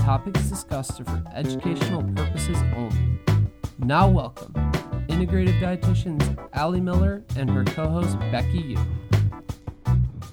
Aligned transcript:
topics 0.00 0.42
discussed 0.48 1.00
are 1.00 1.04
for 1.04 1.22
educational 1.34 2.02
purposes 2.14 2.56
only. 2.74 3.20
Now, 3.78 4.08
welcome 4.08 4.52
integrative 5.08 5.60
dietitians 5.60 6.48
Ali 6.54 6.80
Miller 6.80 7.22
and 7.36 7.50
her 7.50 7.64
co 7.64 7.88
host 7.88 8.18
Becki 8.32 8.70
Yu. 8.70 8.78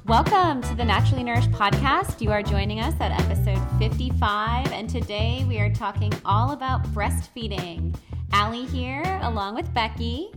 Welcome 0.05 0.61
to 0.61 0.75
the 0.75 0.85
Naturally 0.85 1.23
Nourished 1.23 1.51
podcast. 1.51 2.21
You 2.21 2.31
are 2.31 2.41
joining 2.41 2.79
us 2.79 2.93
at 3.01 3.11
episode 3.11 3.61
55, 3.77 4.71
and 4.71 4.89
today 4.89 5.43
we 5.47 5.59
are 5.59 5.73
talking 5.73 6.13
all 6.23 6.51
about 6.51 6.83
breastfeeding. 6.93 7.93
Allie 8.31 8.65
here, 8.65 9.03
along 9.21 9.55
with 9.55 9.67
Becki. 9.73 10.33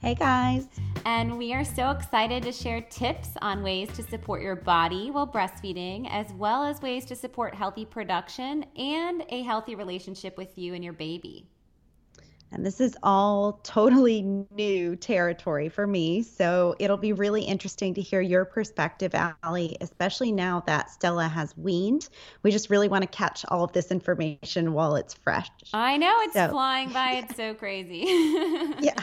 Hey 0.00 0.16
guys. 0.16 0.66
And 1.06 1.38
we 1.38 1.54
are 1.54 1.64
so 1.64 1.90
excited 1.90 2.42
to 2.42 2.50
share 2.50 2.80
tips 2.80 3.28
on 3.40 3.62
ways 3.62 3.88
to 3.94 4.02
support 4.02 4.42
your 4.42 4.56
body 4.56 5.12
while 5.12 5.24
breastfeeding, 5.24 6.08
as 6.10 6.32
well 6.32 6.64
as 6.64 6.82
ways 6.82 7.04
to 7.04 7.14
support 7.14 7.54
healthy 7.54 7.84
production 7.84 8.64
and 8.76 9.24
a 9.28 9.42
healthy 9.42 9.76
relationship 9.76 10.36
with 10.36 10.58
you 10.58 10.74
and 10.74 10.82
your 10.82 10.92
baby. 10.92 11.46
And 12.50 12.66
this 12.66 12.80
is 12.80 12.96
all 13.04 13.60
totally 13.62 14.22
new 14.50 14.96
territory 14.96 15.68
for 15.68 15.86
me. 15.86 16.24
So 16.24 16.74
it'll 16.80 16.96
be 16.96 17.12
really 17.12 17.42
interesting 17.42 17.94
to 17.94 18.00
hear 18.00 18.20
your 18.20 18.44
perspective, 18.44 19.14
Ali, 19.44 19.76
especially 19.80 20.32
now 20.32 20.64
that 20.66 20.90
Stella 20.90 21.28
has 21.28 21.56
weaned. 21.56 22.08
We 22.42 22.50
just 22.50 22.68
really 22.68 22.88
want 22.88 23.02
to 23.02 23.08
catch 23.08 23.44
all 23.46 23.62
of 23.62 23.70
this 23.70 23.92
information 23.92 24.72
while 24.72 24.96
it's 24.96 25.14
fresh. 25.14 25.50
I 25.72 25.98
know 25.98 26.14
it's 26.22 26.34
so. 26.34 26.48
flying 26.48 26.90
by. 26.92 27.22
It's 27.28 27.36
so 27.36 27.54
crazy. 27.54 28.04
yeah. 28.80 28.94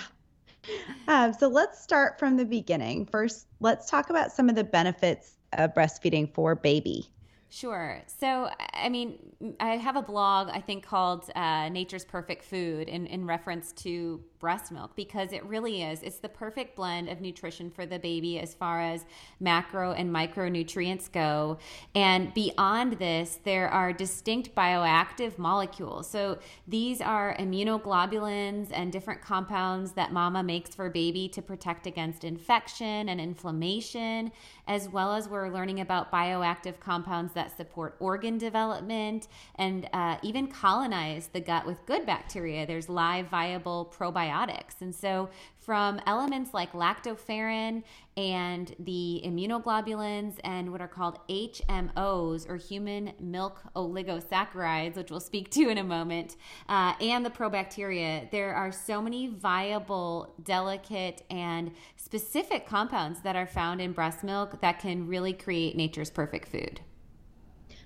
Um, 1.07 1.33
so 1.33 1.47
let's 1.47 1.81
start 1.81 2.17
from 2.19 2.37
the 2.37 2.45
beginning. 2.45 3.05
First, 3.05 3.47
let's 3.59 3.89
talk 3.89 4.09
about 4.09 4.31
some 4.31 4.49
of 4.49 4.55
the 4.55 4.63
benefits 4.63 5.37
of 5.53 5.73
breastfeeding 5.73 6.33
for 6.33 6.55
baby. 6.55 7.09
Sure. 7.49 8.01
So, 8.07 8.49
I 8.73 8.89
mean, 8.89 9.19
I 9.59 9.77
have 9.77 9.95
a 9.95 10.01
blog 10.01 10.49
I 10.49 10.59
think 10.59 10.83
called 10.83 11.29
uh, 11.35 11.69
"Nature's 11.69 12.03
Perfect 12.03 12.43
Food" 12.45 12.87
in, 12.87 13.05
in 13.05 13.27
reference 13.27 13.71
to 13.83 14.23
breast 14.43 14.73
milk 14.73 14.91
because 14.97 15.31
it 15.31 15.41
really 15.45 15.83
is. 15.83 16.03
It's 16.03 16.17
the 16.17 16.27
perfect 16.27 16.75
blend 16.75 17.07
of 17.07 17.21
nutrition 17.21 17.71
for 17.71 17.85
the 17.85 17.97
baby 17.97 18.39
as 18.39 18.53
far 18.53 18.81
as 18.81 19.05
macro 19.39 19.93
and 19.93 20.13
micronutrients 20.13 21.09
go. 21.09 21.59
And 21.95 22.33
beyond 22.33 22.99
this, 22.99 23.39
there 23.45 23.69
are 23.69 23.93
distinct 23.93 24.53
bioactive 24.53 25.37
molecules. 25.37 26.09
So 26.09 26.39
these 26.67 26.99
are 26.99 27.37
immunoglobulins 27.39 28.67
and 28.73 28.91
different 28.91 29.21
compounds 29.21 29.93
that 29.93 30.11
mama 30.11 30.43
makes 30.43 30.75
for 30.75 30.89
baby 30.89 31.29
to 31.29 31.41
protect 31.41 31.87
against 31.87 32.25
infection 32.25 33.07
and 33.07 33.21
inflammation, 33.21 34.29
as 34.67 34.89
well 34.89 35.13
as 35.13 35.29
we're 35.29 35.47
learning 35.47 35.79
about 35.79 36.11
bioactive 36.11 36.81
compounds 36.81 37.31
that 37.33 37.55
support 37.55 37.95
organ 38.01 38.37
development 38.37 39.29
and 39.55 39.87
uh, 39.93 40.17
even 40.21 40.47
colonize 40.47 41.27
the 41.27 41.39
gut 41.39 41.65
with 41.65 41.85
good 41.85 42.05
bacteria. 42.05 42.67
There's 42.67 42.89
live 42.89 43.27
viable 43.29 43.89
probiotics 43.97 44.32
And 44.81 44.93
so, 44.93 45.29
from 45.57 46.01
elements 46.05 46.53
like 46.53 46.73
lactoferrin 46.73 47.83
and 48.17 48.75
the 48.79 49.21
immunoglobulins 49.25 50.39
and 50.43 50.71
what 50.71 50.81
are 50.81 50.87
called 50.87 51.19
HMOs 51.29 52.49
or 52.49 52.57
human 52.57 53.13
milk 53.19 53.61
oligosaccharides, 53.75 54.95
which 54.95 55.09
we'll 55.09 55.19
speak 55.19 55.49
to 55.51 55.69
in 55.69 55.77
a 55.77 55.83
moment, 55.83 56.35
uh, 56.67 56.93
and 56.99 57.25
the 57.25 57.29
probacteria, 57.29 58.29
there 58.31 58.53
are 58.53 58.71
so 58.71 59.01
many 59.01 59.27
viable, 59.27 60.33
delicate, 60.43 61.23
and 61.29 61.71
specific 61.95 62.67
compounds 62.67 63.21
that 63.21 63.35
are 63.35 63.47
found 63.47 63.79
in 63.81 63.93
breast 63.93 64.23
milk 64.23 64.59
that 64.61 64.79
can 64.79 65.07
really 65.07 65.33
create 65.33 65.75
nature's 65.77 66.09
perfect 66.09 66.49
food. 66.49 66.81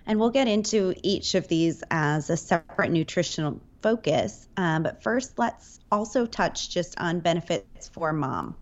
And 0.07 0.19
we'll 0.19 0.29
get 0.29 0.47
into 0.47 0.93
each 1.03 1.35
of 1.35 1.49
these 1.49 1.83
as 1.91 2.29
a 2.29 2.37
separate 2.37 2.91
nutritional 2.91 3.59
focus. 3.87 4.49
Um, 4.57 4.83
but 4.83 5.01
first, 5.01 5.39
let's 5.39 5.79
also 5.93 6.25
touch 6.25 6.69
just 6.69 6.99
on 6.99 7.21
benefits 7.21 7.87
for 7.87 8.11
mom. 8.11 8.53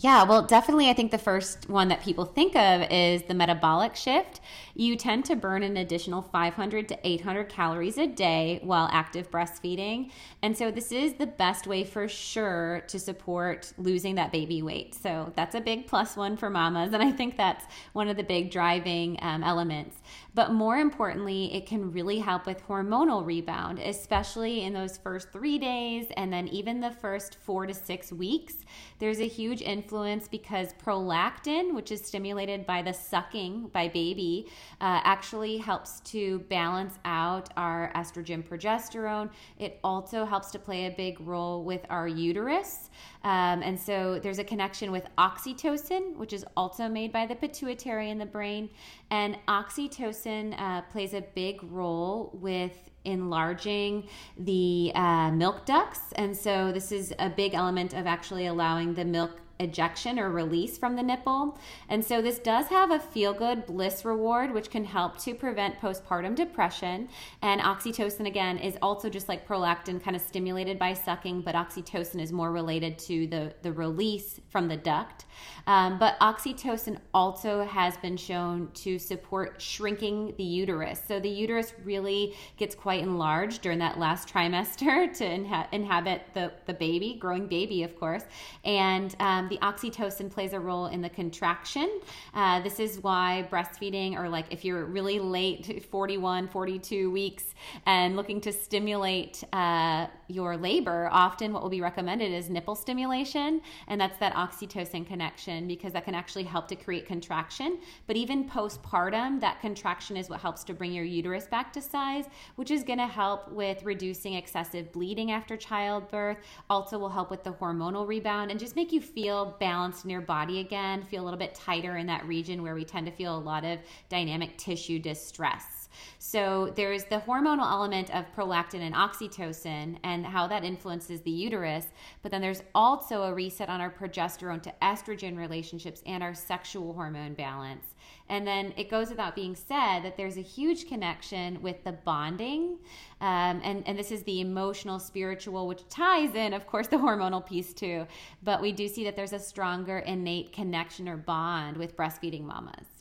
Yeah, 0.00 0.22
well, 0.22 0.42
definitely. 0.42 0.88
I 0.88 0.92
think 0.92 1.10
the 1.10 1.18
first 1.18 1.68
one 1.68 1.88
that 1.88 2.02
people 2.02 2.24
think 2.24 2.54
of 2.54 2.82
is 2.88 3.22
the 3.22 3.34
metabolic 3.34 3.96
shift. 3.96 4.40
You 4.76 4.94
tend 4.94 5.24
to 5.24 5.34
burn 5.34 5.64
an 5.64 5.76
additional 5.76 6.22
500 6.22 6.88
to 6.90 6.98
800 7.02 7.48
calories 7.48 7.98
a 7.98 8.06
day 8.06 8.60
while 8.62 8.88
active 8.92 9.28
breastfeeding. 9.28 10.12
And 10.40 10.56
so, 10.56 10.70
this 10.70 10.92
is 10.92 11.14
the 11.14 11.26
best 11.26 11.66
way 11.66 11.82
for 11.82 12.06
sure 12.06 12.84
to 12.86 12.98
support 13.00 13.72
losing 13.76 14.14
that 14.16 14.30
baby 14.30 14.62
weight. 14.62 14.94
So, 14.94 15.32
that's 15.34 15.56
a 15.56 15.60
big 15.60 15.88
plus 15.88 16.16
one 16.16 16.36
for 16.36 16.48
mamas. 16.48 16.92
And 16.92 17.02
I 17.02 17.10
think 17.10 17.36
that's 17.36 17.64
one 17.92 18.06
of 18.06 18.16
the 18.16 18.22
big 18.22 18.52
driving 18.52 19.18
um, 19.20 19.42
elements. 19.42 19.96
But 20.38 20.52
more 20.52 20.76
importantly, 20.76 21.52
it 21.52 21.66
can 21.66 21.90
really 21.90 22.20
help 22.20 22.46
with 22.46 22.64
hormonal 22.68 23.26
rebound, 23.26 23.80
especially 23.80 24.62
in 24.62 24.72
those 24.72 24.96
first 24.96 25.32
three 25.32 25.58
days 25.58 26.06
and 26.16 26.32
then 26.32 26.46
even 26.46 26.78
the 26.78 26.92
first 26.92 27.38
four 27.40 27.66
to 27.66 27.74
six 27.74 28.12
weeks. 28.12 28.54
There's 29.00 29.18
a 29.18 29.26
huge 29.26 29.62
influence 29.62 30.28
because 30.28 30.74
prolactin, 30.74 31.74
which 31.74 31.90
is 31.90 32.02
stimulated 32.06 32.66
by 32.66 32.82
the 32.82 32.92
sucking 32.92 33.70
by 33.72 33.88
baby, 33.88 34.46
uh, 34.80 35.00
actually 35.02 35.56
helps 35.56 35.98
to 36.12 36.38
balance 36.48 37.00
out 37.04 37.48
our 37.56 37.90
estrogen 37.96 38.44
progesterone. 38.44 39.30
It 39.58 39.80
also 39.82 40.24
helps 40.24 40.52
to 40.52 40.60
play 40.60 40.86
a 40.86 40.92
big 40.92 41.20
role 41.20 41.64
with 41.64 41.84
our 41.90 42.06
uterus. 42.06 42.90
Um, 43.24 43.64
and 43.64 43.78
so 43.78 44.20
there's 44.22 44.38
a 44.38 44.44
connection 44.44 44.92
with 44.92 45.08
oxytocin, 45.18 46.14
which 46.14 46.32
is 46.32 46.44
also 46.56 46.88
made 46.88 47.10
by 47.10 47.26
the 47.26 47.34
pituitary 47.34 48.10
in 48.10 48.18
the 48.18 48.26
brain. 48.26 48.70
And 49.10 49.36
oxytocin 49.48 50.27
uh, 50.54 50.82
plays 50.82 51.14
a 51.14 51.20
big 51.34 51.62
role 51.62 52.30
with 52.34 52.72
enlarging 53.04 54.08
the 54.36 54.92
uh, 54.94 55.30
milk 55.30 55.64
ducts. 55.64 56.12
And 56.16 56.36
so 56.36 56.72
this 56.72 56.92
is 56.92 57.14
a 57.18 57.30
big 57.30 57.54
element 57.54 57.94
of 57.94 58.06
actually 58.06 58.46
allowing 58.46 58.94
the 58.94 59.04
milk 59.04 59.40
ejection 59.60 60.18
or 60.18 60.30
release 60.30 60.78
from 60.78 60.96
the 60.96 61.02
nipple. 61.02 61.58
And 61.88 62.04
so 62.04 62.22
this 62.22 62.38
does 62.38 62.66
have 62.66 62.90
a 62.90 62.98
feel 62.98 63.32
good 63.32 63.66
bliss 63.66 64.04
reward, 64.04 64.52
which 64.52 64.70
can 64.70 64.84
help 64.84 65.18
to 65.20 65.34
prevent 65.34 65.80
postpartum 65.80 66.34
depression. 66.34 67.08
And 67.42 67.60
oxytocin, 67.60 68.26
again, 68.26 68.58
is 68.58 68.76
also 68.82 69.08
just 69.08 69.28
like 69.28 69.46
prolactin, 69.46 70.02
kind 70.02 70.16
of 70.16 70.22
stimulated 70.22 70.78
by 70.78 70.94
sucking, 70.94 71.42
but 71.42 71.54
oxytocin 71.54 72.20
is 72.20 72.32
more 72.32 72.52
related 72.52 72.98
to 73.00 73.26
the, 73.26 73.54
the 73.62 73.72
release 73.72 74.40
from 74.48 74.68
the 74.68 74.76
duct. 74.76 75.24
Um, 75.66 75.98
but 75.98 76.18
oxytocin 76.20 76.98
also 77.12 77.64
has 77.64 77.96
been 77.98 78.16
shown 78.16 78.70
to 78.74 78.98
support 78.98 79.60
shrinking 79.60 80.34
the 80.36 80.44
uterus. 80.44 81.00
So 81.06 81.20
the 81.20 81.28
uterus 81.28 81.74
really 81.84 82.34
gets 82.56 82.74
quite 82.74 83.02
enlarged 83.02 83.62
during 83.62 83.78
that 83.80 83.98
last 83.98 84.32
trimester 84.32 85.12
to 85.18 85.24
inha- 85.24 85.68
inhabit 85.72 86.22
the, 86.34 86.52
the 86.66 86.74
baby, 86.74 87.18
growing 87.20 87.46
baby, 87.46 87.82
of 87.82 87.98
course. 87.98 88.24
And 88.64 89.14
um, 89.20 89.47
the 89.48 89.58
oxytocin 89.58 90.30
plays 90.30 90.52
a 90.52 90.60
role 90.60 90.86
in 90.86 91.00
the 91.00 91.08
contraction. 91.08 92.00
Uh, 92.34 92.60
this 92.60 92.80
is 92.80 93.02
why 93.02 93.46
breastfeeding, 93.50 94.16
or 94.16 94.28
like 94.28 94.46
if 94.50 94.64
you're 94.64 94.84
really 94.84 95.18
late, 95.18 95.86
41, 95.90 96.48
42 96.48 97.10
weeks, 97.10 97.54
and 97.86 98.16
looking 98.16 98.40
to 98.40 98.52
stimulate 98.52 99.44
uh, 99.52 100.06
your 100.28 100.56
labor, 100.56 101.08
often 101.10 101.52
what 101.52 101.62
will 101.62 101.70
be 101.70 101.80
recommended 101.80 102.32
is 102.32 102.50
nipple 102.50 102.74
stimulation. 102.74 103.60
And 103.88 104.00
that's 104.00 104.18
that 104.18 104.34
oxytocin 104.34 105.06
connection 105.06 105.66
because 105.66 105.92
that 105.92 106.04
can 106.04 106.14
actually 106.14 106.44
help 106.44 106.68
to 106.68 106.76
create 106.76 107.06
contraction. 107.06 107.78
But 108.06 108.16
even 108.16 108.48
postpartum, 108.48 109.40
that 109.40 109.60
contraction 109.60 110.16
is 110.16 110.28
what 110.28 110.40
helps 110.40 110.64
to 110.64 110.74
bring 110.74 110.92
your 110.92 111.04
uterus 111.04 111.46
back 111.46 111.72
to 111.72 111.80
size, 111.80 112.26
which 112.56 112.70
is 112.70 112.84
going 112.84 112.98
to 112.98 113.06
help 113.06 113.50
with 113.50 113.82
reducing 113.84 114.34
excessive 114.34 114.92
bleeding 114.92 115.30
after 115.30 115.56
childbirth. 115.56 116.38
Also, 116.68 116.98
will 116.98 117.08
help 117.08 117.30
with 117.30 117.44
the 117.44 117.52
hormonal 117.52 118.06
rebound 118.06 118.50
and 118.50 118.60
just 118.60 118.76
make 118.76 118.92
you 118.92 119.00
feel 119.00 119.37
balanced 119.46 120.04
in 120.04 120.10
your 120.10 120.20
body 120.20 120.60
again, 120.60 121.02
feel 121.04 121.22
a 121.22 121.24
little 121.24 121.38
bit 121.38 121.54
tighter 121.54 121.96
in 121.96 122.06
that 122.06 122.26
region 122.26 122.62
where 122.62 122.74
we 122.74 122.84
tend 122.84 123.06
to 123.06 123.12
feel 123.12 123.36
a 123.36 123.38
lot 123.38 123.64
of 123.64 123.78
dynamic 124.08 124.56
tissue 124.58 124.98
distress. 124.98 125.77
So 126.18 126.72
there's 126.76 127.04
the 127.04 127.18
hormonal 127.18 127.70
element 127.70 128.14
of 128.14 128.24
prolactin 128.34 128.80
and 128.80 128.94
oxytocin 128.94 129.96
and 130.04 130.26
how 130.26 130.46
that 130.48 130.64
influences 130.64 131.20
the 131.22 131.30
uterus, 131.30 131.86
but 132.22 132.30
then 132.30 132.40
there's 132.40 132.62
also 132.74 133.22
a 133.22 133.34
reset 133.34 133.68
on 133.68 133.80
our 133.80 133.90
progesterone 133.90 134.62
to 134.62 134.74
estrogen 134.82 135.36
relationships 135.36 136.02
and 136.06 136.22
our 136.22 136.34
sexual 136.34 136.92
hormone 136.92 137.34
balance. 137.34 137.94
And 138.28 138.46
then 138.46 138.74
it 138.76 138.90
goes 138.90 139.08
without 139.08 139.34
being 139.34 139.54
said 139.54 140.00
that 140.00 140.16
there's 140.16 140.36
a 140.36 140.42
huge 140.42 140.86
connection 140.86 141.62
with 141.62 141.82
the 141.84 141.92
bonding. 141.92 142.78
Um, 143.20 143.60
and, 143.64 143.86
and 143.86 143.98
this 143.98 144.12
is 144.12 144.22
the 144.24 144.40
emotional, 144.40 144.98
spiritual, 144.98 145.66
which 145.66 145.88
ties 145.88 146.34
in, 146.34 146.52
of 146.52 146.66
course, 146.66 146.88
the 146.88 146.96
hormonal 146.96 147.44
piece 147.46 147.72
too. 147.72 148.06
But 148.42 148.60
we 148.60 148.72
do 148.72 148.86
see 148.86 149.04
that 149.04 149.16
there's 149.16 149.32
a 149.32 149.38
stronger 149.38 149.98
innate 150.00 150.52
connection 150.52 151.08
or 151.08 151.16
bond 151.16 151.76
with 151.76 151.96
breastfeeding 151.96 152.42
mamas. 152.42 152.97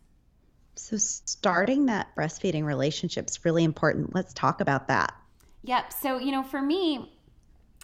So, 0.90 0.96
starting 0.96 1.88
that 1.88 2.16
breastfeeding 2.16 2.64
relationship 2.64 3.30
is 3.30 3.44
really 3.44 3.66
important. 3.66 4.16
Let's 4.16 4.34
talk 4.34 4.62
about 4.62 4.88
that. 4.88 5.14
Yep. 5.64 5.92
So, 5.92 6.18
you 6.18 6.32
know, 6.32 6.44
for 6.44 6.62
me, 6.62 7.12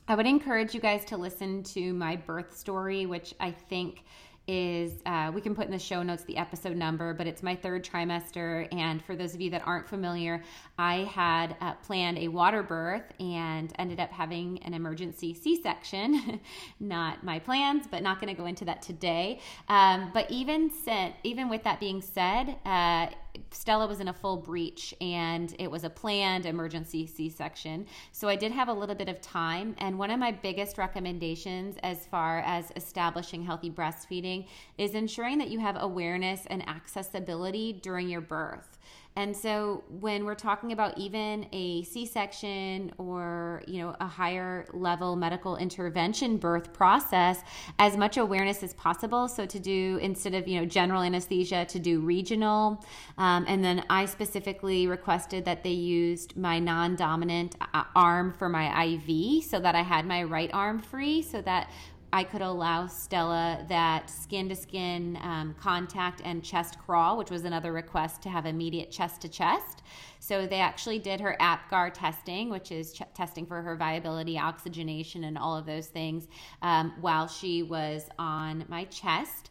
I 0.07 0.15
would 0.15 0.25
encourage 0.25 0.73
you 0.73 0.79
guys 0.79 1.03
to 1.05 1.17
listen 1.17 1.63
to 1.63 1.91
my 1.91 2.15
birth 2.15 2.57
story, 2.57 3.05
which 3.05 3.33
I 3.41 3.51
think 3.51 4.05
is 4.48 5.01
uh, 5.06 5.31
we 5.34 5.40
can 5.42 5.56
put 5.56 5.66
in 5.66 5.72
the 5.72 5.80
show 5.80 6.04
notes 6.04 6.24
the 6.24 6.38
episode 6.38 6.75
number, 6.75 7.13
but 7.13 7.28
it's 7.28 7.42
my 7.42 7.56
third 7.56 7.84
trimester. 7.84 8.68
And 8.74 9.04
for 9.04 9.16
those 9.16 9.34
of 9.34 9.42
you 9.42 9.50
that 9.51 9.66
aren't 9.66 9.88
familiar, 9.88 10.44
I 10.78 11.10
had 11.12 11.56
uh, 11.62 11.74
planned 11.75 12.18
a 12.18 12.28
water 12.28 12.62
birth 12.62 13.04
and 13.19 13.72
ended 13.80 14.00
up 14.00 14.12
having 14.12 14.62
an 14.63 14.74
emergency 14.74 15.34
C 15.34 15.62
section. 15.62 16.42
not 16.80 17.24
my 17.24 17.40
plans, 17.40 17.86
but 17.90 18.04
not 18.04 18.19
going 18.19 18.34
to 18.34 18.40
go 18.40 18.45
into 18.45 18.66
that 18.66 18.81
today. 18.81 19.40
Um, 19.69 20.12
but 20.13 20.30
even 20.30 20.69
sent, 20.69 21.16
even 21.24 21.48
with 21.48 21.63
that 21.63 21.80
being 21.80 22.01
said, 22.01 22.57
uh, 22.66 23.07
Stella 23.51 23.88
was 23.88 24.00
in 24.00 24.07
a 24.07 24.13
full 24.13 24.38
breech 24.38 24.94
and 25.01 25.56
it 25.59 25.69
was 25.69 25.83
a 25.83 25.89
planned 25.89 26.45
emergency 26.45 27.07
C 27.07 27.30
section. 27.30 27.85
So 28.12 28.27
I 28.27 28.35
did 28.35 28.51
have 28.51 28.68
a 28.68 28.74
little 28.74 28.95
bit 28.95 29.09
of 29.09 29.21
time. 29.21 29.75
And 29.77 29.97
one 29.97 30.12
of 30.12 30.19
my 30.19 30.31
biggest 30.31 30.77
recommendations 30.77 31.77
as 31.83 32.06
far 32.06 32.39
as 32.39 32.71
establishing 32.75 33.44
healthy 33.44 33.69
breastfeeding 33.69 34.47
is 34.77 34.94
ensuring 34.94 35.38
that 35.39 35.50
you 35.50 35.59
have 35.59 35.77
awareness 35.80 36.45
and 36.47 36.68
accessibility 36.68 37.74
during 37.74 38.09
your 38.09 38.21
birth. 38.21 38.77
And 39.15 39.36
so 39.36 39.83
when 40.00 40.25
we're 40.25 40.36
talking 40.36 40.71
about 40.71 40.98
even 40.98 41.48
a 41.51 41.83
C-section 41.83 42.92
or, 42.98 43.62
you 43.68 43.81
know, 43.81 43.95
a 44.00 44.07
higher 44.07 44.65
level 44.74 45.15
medical 45.15 45.56
intervention 45.57 46.38
birth 46.38 46.74
process, 46.74 47.42
as 47.77 47.95
much 47.95 48.18
awareness 48.18 48.63
as 48.63 48.74
possible. 48.74 49.27
So 49.27 49.45
to 49.45 49.60
do 49.60 50.00
instead 50.01 50.33
of, 50.33 50.48
you 50.48 50.60
know, 50.60 50.65
general 50.65 51.04
anesthesia 51.04 51.65
to 51.65 51.80
do 51.80 52.00
regional. 52.00 52.83
Um, 53.18 53.45
and 53.48 53.63
then 53.63 53.83
I 53.89 54.06
specifically 54.06 54.88
requested 54.88 55.45
that 55.45 55.63
they 55.63 55.71
used 55.71 56.36
my 56.36 56.57
non-dominant 56.60 57.56
uh, 57.74 57.83
arm 57.95 58.33
for 58.33 58.50
my 58.50 58.83
IV 58.83 59.44
so 59.44 59.60
that 59.60 59.75
I 59.75 59.81
had 59.81 60.06
my 60.06 60.24
right 60.24 60.50
arm 60.54 60.80
free 60.80 61.21
so 61.21 61.42
that 61.42 61.69
I 62.13 62.24
could 62.24 62.42
allow 62.42 62.86
Stella 62.86 63.65
that 63.69 64.07
skin 64.07 64.48
to 64.50 64.56
skin 64.56 65.18
contact 65.60 66.21
and 66.24 66.44
chest 66.44 66.77
crawl, 66.77 67.18
which 67.18 67.31
was 67.31 67.44
another 67.44 67.74
request 67.74 68.21
to 68.21 68.30
have 68.30 68.45
immediate 68.45 68.92
chest 68.92 69.21
to 69.21 69.30
chest. 69.30 69.81
So 70.19 70.45
they 70.45 70.60
actually 70.60 71.00
did 71.00 71.19
her 71.21 71.36
APGAR 71.39 71.92
testing, 71.92 72.51
which 72.51 72.71
is 72.71 72.94
ch- 72.94 73.01
testing 73.15 73.48
for 73.48 73.63
her 73.63 73.75
viability, 73.75 74.38
oxygenation, 74.38 75.24
and 75.24 75.39
all 75.39 75.57
of 75.57 75.65
those 75.65 75.88
things 75.88 76.27
um, 76.62 76.94
while 77.01 77.27
she 77.27 77.63
was 77.63 78.07
on 78.19 78.63
my 78.69 78.86
chest 78.86 79.50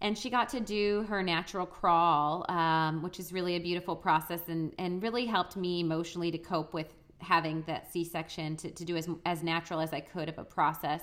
and 0.00 0.16
she 0.16 0.30
got 0.30 0.48
to 0.48 0.60
do 0.60 1.04
her 1.10 1.22
natural 1.22 1.66
crawl, 1.66 2.50
um, 2.50 3.02
which 3.02 3.20
is 3.20 3.34
really 3.34 3.56
a 3.56 3.60
beautiful 3.60 3.94
process 3.94 4.40
and, 4.48 4.72
and 4.78 5.02
really 5.02 5.26
helped 5.26 5.58
me 5.58 5.80
emotionally 5.80 6.30
to 6.30 6.38
cope 6.38 6.72
with 6.72 6.86
having 7.18 7.62
that 7.66 7.92
C-section 7.92 8.56
to, 8.56 8.70
to 8.70 8.84
do 8.84 8.96
as, 8.96 9.08
as 9.26 9.42
natural 9.42 9.80
as 9.80 9.92
I 9.92 10.00
could 10.00 10.28
of 10.28 10.38
a 10.38 10.44
process. 10.44 11.02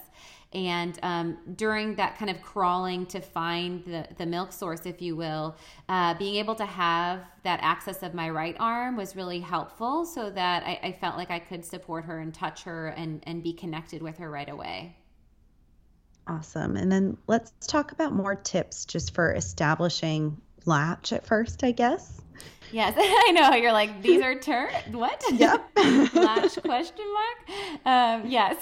And 0.54 0.98
um, 1.04 1.38
during 1.56 1.96
that 1.96 2.18
kind 2.18 2.32
of 2.32 2.42
crawling 2.42 3.06
to 3.08 3.20
find 3.20 3.84
the, 3.84 4.08
the 4.18 4.26
milk 4.26 4.54
source, 4.54 4.86
if 4.86 5.02
you 5.02 5.16
will, 5.16 5.58
uh, 5.90 6.14
being 6.14 6.36
able 6.36 6.56
to 6.56 6.66
have 6.66 7.20
that 7.44 7.60
access 7.62 8.02
of 8.02 8.14
my 8.14 8.30
right 8.30 8.56
arm 8.60 8.96
was 8.96 9.16
really 9.16 9.42
helpful 9.42 10.06
so 10.06 10.30
that 10.30 10.64
I, 10.64 10.80
I 10.84 10.92
felt 10.94 11.18
like 11.18 11.32
I 11.32 11.40
could 11.40 11.66
support 11.66 12.06
her 12.06 12.20
and 12.20 12.34
touch 12.34 12.64
her 12.64 12.88
and, 12.88 13.22
and 13.28 13.44
be 13.44 13.54
connected 13.54 14.02
with 14.02 14.18
her 14.20 14.30
right 14.32 14.50
away. 14.50 14.96
Awesome. 16.28 16.78
And 16.78 16.92
then 16.92 17.18
let's 17.28 17.52
talk 17.68 17.92
about 17.92 18.14
more 18.14 18.36
tips 18.36 18.86
just 18.86 19.14
for 19.14 19.34
establishing 19.34 20.42
latch 20.66 21.14
at 21.14 21.26
first, 21.26 21.64
I 21.64 21.72
guess. 21.72 22.22
Yes, 22.72 22.96
I 22.98 23.32
know. 23.32 23.54
You're 23.56 23.72
like, 23.72 24.02
these 24.02 24.22
are 24.22 24.38
turn 24.40 24.70
what? 24.92 25.24
Yep. 25.34 25.70
Latch 26.14 26.62
question 26.62 27.06
mark? 27.14 27.50
Um, 27.86 28.28
yes. 28.30 28.58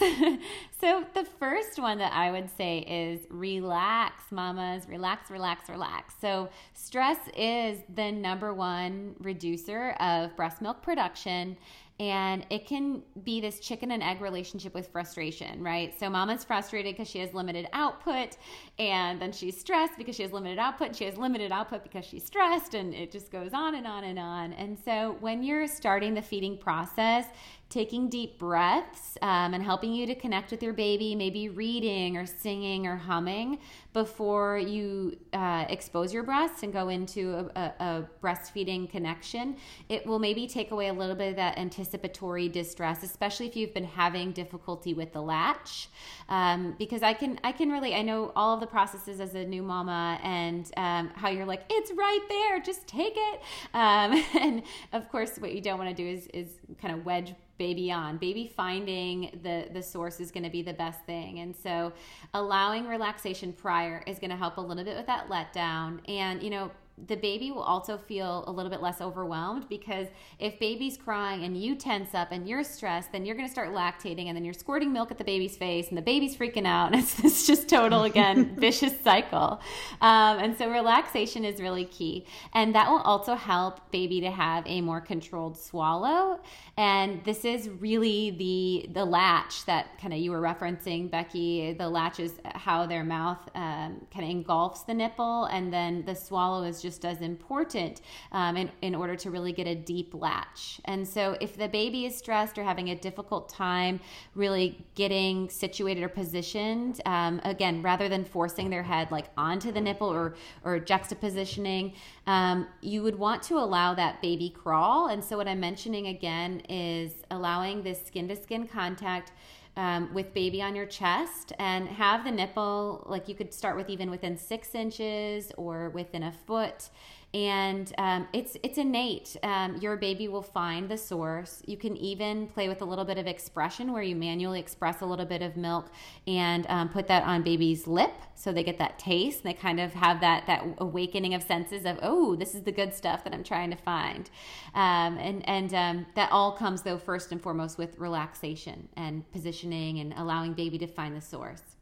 so 0.79 1.05
the 1.13 1.25
first 1.39 1.79
one 1.79 1.97
that 1.99 2.13
I 2.13 2.31
would 2.31 2.49
say 2.57 2.79
is 2.79 3.21
relax, 3.29 4.31
mamas. 4.31 4.87
Relax, 4.87 5.29
relax, 5.29 5.69
relax. 5.69 6.13
So 6.19 6.49
stress 6.73 7.17
is 7.35 7.79
the 7.93 8.11
number 8.11 8.53
one 8.53 9.15
reducer 9.19 9.91
of 9.99 10.35
breast 10.35 10.61
milk 10.61 10.81
production 10.81 11.57
and 11.97 12.45
it 12.49 12.67
can 12.67 13.03
be 13.23 13.39
this 13.39 13.59
chicken 13.59 13.91
and 13.91 14.03
egg 14.03 14.19
relationship 14.19 14.73
with 14.73 14.89
frustration, 14.89 15.63
right? 15.63 15.97
So 15.97 16.09
mama's 16.09 16.43
frustrated 16.43 16.93
because 16.93 17.09
she 17.09 17.19
has 17.19 17.33
limited 17.33 17.67
output, 17.71 18.35
and 18.77 19.21
then 19.21 19.31
she's 19.31 19.57
stressed 19.57 19.97
because 19.97 20.15
she 20.15 20.23
has 20.23 20.33
limited 20.33 20.59
output. 20.59 20.87
And 20.87 20.95
she 20.95 21.05
has 21.05 21.17
limited 21.17 21.53
output 21.53 21.83
because 21.83 22.03
she's 22.03 22.25
stressed, 22.25 22.73
and 22.73 22.93
it 22.93 23.11
just 23.11 23.31
goes 23.31 23.53
on 23.53 23.75
and 23.75 23.87
on 23.87 24.03
and 24.03 24.19
on. 24.19 24.51
And 24.53 24.77
so 24.77 25.15
when 25.21 25.41
you're 25.41 25.67
starting 25.67 26.13
the 26.13 26.21
feeding 26.21 26.57
process, 26.57 27.27
taking 27.75 28.07
deep 28.07 28.39
breaths 28.39 29.17
um, 29.21 29.53
and 29.53 29.61
helping 29.61 29.93
you 29.93 30.07
to 30.07 30.15
connect 30.15 30.49
with 30.49 30.63
your 30.63 30.71
baby, 30.71 31.13
maybe 31.13 31.49
reading 31.49 32.15
or 32.15 32.25
singing 32.25 32.87
or 32.87 32.95
humming 32.95 33.59
before 33.91 34.57
you 34.57 35.17
uh, 35.33 35.65
expose 35.67 36.13
your 36.13 36.23
breasts 36.23 36.63
and 36.63 36.71
go 36.71 36.87
into 36.87 37.33
a, 37.33 37.59
a, 37.59 37.73
a, 37.79 38.09
breastfeeding 38.23 38.89
connection. 38.89 39.57
It 39.89 40.05
will 40.07 40.19
maybe 40.19 40.47
take 40.47 40.71
away 40.71 40.87
a 40.87 40.93
little 40.93 41.15
bit 41.15 41.31
of 41.31 41.35
that 41.35 41.57
anticipatory 41.57 42.47
distress, 42.47 43.03
especially 43.03 43.47
if 43.47 43.57
you've 43.57 43.73
been 43.73 43.83
having 43.83 44.31
difficulty 44.31 44.93
with 44.93 45.11
the 45.11 45.21
latch. 45.21 45.89
Um, 46.29 46.75
because 46.79 47.03
I 47.03 47.13
can, 47.13 47.41
I 47.43 47.51
can 47.51 47.69
really, 47.69 47.93
I 47.93 48.03
know 48.03 48.31
all 48.37 48.53
of 48.53 48.61
the 48.61 48.67
processes 48.67 49.19
as 49.19 49.35
a 49.35 49.43
new 49.43 49.63
mama 49.63 50.17
and 50.23 50.71
um, 50.77 51.09
how 51.15 51.27
you're 51.27 51.45
like, 51.45 51.63
it's 51.69 51.91
right 51.91 52.25
there, 52.29 52.61
just 52.61 52.87
take 52.87 53.15
it. 53.15 53.41
Um, 53.73 54.23
and 54.39 54.63
of 54.93 55.09
course, 55.09 55.37
what 55.39 55.53
you 55.53 55.59
don't 55.59 55.77
want 55.77 55.89
to 55.89 56.03
do 56.03 56.07
is, 56.09 56.27
is 56.27 56.47
kind 56.81 56.93
of 56.93 57.05
wedge 57.05 57.33
baby 57.57 57.91
on. 57.91 58.17
Baby 58.17 58.51
finding 58.55 59.39
the 59.43 59.67
the 59.73 59.81
source 59.81 60.19
is 60.19 60.31
going 60.31 60.43
to 60.43 60.49
be 60.49 60.61
the 60.61 60.73
best 60.73 61.03
thing. 61.05 61.39
And 61.39 61.55
so 61.55 61.93
allowing 62.33 62.87
relaxation 62.87 63.53
prior 63.53 64.03
is 64.07 64.19
going 64.19 64.31
to 64.31 64.35
help 64.35 64.57
a 64.57 64.61
little 64.61 64.83
bit 64.83 64.97
with 64.97 65.07
that 65.07 65.29
letdown. 65.29 65.99
And 66.09 66.41
you 66.43 66.49
know 66.49 66.71
the 67.07 67.15
baby 67.17 67.51
will 67.51 67.61
also 67.61 67.97
feel 67.97 68.45
a 68.47 68.51
little 68.51 68.69
bit 68.69 68.81
less 68.81 69.01
overwhelmed 69.01 69.67
because 69.67 70.07
if 70.39 70.57
baby's 70.59 70.95
crying 70.95 71.43
and 71.43 71.61
you 71.61 71.75
tense 71.75 72.13
up 72.13 72.31
and 72.31 72.47
you're 72.47 72.63
stressed, 72.63 73.11
then 73.11 73.25
you're 73.25 73.35
going 73.35 73.47
to 73.47 73.51
start 73.51 73.69
lactating 73.69 74.27
and 74.27 74.35
then 74.35 74.45
you're 74.45 74.53
squirting 74.53 74.93
milk 74.93 75.11
at 75.11 75.17
the 75.17 75.23
baby's 75.23 75.57
face 75.57 75.89
and 75.89 75.97
the 75.97 76.01
baby's 76.01 76.37
freaking 76.37 76.65
out. 76.65 76.93
And 76.93 76.95
it's, 77.01 77.19
it's 77.19 77.45
just 77.45 77.67
total, 77.67 78.03
again, 78.03 78.55
vicious 78.59 78.93
cycle. 79.01 79.59
Um, 79.99 80.39
and 80.39 80.57
so 80.57 80.71
relaxation 80.71 81.43
is 81.43 81.59
really 81.59 81.83
key. 81.83 82.25
And 82.53 82.73
that 82.75 82.89
will 82.89 83.01
also 83.01 83.35
help 83.35 83.91
baby 83.91 84.21
to 84.21 84.31
have 84.31 84.65
a 84.65 84.79
more 84.79 85.01
controlled 85.01 85.57
swallow. 85.57 86.39
And 86.77 87.23
this 87.25 87.43
is 87.43 87.67
really 87.67 88.31
the, 88.31 88.93
the 88.93 89.03
latch 89.03 89.65
that 89.65 89.99
kind 89.99 90.13
of 90.13 90.19
you 90.19 90.31
were 90.31 90.41
referencing, 90.41 91.09
Becki. 91.09 91.77
The 91.77 91.89
latch 91.89 92.21
is 92.21 92.39
how 92.45 92.85
their 92.85 93.03
mouth 93.03 93.49
um, 93.53 94.05
kind 94.13 94.23
of 94.23 94.29
engulfs 94.29 94.83
the 94.83 94.93
nipple 94.93 95.45
and 95.45 95.73
then 95.73 96.03
the 96.05 96.15
swallow 96.15 96.63
is 96.63 96.84
just 96.85 97.03
as 97.03 97.21
important 97.21 98.01
um, 98.31 98.55
in, 98.55 98.69
in 98.83 98.93
order 98.93 99.15
to 99.15 99.31
really 99.31 99.51
get 99.51 99.65
a 99.65 99.73
deep 99.73 100.13
latch. 100.13 100.79
And 100.85 101.07
so, 101.07 101.35
if 101.41 101.57
the 101.57 101.67
baby 101.67 102.05
is 102.05 102.15
stressed 102.15 102.59
or 102.59 102.63
having 102.63 102.91
a 102.91 102.95
difficult 102.95 103.49
time 103.49 103.99
really 104.35 104.85
getting 104.93 105.49
situated 105.49 106.03
or 106.03 106.09
positioned, 106.09 107.01
um, 107.07 107.41
again, 107.43 107.81
rather 107.81 108.07
than 108.07 108.23
forcing 108.23 108.69
their 108.69 108.83
head 108.83 109.09
like 109.09 109.25
onto 109.35 109.71
the 109.71 109.81
nipple 109.81 110.07
or, 110.07 110.35
or 110.63 110.79
juxtapositioning, 110.79 111.95
um, 112.27 112.67
you 112.81 113.01
would 113.01 113.17
want 113.17 113.41
to 113.41 113.55
allow 113.55 113.95
that 113.95 114.21
baby 114.21 114.51
crawl. 114.51 115.07
And 115.07 115.23
so, 115.23 115.37
what 115.37 115.47
I'm 115.47 115.59
mentioning 115.59 116.07
again 116.07 116.59
is 116.69 117.11
allowing 117.31 117.81
this 117.81 118.05
skin 118.05 118.27
to 118.27 118.35
skin 118.35 118.67
contact 118.67 119.31
um, 119.77 120.13
with 120.13 120.33
baby 120.33 120.61
on 120.61 120.75
your 120.75 120.85
chest 120.85 121.51
and 121.59 121.87
have 121.87 122.23
the 122.23 122.31
nipple 122.31 123.03
like 123.07 123.27
you 123.27 123.35
could 123.35 123.53
start 123.53 123.75
with 123.75 123.89
even 123.89 124.09
within 124.09 124.37
six 124.37 124.73
inches 124.73 125.51
or 125.57 125.89
within 125.89 126.23
a 126.23 126.31
foot 126.31 126.89
and 127.35 127.91
um, 127.97 128.29
it's 128.31 128.55
it's 128.63 128.77
innate. 128.77 129.35
Um, 129.43 129.75
your 129.81 129.97
baby 129.97 130.29
will 130.29 130.41
find 130.41 130.87
the 130.87 130.97
source. 130.97 131.61
You 131.67 131.75
can 131.75 131.97
even 131.97 132.47
play 132.47 132.69
with 132.69 132.81
a 132.81 132.85
little 132.85 133.03
bit 133.03 133.17
of 133.17 133.27
expression 133.27 133.91
where 133.91 134.01
you 134.01 134.15
manually 134.15 134.57
express 134.57 135.01
a 135.01 135.05
little 135.05 135.25
bit 135.25 135.41
of 135.41 135.57
milk 135.57 135.91
and 136.25 136.65
um, 136.69 136.87
put 136.87 137.09
that 137.09 137.23
on 137.23 137.43
baby's 137.43 137.87
lip 137.87 138.13
so 138.35 138.53
they 138.53 138.63
get 138.63 138.77
that 138.77 138.97
taste 138.97 139.43
and 139.43 139.49
they 139.49 139.53
kind 139.53 139.81
of 139.81 139.91
have 139.91 140.21
that 140.21 140.47
that 140.47 140.63
awakening 140.77 141.33
of 141.33 141.43
senses 141.43 141.83
of 141.83 141.99
oh 142.01 142.37
this 142.37 142.55
is 142.55 142.63
the 142.63 142.71
good 142.71 142.93
stuff 142.93 143.25
that 143.25 143.33
I'm 143.33 143.43
trying 143.43 143.69
to 143.71 143.77
find, 143.77 144.29
um, 144.73 145.17
and 145.17 145.47
and 145.47 145.73
um, 145.73 146.05
that 146.15 146.31
all 146.31 146.53
comes 146.53 146.83
though 146.83 146.97
first 146.97 147.33
and 147.33 147.41
foremost 147.41 147.77
with 147.77 147.99
relaxation 147.99 148.87
and 148.95 149.29
positioning 149.33 149.99
and 149.99 150.13
allowing 150.15 150.53
baby 150.53 150.77
to 150.77 150.87
find 150.87 151.13
the 151.13 151.21
source. 151.21 151.74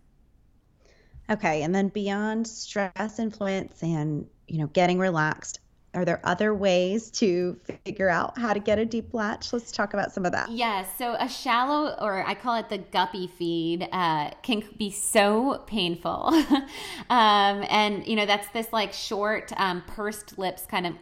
Okay, 1.33 1.63
and 1.63 1.73
then 1.73 1.87
beyond 1.87 2.47
stress 2.47 3.17
influence 3.17 3.81
and 3.81 4.27
you 4.47 4.59
know 4.59 4.67
getting 4.67 4.99
relaxed, 4.99 5.59
are 5.95 6.05
there 6.05 6.21
other 6.23 6.53
ways 6.53 7.09
to 7.11 7.59
figure 7.85 8.07
out 8.07 8.37
how 8.37 8.53
to 8.53 8.59
get 8.59 8.77
a 8.77 8.85
deep 8.85 9.15
latch? 9.15 9.51
Let's 9.51 9.71
talk 9.71 9.95
about 9.95 10.11
some 10.11 10.25
of 10.27 10.31
that. 10.31 10.51
Yes. 10.51 10.87
So 10.97 11.15
a 11.19 11.27
shallow, 11.27 11.95
or 11.99 12.23
I 12.25 12.35
call 12.35 12.55
it 12.57 12.69
the 12.69 12.77
guppy 12.77 13.25
feed, 13.25 13.89
uh, 13.91 14.29
can 14.43 14.63
be 14.77 14.91
so 14.91 15.63
painful. 15.65 16.29
um, 17.09 17.65
and 17.67 18.05
you 18.05 18.15
know 18.15 18.27
that's 18.27 18.47
this 18.49 18.71
like 18.71 18.93
short, 18.93 19.51
um, 19.57 19.83
pursed 19.87 20.37
lips 20.37 20.67
kind 20.67 20.85
of 20.85 20.93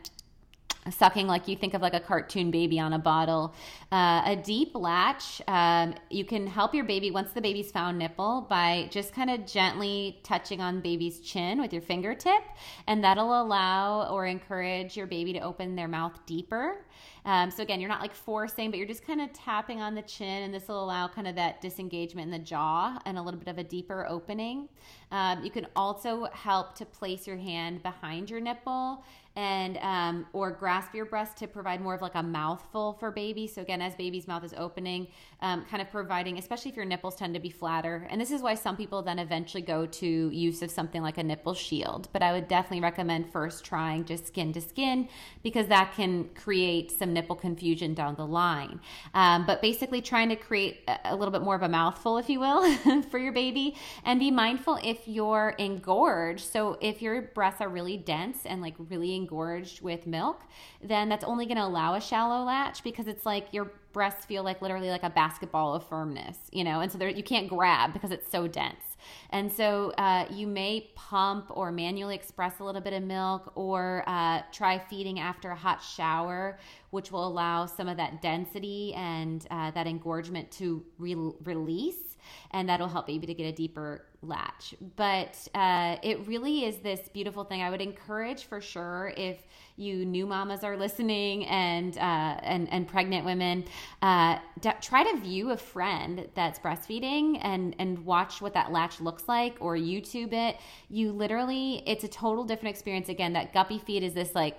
sucking 0.89 1.27
like 1.27 1.47
you 1.47 1.55
think 1.55 1.73
of 1.73 1.81
like 1.81 1.93
a 1.93 1.99
cartoon 1.99 2.49
baby 2.49 2.79
on 2.79 2.93
a 2.93 2.99
bottle. 2.99 3.53
Uh, 3.91 4.21
a 4.25 4.35
deep 4.35 4.71
latch, 4.73 5.41
um, 5.47 5.93
you 6.09 6.25
can 6.25 6.47
help 6.47 6.73
your 6.73 6.85
baby 6.85 7.11
once 7.11 7.31
the 7.31 7.41
baby's 7.41 7.71
found 7.71 7.99
nipple 7.99 8.47
by 8.49 8.87
just 8.89 9.13
kind 9.13 9.29
of 9.29 9.45
gently 9.45 10.19
touching 10.23 10.59
on 10.61 10.81
baby's 10.81 11.19
chin 11.19 11.61
with 11.61 11.71
your 11.71 11.81
fingertip, 11.81 12.41
and 12.87 13.03
that'll 13.03 13.41
allow 13.41 14.09
or 14.11 14.25
encourage 14.25 14.97
your 14.97 15.07
baby 15.07 15.33
to 15.33 15.39
open 15.39 15.75
their 15.75 15.87
mouth 15.87 16.17
deeper. 16.25 16.85
Um, 17.23 17.51
so 17.51 17.61
again, 17.61 17.79
you're 17.79 17.89
not 17.89 18.01
like 18.01 18.15
forcing, 18.15 18.71
but 18.71 18.79
you're 18.79 18.87
just 18.87 19.05
kind 19.05 19.21
of 19.21 19.31
tapping 19.33 19.79
on 19.79 19.93
the 19.93 20.01
chin, 20.01 20.43
and 20.43 20.53
this 20.53 20.67
will 20.67 20.83
allow 20.83 21.07
kind 21.07 21.27
of 21.27 21.35
that 21.35 21.61
disengagement 21.61 22.25
in 22.25 22.31
the 22.31 22.43
jaw 22.43 22.97
and 23.05 23.17
a 23.17 23.21
little 23.21 23.39
bit 23.39 23.49
of 23.49 23.59
a 23.59 23.63
deeper 23.63 24.07
opening. 24.07 24.67
Um, 25.11 25.43
you 25.43 25.51
can 25.51 25.67
also 25.75 26.29
help 26.33 26.73
to 26.75 26.85
place 26.85 27.27
your 27.27 27.37
hand 27.37 27.83
behind 27.83 28.29
your 28.29 28.39
nipple 28.39 29.03
and 29.41 29.77
um, 29.79 30.27
or 30.33 30.51
grasp 30.51 30.93
your 30.93 31.05
breast 31.05 31.35
to 31.35 31.47
provide 31.47 31.81
more 31.81 31.95
of 31.95 32.01
like 32.01 32.13
a 32.13 32.21
mouthful 32.21 32.95
for 32.99 33.09
baby. 33.09 33.47
So 33.47 33.63
again, 33.63 33.81
as 33.81 33.95
baby's 33.95 34.27
mouth 34.27 34.43
is 34.43 34.53
opening, 34.55 35.07
um, 35.41 35.65
kind 35.65 35.81
of 35.81 35.89
providing, 35.89 36.37
especially 36.37 36.69
if 36.69 36.77
your 36.77 36.85
nipples 36.85 37.15
tend 37.15 37.33
to 37.33 37.39
be 37.39 37.49
flatter. 37.49 38.07
And 38.09 38.21
this 38.21 38.29
is 38.29 38.41
why 38.41 38.53
some 38.53 38.77
people 38.77 39.01
then 39.01 39.17
eventually 39.17 39.63
go 39.63 39.85
to 39.87 40.05
use 40.05 40.61
of 40.61 40.69
something 40.69 41.01
like 41.01 41.17
a 41.17 41.23
nipple 41.23 41.55
shield. 41.55 42.09
But 42.13 42.21
I 42.21 42.31
would 42.31 42.47
definitely 42.47 42.81
recommend 42.81 43.31
first 43.31 43.65
trying 43.65 44.05
just 44.05 44.27
skin 44.27 44.53
to 44.53 44.61
skin 44.61 45.09
because 45.41 45.67
that 45.67 45.93
can 45.95 46.29
create 46.35 46.91
some 46.91 47.13
nipple 47.13 47.35
confusion 47.35 47.95
down 47.95 48.15
the 48.15 48.25
line. 48.25 48.79
Um, 49.15 49.45
but 49.47 49.61
basically, 49.61 50.01
trying 50.01 50.29
to 50.29 50.35
create 50.35 50.87
a, 51.05 51.15
little 51.15 51.31
bit 51.31 51.41
more 51.41 51.55
of 51.55 51.63
a 51.63 51.69
mouthful, 51.69 52.17
if 52.17 52.29
you 52.29 52.39
will, 52.39 53.01
for 53.09 53.17
your 53.17 53.33
baby, 53.33 53.75
and 54.05 54.19
be 54.19 54.29
mindful 54.29 54.79
if 54.83 55.07
you're 55.07 55.55
engorged. 55.57 56.45
So 56.45 56.77
if 56.81 57.01
your 57.01 57.21
breasts 57.21 57.61
are 57.61 57.69
really 57.69 57.97
dense 57.97 58.45
and 58.45 58.61
like 58.61 58.75
really 58.77 59.15
engorged 59.15 59.81
with 59.81 60.05
milk, 60.05 60.43
then 60.83 61.09
that's 61.09 61.23
only 61.23 61.45
going 61.45 61.57
to 61.57 61.65
allow 61.65 61.95
a 61.95 62.01
shallow 62.01 62.43
latch 62.43 62.83
because 62.83 63.07
it's 63.07 63.25
like 63.25 63.47
your 63.51 63.71
breasts 63.93 64.25
feel 64.25 64.43
like 64.43 64.61
literally 64.61 64.89
like 64.89 65.03
a 65.03 65.09
basketball 65.09 65.73
of 65.73 65.85
firmness, 65.87 66.37
you 66.51 66.63
know, 66.63 66.79
and 66.79 66.91
so 66.91 66.97
there, 66.97 67.09
you 67.09 67.23
can't 67.23 67.47
grab 67.47 67.93
because 67.93 68.11
it's 68.11 68.29
so 68.31 68.47
dense. 68.47 68.97
And 69.31 69.51
so 69.51 69.91
uh, 69.97 70.25
you 70.29 70.47
may 70.47 70.91
pump 70.95 71.47
or 71.49 71.71
manually 71.71 72.15
express 72.15 72.59
a 72.59 72.63
little 72.63 72.81
bit 72.81 72.93
of 72.93 73.03
milk 73.03 73.51
or 73.55 74.03
uh, 74.07 74.41
try 74.51 74.77
feeding 74.77 75.19
after 75.19 75.51
a 75.51 75.55
hot 75.55 75.81
shower, 75.81 76.59
which 76.89 77.11
will 77.11 77.25
allow 77.25 77.65
some 77.65 77.87
of 77.87 77.97
that 77.97 78.21
density 78.21 78.93
and 78.95 79.47
uh, 79.49 79.71
that 79.71 79.87
engorgement 79.87 80.51
to 80.51 80.83
re- 80.97 81.15
release 81.43 82.11
and 82.51 82.67
that'll 82.67 82.87
help 82.87 83.07
baby 83.07 83.27
to 83.27 83.33
get 83.33 83.45
a 83.45 83.51
deeper 83.51 84.05
latch. 84.21 84.75
But 84.95 85.47
uh, 85.55 85.97
it 86.03 86.27
really 86.27 86.65
is 86.65 86.77
this 86.77 87.09
beautiful 87.09 87.43
thing. 87.43 87.61
I 87.61 87.69
would 87.69 87.81
encourage 87.81 88.45
for 88.45 88.61
sure 88.61 89.13
if 89.17 89.37
you 89.77 90.05
new 90.05 90.27
mamas 90.27 90.63
are 90.63 90.77
listening 90.77 91.45
and 91.47 91.97
uh, 91.97 92.37
and 92.43 92.71
and 92.71 92.87
pregnant 92.87 93.25
women, 93.25 93.65
uh, 94.01 94.37
d- 94.59 94.69
try 94.81 95.03
to 95.03 95.19
view 95.19 95.51
a 95.51 95.57
friend 95.57 96.27
that's 96.35 96.59
breastfeeding 96.59 97.39
and 97.41 97.75
and 97.79 98.05
watch 98.05 98.41
what 98.41 98.53
that 98.53 98.71
latch 98.71 99.01
looks 99.01 99.20
like 99.27 99.55
or 99.59 99.75
YouTube 99.75 100.33
it. 100.33 100.57
You 100.89 101.11
literally, 101.11 101.83
it's 101.85 102.03
a 102.03 102.07
total 102.07 102.43
different 102.43 102.73
experience. 102.75 103.09
Again, 103.09 103.33
that 103.33 103.53
guppy 103.53 103.79
feed 103.79 104.03
is 104.03 104.13
this 104.13 104.35
like 104.35 104.57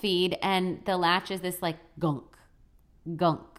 feed, 0.00 0.38
and 0.42 0.84
the 0.84 0.96
latch 0.96 1.30
is 1.30 1.40
this 1.40 1.62
like 1.62 1.76
gunk, 1.98 2.24
gunk 3.16 3.56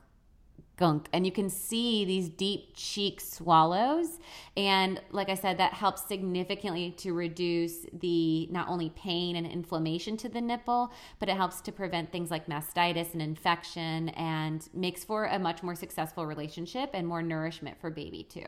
gunk 0.78 1.10
and 1.12 1.26
you 1.26 1.32
can 1.32 1.50
see 1.50 2.06
these 2.06 2.30
deep 2.30 2.76
cheek 2.76 3.20
swallows 3.20 4.20
and 4.56 5.02
like 5.12 5.28
i 5.28 5.34
said 5.34 5.58
that 5.58 5.74
helps 5.74 6.08
significantly 6.08 6.92
to 6.92 7.14
reduce 7.14 7.88
the 7.94 8.48
not 8.52 8.68
only 8.70 8.92
pain 8.92 9.36
and 9.36 9.48
inflammation 9.48 10.16
to 10.16 10.30
the 10.30 10.40
nipple 10.40 10.92
but 11.20 11.28
it 11.28 11.36
helps 11.36 11.62
to 11.62 11.72
prevent 11.72 12.12
things 12.12 12.30
like 12.30 12.46
mastitis 12.46 13.14
and 13.14 13.22
infection 13.22 14.10
and 14.10 14.70
makes 14.74 15.04
for 15.04 15.26
a 15.26 15.40
much 15.40 15.64
more 15.64 15.76
successful 15.76 16.26
relationship 16.28 16.92
and 16.94 17.08
more 17.08 17.24
nourishment 17.24 17.76
for 17.82 17.90
baby 17.90 18.24
too 18.24 18.46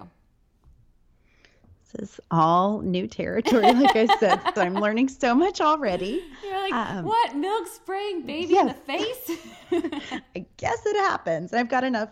this 1.93 2.09
is 2.09 2.19
all 2.31 2.81
new 2.81 3.07
territory, 3.07 3.71
like 3.73 3.95
I 3.95 4.05
said. 4.17 4.41
so 4.55 4.61
I'm 4.61 4.75
learning 4.75 5.09
so 5.09 5.33
much 5.33 5.61
already. 5.61 6.23
You're 6.43 6.59
like, 6.59 6.73
um, 6.73 7.05
what? 7.05 7.35
Milk 7.35 7.67
spraying 7.67 8.25
baby 8.25 8.53
yes. 8.53 8.61
in 8.61 8.67
the 8.67 8.73
face? 8.73 9.37
I 10.35 10.45
guess 10.57 10.85
it 10.85 10.95
happens. 10.97 11.53
I've 11.53 11.69
got 11.69 11.83
enough 11.83 12.09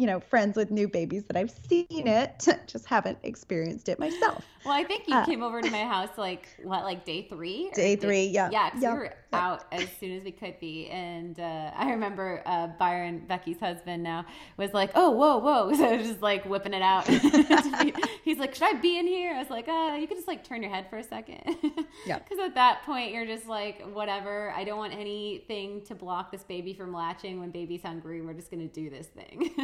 you 0.00 0.06
know, 0.06 0.18
friends 0.18 0.56
with 0.56 0.70
new 0.70 0.88
babies 0.88 1.24
that 1.24 1.36
I've 1.36 1.50
seen 1.50 1.84
it, 1.90 2.48
just 2.66 2.86
haven't 2.86 3.18
experienced 3.22 3.90
it 3.90 3.98
myself. 3.98 4.46
Well, 4.64 4.72
I 4.72 4.82
think 4.82 5.06
you 5.06 5.14
uh, 5.14 5.26
came 5.26 5.42
over 5.42 5.60
to 5.60 5.70
my 5.70 5.84
house 5.84 6.16
like 6.16 6.48
what, 6.62 6.84
like 6.84 7.04
day 7.04 7.26
three? 7.28 7.70
Day 7.74 7.96
three, 7.96 8.24
yeah. 8.24 8.48
Yeah, 8.50 8.70
we 8.74 8.86
were. 8.86 9.12
Out 9.32 9.64
as 9.70 9.86
soon 10.00 10.16
as 10.16 10.24
we 10.24 10.32
could 10.32 10.58
be, 10.58 10.88
and 10.88 11.38
uh, 11.38 11.70
I 11.76 11.90
remember 11.90 12.42
uh, 12.46 12.68
Byron, 12.78 13.26
Becki's 13.28 13.60
husband, 13.60 14.02
now 14.02 14.26
was 14.56 14.72
like, 14.72 14.90
"Oh, 14.94 15.10
whoa, 15.10 15.38
whoa!" 15.38 15.72
So 15.80 15.84
I 15.84 15.96
was 15.96 16.06
just 16.08 16.22
like 16.22 16.44
whipping 16.44 16.74
it 16.74 16.82
out. 16.82 17.06
He's 18.24 18.38
like, 18.38 18.54
"Should 18.54 18.76
I 18.76 18.80
be 18.80 18.98
in 18.98 19.06
here?" 19.06 19.34
I 19.34 19.38
was 19.38 19.50
like, 19.50 19.68
"Uh, 19.68 19.96
you 20.00 20.06
can 20.08 20.16
just 20.16 20.28
like 20.28 20.42
turn 20.44 20.62
your 20.62 20.72
head 20.72 20.86
for 20.90 20.98
a 20.98 21.04
second. 21.04 21.40
yeah. 22.06 22.18
Because 22.18 22.38
at 22.38 22.54
that 22.54 22.82
point, 22.84 23.12
you're 23.12 23.26
just 23.26 23.46
like, 23.46 23.82
whatever. 23.92 24.52
I 24.56 24.64
don't 24.64 24.78
want 24.78 24.94
anything 24.94 25.82
to 25.86 25.94
block 25.94 26.32
this 26.32 26.42
baby 26.42 26.74
from 26.74 26.92
latching 26.92 27.40
when 27.40 27.50
baby's 27.50 27.82
hungry. 27.82 28.20
We're 28.20 28.34
just 28.34 28.50
gonna 28.50 28.66
do 28.66 28.90
this 28.90 29.06
thing. 29.06 29.54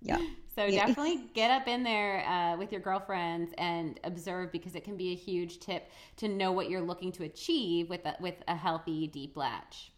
Yeah. 0.00 0.18
So 0.56 0.70
definitely 0.70 1.28
get 1.34 1.50
up 1.50 1.68
in 1.68 1.82
there 1.82 2.26
uh, 2.26 2.56
with 2.56 2.72
your 2.72 2.80
girlfriends 2.80 3.52
and 3.58 4.00
observe 4.04 4.50
because 4.52 4.74
it 4.74 4.84
can 4.84 4.96
be 4.96 5.12
a 5.12 5.14
huge 5.14 5.60
tip 5.60 5.90
to 6.16 6.28
know 6.28 6.50
what 6.50 6.70
you're 6.70 6.80
looking 6.80 7.12
to 7.12 7.24
achieve 7.24 7.90
with 7.90 8.06
a, 8.06 8.16
with 8.20 8.36
a 8.48 8.56
healthy 8.56 9.06
deep 9.06 9.36
latch. 9.36 9.92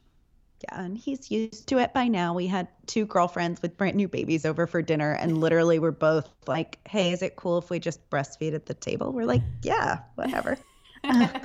Yeah, 0.64 0.80
and 0.82 0.98
he's 0.98 1.30
used 1.30 1.68
to 1.68 1.78
it 1.78 1.94
by 1.94 2.08
now. 2.08 2.34
We 2.34 2.48
had 2.48 2.66
two 2.86 3.06
girlfriends 3.06 3.62
with 3.62 3.76
brand 3.76 3.94
new 3.96 4.08
babies 4.08 4.44
over 4.44 4.66
for 4.66 4.82
dinner, 4.82 5.12
and 5.12 5.38
literally 5.40 5.78
we're 5.78 5.92
both 5.92 6.28
like, 6.48 6.80
"Hey, 6.88 7.12
is 7.12 7.22
it 7.22 7.36
cool 7.36 7.58
if 7.58 7.70
we 7.70 7.78
just 7.78 8.10
breastfeed 8.10 8.54
at 8.54 8.66
the 8.66 8.74
table?" 8.74 9.12
We're 9.12 9.26
like, 9.26 9.42
"Yeah, 9.62 10.00
whatever." 10.16 10.58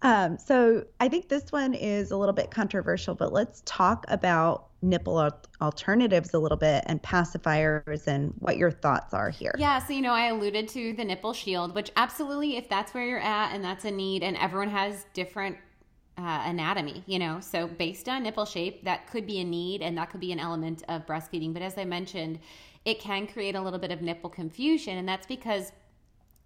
um, 0.08 0.38
so 0.38 0.86
I 1.02 1.10
think 1.10 1.28
this 1.28 1.52
one 1.52 1.74
is 1.74 2.12
a 2.12 2.18
little 2.18 2.34
bit 2.34 2.50
controversial, 2.50 3.14
but 3.14 3.34
let's 3.34 3.62
talk 3.66 4.06
about 4.08 4.70
nipple 4.82 5.30
alternatives 5.60 6.34
a 6.34 6.40
little 6.40 6.58
bit 6.58 6.86
and 6.88 7.04
pacifiers 7.04 8.08
and 8.08 8.34
what 8.40 8.56
your 8.56 8.72
thoughts 8.72 9.14
are 9.14 9.30
here. 9.30 9.54
Yeah, 9.58 9.80
so 9.80 9.92
you 9.92 10.02
know, 10.02 10.14
I 10.14 10.28
alluded 10.28 10.70
to 10.70 10.94
the 10.94 11.04
nipple 11.04 11.34
shield, 11.34 11.76
which 11.76 11.92
absolutely, 11.98 12.56
if 12.56 12.70
that's 12.70 12.94
where 12.94 13.06
you're 13.06 13.20
at 13.20 13.54
and 13.54 13.62
that's 13.62 13.84
a 13.84 13.92
need, 13.92 14.24
and 14.24 14.38
everyone 14.38 14.70
has 14.70 15.06
different 15.14 15.58
uh, 16.18 16.44
anatomy, 16.46 17.04
you 17.06 17.20
know, 17.20 17.42
so 17.42 17.68
based 17.68 18.08
on 18.08 18.24
nipple 18.24 18.46
shape, 18.46 18.86
that 18.86 19.08
could 19.08 19.28
be 19.28 19.40
a 19.40 19.44
need 19.44 19.82
and 19.82 19.98
that 19.98 20.10
could 20.10 20.22
be 20.22 20.32
an 20.32 20.40
element 20.40 20.84
of 20.88 21.06
breastfeeding. 21.06 21.52
But 21.52 21.64
as 21.64 21.78
I 21.78 21.84
mentioned, 21.84 22.40
it 22.86 23.00
can 23.00 23.28
create 23.28 23.56
a 23.56 23.62
little 23.62 23.78
bit 23.78 23.92
of 23.92 24.02
nipple 24.02 24.30
confusion, 24.30 24.98
and 24.98 25.10
that's 25.10 25.28
because 25.28 25.74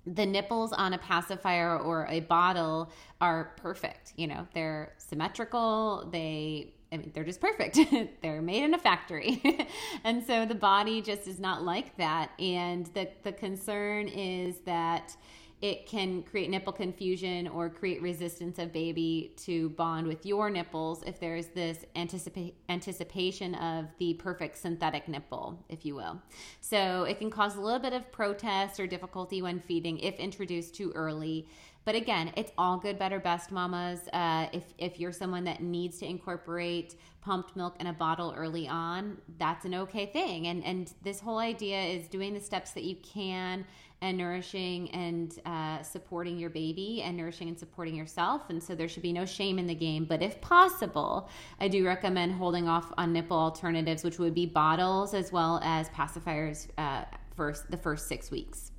the 0.05 0.25
nipples 0.25 0.73
on 0.73 0.93
a 0.93 0.97
pacifier 0.97 1.77
or 1.77 2.07
a 2.09 2.21
bottle 2.21 2.91
are 3.19 3.53
perfect. 3.57 4.13
You 4.15 4.27
know, 4.27 4.47
they're 4.53 4.93
symmetrical, 4.97 6.09
they 6.11 6.73
I 6.93 6.97
mean, 6.97 7.11
they're 7.13 7.23
just 7.23 7.39
perfect. 7.39 7.79
they're 8.21 8.41
made 8.41 8.63
in 8.63 8.73
a 8.73 8.77
factory. 8.77 9.41
and 10.03 10.25
so 10.25 10.45
the 10.45 10.55
body 10.55 11.01
just 11.01 11.25
is 11.25 11.39
not 11.39 11.63
like 11.63 11.95
that. 11.97 12.31
And 12.37 12.85
the, 12.87 13.07
the 13.23 13.31
concern 13.31 14.09
is 14.09 14.59
that 14.65 15.15
it 15.61 15.85
can 15.85 16.23
create 16.23 16.49
nipple 16.49 16.73
confusion 16.73 17.47
or 17.47 17.69
create 17.69 18.01
resistance 18.01 18.57
of 18.57 18.73
baby 18.73 19.31
to 19.37 19.69
bond 19.69 20.07
with 20.07 20.25
your 20.25 20.49
nipples 20.49 21.03
if 21.05 21.19
there's 21.19 21.47
this 21.47 21.85
anticipa- 21.95 22.53
anticipation 22.67 23.53
of 23.55 23.85
the 23.99 24.15
perfect 24.15 24.57
synthetic 24.57 25.07
nipple, 25.07 25.63
if 25.69 25.85
you 25.85 25.93
will. 25.93 26.19
So 26.61 27.03
it 27.03 27.19
can 27.19 27.29
cause 27.29 27.57
a 27.57 27.61
little 27.61 27.79
bit 27.79 27.93
of 27.93 28.11
protest 28.11 28.79
or 28.79 28.87
difficulty 28.87 29.43
when 29.43 29.59
feeding 29.59 29.99
if 29.99 30.15
introduced 30.15 30.73
too 30.73 30.91
early. 30.95 31.47
But 31.83 31.95
again, 31.95 32.31
it's 32.35 32.51
all 32.57 32.77
good, 32.77 32.97
better, 32.99 33.19
best, 33.19 33.51
mamas. 33.51 34.01
Uh, 34.13 34.47
if 34.53 34.63
if 34.77 34.99
you're 34.99 35.11
someone 35.11 35.43
that 35.45 35.61
needs 35.61 35.97
to 35.99 36.05
incorporate 36.05 36.95
pumped 37.21 37.55
milk 37.55 37.75
in 37.79 37.87
a 37.87 37.93
bottle 37.93 38.33
early 38.37 38.67
on, 38.67 39.17
that's 39.39 39.65
an 39.65 39.73
okay 39.73 40.05
thing. 40.05 40.47
And 40.47 40.63
and 40.63 40.93
this 41.01 41.19
whole 41.19 41.39
idea 41.39 41.81
is 41.81 42.07
doing 42.07 42.35
the 42.35 42.39
steps 42.39 42.71
that 42.71 42.83
you 42.83 42.97
can 42.97 43.65
and 44.01 44.17
nourishing 44.17 44.89
and 44.91 45.39
uh, 45.45 45.81
supporting 45.83 46.37
your 46.37 46.49
baby 46.49 47.01
and 47.03 47.15
nourishing 47.15 47.47
and 47.47 47.57
supporting 47.57 47.95
yourself. 47.95 48.49
And 48.49 48.61
so 48.61 48.73
there 48.73 48.87
should 48.87 49.03
be 49.03 49.13
no 49.13 49.25
shame 49.25 49.59
in 49.59 49.67
the 49.67 49.75
game. 49.75 50.05
But 50.05 50.21
if 50.23 50.41
possible, 50.41 51.29
I 51.59 51.67
do 51.67 51.85
recommend 51.85 52.33
holding 52.33 52.67
off 52.67 52.91
on 52.97 53.13
nipple 53.13 53.37
alternatives, 53.37 54.03
which 54.03 54.17
would 54.17 54.33
be 54.33 54.45
bottles 54.45 55.13
as 55.13 55.31
well 55.31 55.59
as 55.63 55.89
pacifiers 55.89 56.67
uh, 56.77 57.05
for 57.35 57.53
the 57.69 57.77
first 57.77 58.07
six 58.07 58.31
weeks. 58.31 58.71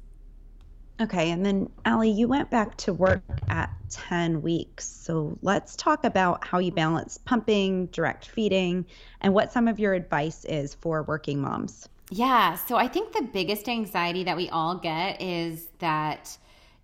Okay, 1.01 1.31
and 1.31 1.45
then 1.45 1.71
Ali, 1.87 2.11
you 2.11 2.29
went 2.29 2.51
back 2.51 2.77
to 2.79 2.93
work 2.93 3.23
at 3.49 3.71
10 3.91 4.43
weeks. 4.43 4.87
So 4.87 5.37
let's 5.43 5.75
talk 5.75 6.05
about 6.05 6.45
how 6.45 6.59
you 6.59 6.71
balance 6.71 7.19
pumping, 7.19 7.87
direct 7.87 8.29
feeding, 8.29 8.87
and 9.21 9.35
what 9.35 9.53
some 9.53 9.69
of 9.69 9.81
your 9.81 9.95
advice 9.95 10.45
is 10.45 10.75
for 10.75 11.03
working 11.03 11.41
moms. 11.41 11.89
Yeah. 12.15 12.57
So 12.57 12.77
I 12.77 12.89
think 12.89 13.13
the 13.15 13.23
biggest 13.23 13.71
anxiety 13.71 14.23
that 14.25 14.37
we 14.37 14.51
all 14.51 14.77
get 14.77 15.23
is 15.23 15.69
that 15.79 16.37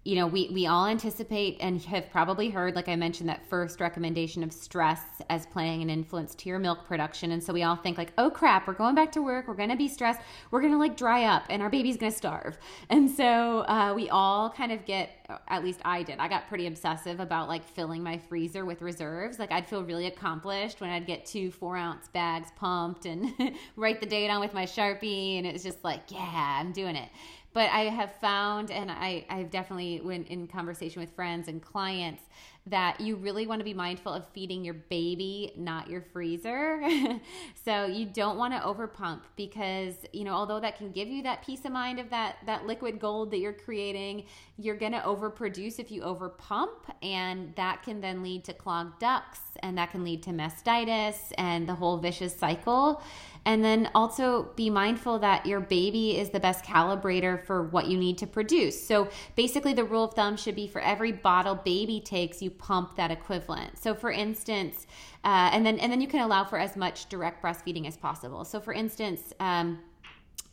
you 0.08 0.14
know, 0.14 0.26
we, 0.26 0.48
we 0.54 0.66
all 0.66 0.86
anticipate 0.86 1.58
and 1.60 1.82
have 1.82 2.10
probably 2.10 2.48
heard, 2.48 2.74
like 2.74 2.88
I 2.88 2.96
mentioned, 2.96 3.28
that 3.28 3.46
first 3.50 3.78
recommendation 3.78 4.42
of 4.42 4.54
stress 4.54 5.02
as 5.28 5.44
playing 5.44 5.82
an 5.82 5.90
influence 5.90 6.34
to 6.36 6.48
your 6.48 6.58
milk 6.58 6.86
production. 6.86 7.32
And 7.32 7.44
so 7.44 7.52
we 7.52 7.62
all 7.62 7.76
think, 7.76 7.98
like, 7.98 8.14
oh 8.16 8.30
crap, 8.30 8.66
we're 8.66 8.72
going 8.72 8.94
back 8.94 9.12
to 9.12 9.22
work. 9.22 9.46
We're 9.46 9.52
going 9.52 9.68
to 9.68 9.76
be 9.76 9.86
stressed. 9.86 10.22
We're 10.50 10.62
going 10.62 10.72
to 10.72 10.78
like 10.78 10.96
dry 10.96 11.24
up 11.24 11.42
and 11.50 11.60
our 11.60 11.68
baby's 11.68 11.98
going 11.98 12.10
to 12.10 12.16
starve. 12.16 12.56
And 12.88 13.10
so 13.10 13.66
uh, 13.68 13.92
we 13.94 14.08
all 14.08 14.48
kind 14.48 14.72
of 14.72 14.86
get, 14.86 15.10
at 15.48 15.62
least 15.62 15.80
I 15.84 16.04
did, 16.04 16.20
I 16.20 16.28
got 16.28 16.48
pretty 16.48 16.68
obsessive 16.68 17.20
about 17.20 17.48
like 17.48 17.62
filling 17.62 18.02
my 18.02 18.16
freezer 18.16 18.64
with 18.64 18.80
reserves. 18.80 19.38
Like 19.38 19.52
I'd 19.52 19.66
feel 19.66 19.84
really 19.84 20.06
accomplished 20.06 20.80
when 20.80 20.88
I'd 20.88 21.06
get 21.06 21.26
two 21.26 21.50
four 21.50 21.76
ounce 21.76 22.08
bags 22.08 22.48
pumped 22.56 23.04
and 23.04 23.34
write 23.76 24.00
the 24.00 24.06
date 24.06 24.30
on 24.30 24.40
with 24.40 24.54
my 24.54 24.64
Sharpie. 24.64 25.36
And 25.36 25.46
it 25.46 25.52
was 25.52 25.62
just 25.62 25.84
like, 25.84 26.10
yeah, 26.10 26.58
I'm 26.58 26.72
doing 26.72 26.96
it 26.96 27.10
but 27.58 27.70
I 27.72 27.86
have 27.86 28.14
found, 28.20 28.70
and 28.70 28.88
I, 28.88 29.26
I've 29.28 29.50
definitely, 29.50 30.00
when 30.00 30.22
in 30.26 30.46
conversation 30.46 31.00
with 31.00 31.10
friends 31.16 31.48
and 31.48 31.60
clients, 31.60 32.22
that 32.66 33.00
you 33.00 33.16
really 33.16 33.48
want 33.48 33.58
to 33.58 33.64
be 33.64 33.74
mindful 33.74 34.12
of 34.12 34.28
feeding 34.28 34.64
your 34.64 34.74
baby, 34.74 35.52
not 35.56 35.90
your 35.90 36.00
freezer. 36.00 36.80
so 37.64 37.84
you 37.84 38.06
don't 38.06 38.38
want 38.38 38.54
to 38.54 38.60
overpump 38.60 39.22
because, 39.34 39.96
you 40.12 40.22
know, 40.22 40.34
although 40.34 40.60
that 40.60 40.78
can 40.78 40.92
give 40.92 41.08
you 41.08 41.20
that 41.24 41.44
peace 41.44 41.64
of 41.64 41.72
mind 41.72 41.98
of 41.98 42.10
that 42.10 42.36
that 42.46 42.64
liquid 42.64 43.00
gold 43.00 43.32
that 43.32 43.38
you're 43.38 43.52
creating, 43.52 44.26
you're 44.56 44.76
going 44.76 44.92
to 44.92 45.00
overproduce 45.00 45.80
if 45.80 45.90
you 45.90 46.02
overpump 46.02 46.76
and 47.02 47.52
that 47.56 47.82
can 47.82 48.00
then 48.00 48.22
lead 48.22 48.44
to 48.44 48.52
clogged 48.52 49.00
ducts 49.00 49.40
and 49.62 49.78
that 49.78 49.90
can 49.90 50.04
lead 50.04 50.22
to 50.24 50.30
mastitis 50.30 51.32
and 51.36 51.68
the 51.68 51.74
whole 51.74 51.98
vicious 51.98 52.36
cycle. 52.36 53.02
And 53.44 53.64
then 53.64 53.88
also 53.94 54.50
be 54.56 54.68
mindful 54.68 55.20
that 55.20 55.46
your 55.46 55.60
baby 55.60 56.18
is 56.18 56.30
the 56.30 56.40
best 56.40 56.64
calibrator 56.64 57.42
for 57.46 57.62
what 57.62 57.86
you 57.86 57.96
need 57.96 58.18
to 58.18 58.26
produce. 58.26 58.86
So 58.86 59.08
basically, 59.36 59.72
the 59.72 59.84
rule 59.84 60.04
of 60.04 60.14
thumb 60.14 60.36
should 60.36 60.54
be 60.54 60.66
for 60.66 60.80
every 60.80 61.12
bottle 61.12 61.54
baby 61.54 62.00
takes, 62.00 62.42
you 62.42 62.50
pump 62.50 62.96
that 62.96 63.10
equivalent. 63.10 63.78
So 63.78 63.94
for 63.94 64.10
instance, 64.10 64.86
uh, 65.24 65.50
and 65.52 65.64
then 65.64 65.78
and 65.78 65.90
then 65.90 66.00
you 66.00 66.08
can 66.08 66.20
allow 66.20 66.44
for 66.44 66.58
as 66.58 66.76
much 66.76 67.08
direct 67.08 67.42
breastfeeding 67.42 67.86
as 67.86 67.96
possible. 67.96 68.44
So 68.44 68.60
for 68.60 68.72
instance. 68.72 69.32
Um, 69.40 69.80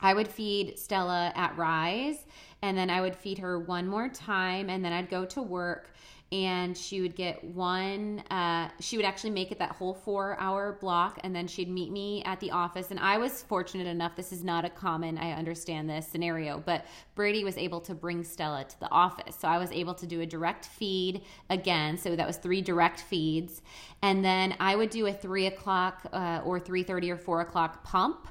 I 0.01 0.13
would 0.13 0.27
feed 0.27 0.77
Stella 0.77 1.31
at 1.35 1.57
Rise, 1.57 2.25
and 2.62 2.77
then 2.77 2.89
I 2.89 3.01
would 3.01 3.15
feed 3.15 3.39
her 3.39 3.59
one 3.59 3.88
more 3.88 4.09
time, 4.09 4.69
and 4.69 4.83
then 4.83 4.91
I'd 4.91 5.09
go 5.09 5.25
to 5.25 5.41
work 5.41 5.93
and 6.32 6.75
she 6.75 7.01
would 7.01 7.15
get 7.15 7.44
one 7.44 8.20
uh, 8.32 8.70
she 8.79 8.98
would 8.98 9.05
actually 9.05 9.29
make 9.29 9.51
it 9.51 9.60
that 9.60 9.72
whole 9.72 9.94
four 9.94 10.36
hour 10.39 10.77
block 10.82 11.20
and 11.24 11.36
then 11.36 11.48
she'd 11.48 11.70
meet 11.70 11.91
me 11.91 12.24
at 12.24 12.39
the 12.39 12.51
office. 12.51 12.91
And 12.91 13.00
i 13.00 13.17
was 13.17 13.44
fortunate 13.44 13.88
enough 13.88 14.15
this 14.15 14.32
is 14.32 14.44
not 14.44 14.65
a 14.65 14.70
common 14.70 15.17
i 15.17 15.32
understand 15.32 15.89
this 15.89 16.08
scenario 16.08 16.62
but 16.65 16.86
brady 17.13 17.44
was 17.44 17.58
able 17.58 17.79
to 17.82 17.94
bring 17.94 18.24
stella 18.24 18.65
to 18.65 18.79
the 18.79 18.89
office. 18.89 19.36
So 19.39 19.48
i 19.48 19.58
was 19.58 19.72
able 19.72 19.94
to 19.96 20.08
do 20.08 20.22
a 20.22 20.25
direct 20.25 20.65
feed 20.65 21.22
again. 21.50 21.98
So 21.98 22.15
that 22.15 22.25
was 22.25 22.38
three 22.38 22.62
direct 22.62 23.01
feeds. 23.01 23.62
And 24.01 24.25
then 24.25 24.55
i 24.60 24.75
would 24.75 24.89
do 24.89 25.05
a 25.08 25.13
three 25.13 25.46
o'clock 25.46 26.05
uh, 26.12 26.41
or 26.44 26.60
3.30 26.60 27.12
or 27.12 27.17
4 27.17 27.41
o'clock 27.41 27.84
pump 27.84 28.27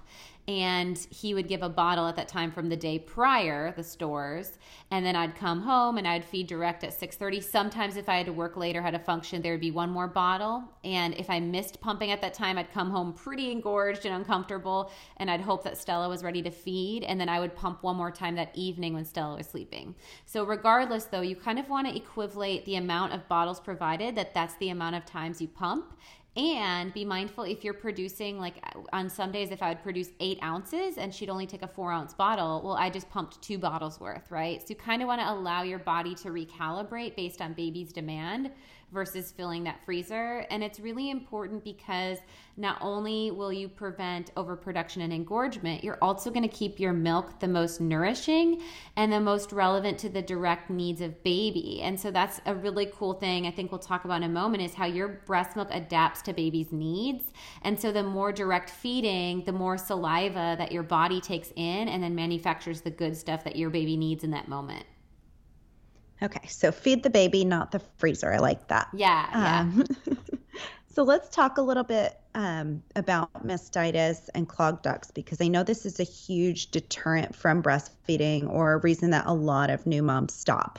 and 0.47 0.99
he 1.11 1.33
would 1.33 1.49
give 1.49 1.63
a 1.63 1.69
bottle 1.69 2.07
at 2.07 2.17
that 2.17 2.29
time 2.29 2.51
from 2.51 2.69
the 2.69 2.77
day 2.77 2.99
prior 2.99 3.73
the 3.77 3.83
stores 3.83 4.59
and 4.91 5.05
then 5.05 5.17
i'd 5.17 5.35
come 5.35 5.63
home 5.63 5.97
and 5.97 6.07
i'd 6.07 6.25
feed 6.25 6.47
direct 6.47 6.85
at 6.85 6.99
6.30 6.99 7.43
sometimes 7.43 7.97
if 7.97 8.09
i 8.09 8.17
had 8.17 8.27
to 8.27 8.33
work 8.33 8.57
later 8.57 8.83
had 8.83 8.95
a 8.95 8.99
function 8.99 9.41
there 9.41 9.53
would 9.53 9.61
be 9.61 9.71
one 9.71 9.91
more 9.91 10.07
bottle. 10.07 10.65
And 10.85 11.15
if 11.15 11.31
i 11.31 11.41
missed 11.41 11.81
pumping 11.81 12.11
at 12.11 12.21
that 12.21 12.35
time 12.35 12.59
i'd 12.59 12.73
come 12.73 12.91
home 12.91 13.15
pretty 13.15 13.51
engorged 13.51 14.05
and 14.05 14.15
uncomfortable 14.15 14.91
and 15.17 15.31
i'd 15.31 15.41
hope 15.41 15.65
that 15.65 15.79
stella 15.79 16.09
was 16.09 16.23
ready 16.23 16.43
to 16.43 16.51
feed 16.51 17.05
and 17.05 17.19
then 17.19 17.29
i 17.29 17.41
would 17.41 17.57
pump 17.57 17.83
one 17.83 17.97
more 17.97 18.11
time 18.11 18.35
that 18.35 18.51
evening 18.55 18.93
when 18.93 19.05
stella 19.05 19.37
was 19.37 19.47
sleeping. 19.47 19.95
So 20.27 20.45
regardless 20.45 21.05
though 21.05 21.23
you 21.23 21.37
kind 21.37 21.59
of 21.59 21.69
want 21.71 21.89
to 21.89 21.97
equivalate 21.97 22.65
the 22.67 22.77
amount 22.77 23.15
of 23.15 23.27
bottles 23.29 23.61
provided 23.61 24.15
that 24.17 24.35
that's 24.35 24.57
the 24.57 24.69
amount 24.69 24.97
of 24.97 25.07
times 25.07 25.41
you 25.41 25.49
pump 25.49 25.95
and 26.37 26.93
be 26.93 27.05
mindful 27.05 27.45
if 27.45 27.63
you're 27.63 27.73
producing 27.73 28.39
like 28.39 28.57
on 28.93 29.09
some 29.09 29.31
days 29.31 29.51
if 29.51 29.63
i 29.63 29.69
would 29.69 29.83
produce 29.83 30.09
eight 30.21 30.39
ounces 30.43 30.99
and 30.99 31.15
she'd 31.15 31.31
only 31.31 31.47
take 31.47 31.63
a 31.63 31.69
four 31.69 31.93
ounce 31.93 32.13
bottle 32.13 32.61
well 32.65 32.75
i 32.75 32.91
just 32.91 33.09
pumped 33.11 33.41
two 33.41 33.59
bottles 33.59 34.01
worth 34.01 34.31
right? 34.31 34.61
So 34.61 34.67
you 34.71 34.77
kind 34.77 35.01
of 35.03 35.09
want 35.09 35.21
to 35.21 35.31
allow 35.31 35.63
your 35.63 35.79
body 35.79 36.15
to 36.17 36.29
recalibrate 36.29 37.17
based 37.17 37.41
on 37.41 37.53
baby's 37.53 37.93
demand 37.93 38.51
versus 38.95 39.33
filling 39.33 39.65
that 39.65 39.85
freezer. 39.85 40.47
And 40.51 40.63
it's 40.63 40.79
really 40.81 41.11
important 41.11 41.65
because 41.65 42.19
not 42.57 42.79
only 42.81 43.33
will 43.33 43.53
you 43.53 43.69
prevent 43.69 44.31
overproduction 44.37 45.03
and 45.03 45.13
engorgement, 45.13 45.83
you're 45.83 45.99
also 46.01 46.31
going 46.31 46.49
to 46.49 46.57
keep 46.57 46.79
your 46.79 46.93
milk 46.93 47.41
the 47.41 47.49
most 47.49 47.81
nourishing 47.81 48.63
and 48.97 49.13
the 49.13 49.21
most 49.21 49.51
relevant 49.51 49.99
to 49.99 50.09
the 50.09 50.23
direct 50.23 50.71
needs 50.71 51.01
of 51.01 51.21
baby. 51.25 51.83
And 51.83 51.99
so 51.99 52.13
that's 52.13 52.41
a 52.47 52.55
really 52.55 52.87
cool 52.95 53.15
thing 53.15 53.47
I 53.47 53.51
think 53.51 53.73
we'll 53.73 53.81
talk 53.81 54.05
about 54.05 54.19
in 54.19 54.23
a 54.23 54.29
moment 54.29 54.63
is 54.63 54.73
how 54.73 54.87
your 54.87 55.09
breast 55.27 55.57
milk 55.57 55.69
adapts 55.73 56.23
to 56.23 56.33
baby's 56.33 56.71
needs. 56.71 57.25
And 57.63 57.79
so 57.79 57.91
the 57.91 58.05
more 58.05 58.31
direct 58.31 58.71
feeding, 58.71 59.45
the 59.45 59.53
more 59.53 59.77
saliva 59.77 60.55
that 60.57 60.71
your 60.71 60.85
body 60.85 61.21
takes 61.21 61.53
in 61.57 61.89
and 61.89 62.01
then 62.01 62.15
manufactures 62.15 62.81
the 62.81 62.91
good 62.91 63.17
stuff 63.17 63.43
that 63.43 63.57
your 63.57 63.71
baby 63.71 63.97
needs 63.97 64.23
in 64.23 64.31
that 64.31 64.47
moment. 64.47 64.87
Okay, 66.25 66.47
so 66.49 66.73
feed 66.73 67.03
the 67.03 67.11
baby, 67.11 67.45
not 67.45 67.71
the 67.71 67.81
freezer. 67.99 68.33
I 68.33 68.39
like 68.39 68.69
that. 68.69 68.89
Yeah, 68.95 69.29
yeah. 69.33 69.61
Um, 69.61 69.85
so 70.87 71.03
let's 71.03 71.29
talk 71.29 71.59
a 71.59 71.63
little 71.63 71.85
bit 71.85 72.19
um, 72.35 72.83
about 72.97 73.47
mastitis 73.47 74.31
and 74.35 74.49
clogged 74.49 74.83
ducts 74.83 75.11
because 75.11 75.41
I 75.41 75.49
know 75.49 75.63
this 75.63 75.85
is 75.85 76.01
a 76.01 76.05
huge 76.05 76.71
deterrent 76.71 77.35
from 77.35 77.63
breastfeeding 77.63 78.49
or 78.49 78.73
a 78.73 78.79
reason 78.79 79.11
that 79.11 79.27
a 79.27 79.35
lot 79.35 79.69
of 79.69 79.87
new 79.87 80.03
moms 80.03 80.33
stop. 80.33 80.79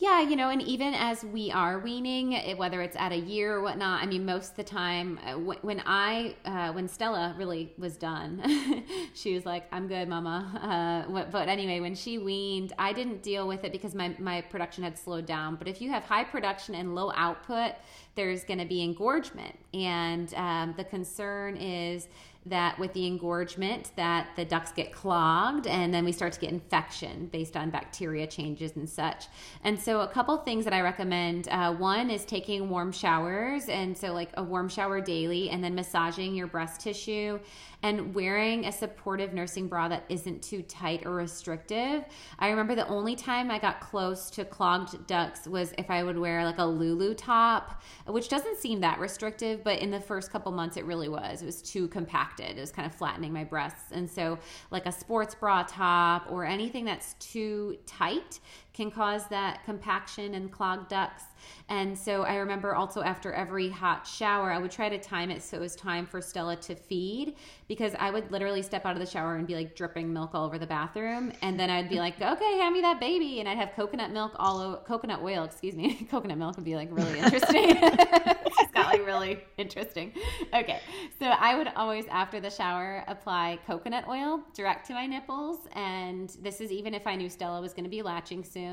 Yeah, 0.00 0.20
you 0.20 0.36
know, 0.36 0.50
and 0.50 0.62
even 0.62 0.94
as 0.94 1.24
we 1.24 1.50
are 1.50 1.80
weaning, 1.80 2.56
whether 2.56 2.82
it's 2.82 2.96
at 2.96 3.10
a 3.10 3.16
year 3.16 3.56
or 3.56 3.62
whatnot, 3.62 4.00
I 4.00 4.06
mean, 4.06 4.24
most 4.24 4.50
of 4.50 4.56
the 4.56 4.62
time, 4.62 5.18
uh, 5.26 5.32
when 5.32 5.82
I, 5.84 6.36
uh, 6.44 6.72
when 6.72 6.86
Stella 6.86 7.34
really 7.36 7.72
was 7.76 7.96
done, 7.96 8.84
she 9.14 9.34
was 9.34 9.44
like, 9.44 9.64
"I'm 9.72 9.88
good, 9.88 10.08
Mama." 10.08 11.04
Uh, 11.10 11.24
but 11.32 11.48
anyway, 11.48 11.80
when 11.80 11.96
she 11.96 12.16
weaned, 12.16 12.72
I 12.78 12.92
didn't 12.92 13.24
deal 13.24 13.48
with 13.48 13.64
it 13.64 13.72
because 13.72 13.96
my 13.96 14.14
my 14.20 14.40
production 14.40 14.84
had 14.84 14.96
slowed 14.96 15.26
down. 15.26 15.56
But 15.56 15.66
if 15.66 15.80
you 15.80 15.90
have 15.90 16.04
high 16.04 16.22
production 16.22 16.76
and 16.76 16.94
low 16.94 17.10
output, 17.16 17.72
there's 18.14 18.44
going 18.44 18.60
to 18.60 18.66
be 18.66 18.84
engorgement, 18.84 19.58
and 19.74 20.32
um, 20.34 20.74
the 20.76 20.84
concern 20.84 21.56
is 21.56 22.06
that 22.46 22.78
with 22.78 22.92
the 22.94 23.06
engorgement 23.06 23.90
that 23.96 24.28
the 24.36 24.44
ducts 24.44 24.72
get 24.72 24.92
clogged 24.92 25.66
and 25.66 25.92
then 25.92 26.04
we 26.04 26.12
start 26.12 26.32
to 26.32 26.40
get 26.40 26.50
infection 26.50 27.26
based 27.26 27.56
on 27.56 27.70
bacteria 27.70 28.26
changes 28.26 28.76
and 28.76 28.88
such. 28.88 29.26
And 29.64 29.78
so 29.78 30.00
a 30.00 30.08
couple 30.08 30.36
things 30.38 30.64
that 30.64 30.72
i 30.72 30.80
recommend 30.80 31.48
uh, 31.48 31.74
one 31.74 32.10
is 32.10 32.24
taking 32.24 32.70
warm 32.70 32.92
showers. 32.92 33.68
And 33.68 33.96
so 33.96 34.12
like 34.12 34.30
a 34.34 34.42
warm 34.42 34.68
shower 34.68 35.00
daily 35.00 35.50
and 35.50 35.62
then 35.62 35.74
massaging 35.74 36.34
your 36.34 36.46
breast 36.46 36.80
tissue 36.80 37.38
and 37.82 38.14
wearing 38.14 38.66
a 38.66 38.72
supportive 38.72 39.32
nursing 39.32 39.68
bra 39.68 39.88
that 39.88 40.04
isn't 40.08 40.42
too 40.42 40.62
tight 40.62 41.06
or 41.06 41.14
restrictive. 41.14 42.04
I 42.38 42.48
remember 42.48 42.74
the 42.74 42.88
only 42.88 43.14
time 43.14 43.50
I 43.50 43.58
got 43.58 43.80
close 43.80 44.30
to 44.30 44.44
clogged 44.44 45.06
ducts 45.06 45.46
was 45.46 45.72
if 45.78 45.90
I 45.90 46.02
would 46.02 46.18
wear 46.18 46.44
like 46.44 46.58
a 46.58 46.64
Lulu 46.64 47.14
top, 47.14 47.82
which 48.06 48.28
doesn't 48.28 48.58
seem 48.58 48.80
that 48.80 48.98
restrictive, 48.98 49.62
but 49.62 49.78
in 49.78 49.90
the 49.90 50.00
first 50.00 50.32
couple 50.32 50.50
months 50.50 50.76
it 50.76 50.84
really 50.84 51.08
was. 51.08 51.40
It 51.42 51.46
was 51.46 51.62
too 51.62 51.86
compacted. 51.88 52.58
It 52.58 52.60
was 52.60 52.72
kind 52.72 52.86
of 52.86 52.94
flattening 52.94 53.32
my 53.32 53.44
breasts. 53.44 53.92
And 53.92 54.10
so, 54.10 54.38
like 54.70 54.86
a 54.86 54.92
sports 54.92 55.34
bra 55.34 55.64
top 55.66 56.26
or 56.30 56.44
anything 56.44 56.84
that's 56.84 57.14
too 57.14 57.78
tight 57.86 58.40
can 58.78 58.92
cause 58.92 59.26
that 59.26 59.64
compaction 59.64 60.34
and 60.34 60.52
clogged 60.52 60.88
ducts. 60.88 61.24
And 61.68 61.98
so 61.98 62.22
I 62.22 62.36
remember 62.36 62.76
also 62.76 63.02
after 63.02 63.32
every 63.32 63.68
hot 63.68 64.06
shower, 64.06 64.52
I 64.52 64.58
would 64.58 64.70
try 64.70 64.88
to 64.88 64.98
time 64.98 65.32
it 65.32 65.42
so 65.42 65.56
it 65.56 65.60
was 65.60 65.74
time 65.74 66.06
for 66.06 66.20
Stella 66.20 66.54
to 66.56 66.76
feed 66.76 67.34
because 67.66 67.92
I 67.98 68.12
would 68.12 68.30
literally 68.30 68.62
step 68.62 68.86
out 68.86 68.92
of 68.92 69.00
the 69.00 69.06
shower 69.06 69.34
and 69.34 69.48
be 69.48 69.56
like 69.56 69.74
dripping 69.74 70.12
milk 70.12 70.30
all 70.32 70.46
over 70.46 70.58
the 70.58 70.66
bathroom. 70.66 71.32
And 71.42 71.58
then 71.58 71.70
I'd 71.70 71.88
be 71.88 71.96
like, 72.06 72.22
okay, 72.22 72.58
hand 72.58 72.72
me 72.72 72.80
that 72.82 73.00
baby. 73.00 73.40
And 73.40 73.48
I'd 73.48 73.58
have 73.58 73.72
coconut 73.74 74.12
milk 74.12 74.32
all 74.36 74.60
over, 74.60 74.76
coconut 74.86 75.22
oil, 75.22 75.42
excuse 75.42 75.74
me. 75.74 76.06
coconut 76.10 76.38
milk 76.38 76.54
would 76.54 76.64
be 76.64 76.76
like 76.76 76.88
really 76.92 77.18
interesting. 77.18 77.78
it's 77.82 78.72
got 78.72 78.86
like 78.86 79.04
really 79.04 79.40
interesting. 79.56 80.12
Okay. 80.54 80.80
So 81.18 81.26
I 81.26 81.56
would 81.56 81.68
always, 81.74 82.06
after 82.06 82.38
the 82.38 82.50
shower, 82.50 83.02
apply 83.08 83.58
coconut 83.66 84.04
oil 84.08 84.40
direct 84.54 84.86
to 84.86 84.94
my 84.94 85.06
nipples. 85.06 85.66
And 85.72 86.30
this 86.40 86.60
is 86.60 86.70
even 86.70 86.94
if 86.94 87.08
I 87.08 87.16
knew 87.16 87.28
Stella 87.28 87.60
was 87.60 87.72
going 87.72 87.84
to 87.84 87.90
be 87.90 88.02
latching 88.02 88.44
soon. 88.44 88.67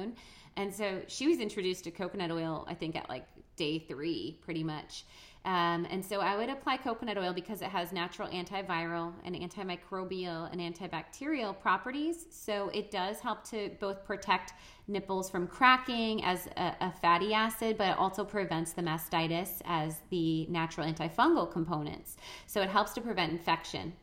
And 0.58 0.74
so 0.74 1.02
she 1.08 1.28
was 1.28 1.40
introduced 1.40 1.84
to 1.84 1.92
coconut 1.92 2.32
oil, 2.32 2.66
I 2.70 2.74
think, 2.74 2.96
at 2.96 3.10
like 3.10 3.26
day 3.56 3.80
three, 3.80 4.40
pretty 4.42 4.64
much. 4.64 5.06
Um, 5.46 5.86
and 5.92 6.04
so 6.04 6.22
I 6.22 6.36
would 6.36 6.50
apply 6.50 6.78
coconut 6.78 7.20
oil 7.20 7.32
because 7.32 7.62
it 7.62 7.68
has 7.68 7.92
natural 7.92 8.28
antiviral 8.30 9.14
and 9.24 9.36
antimicrobial 9.36 10.52
and 10.52 10.60
antibacterial 10.60 11.58
properties. 11.60 12.26
So 12.32 12.70
it 12.70 12.90
does 12.90 13.20
help 13.20 13.44
to 13.50 13.70
both 13.80 14.04
protect 14.04 14.54
nipples 14.88 15.30
from 15.30 15.46
cracking 15.46 16.24
as 16.24 16.48
a, 16.58 16.76
a 16.82 16.92
fatty 17.00 17.34
acid, 17.34 17.78
but 17.78 17.90
it 17.90 17.98
also 17.98 18.26
prevents 18.26 18.74
the 18.74 18.82
mastitis 18.82 19.62
as 19.66 20.00
the 20.10 20.48
natural 20.48 20.92
antifungal 20.92 21.52
components. 21.52 22.18
So 22.48 22.62
it 22.62 22.70
helps 22.70 22.94
to 22.94 23.02
prevent 23.02 23.32
infection. 23.32 23.94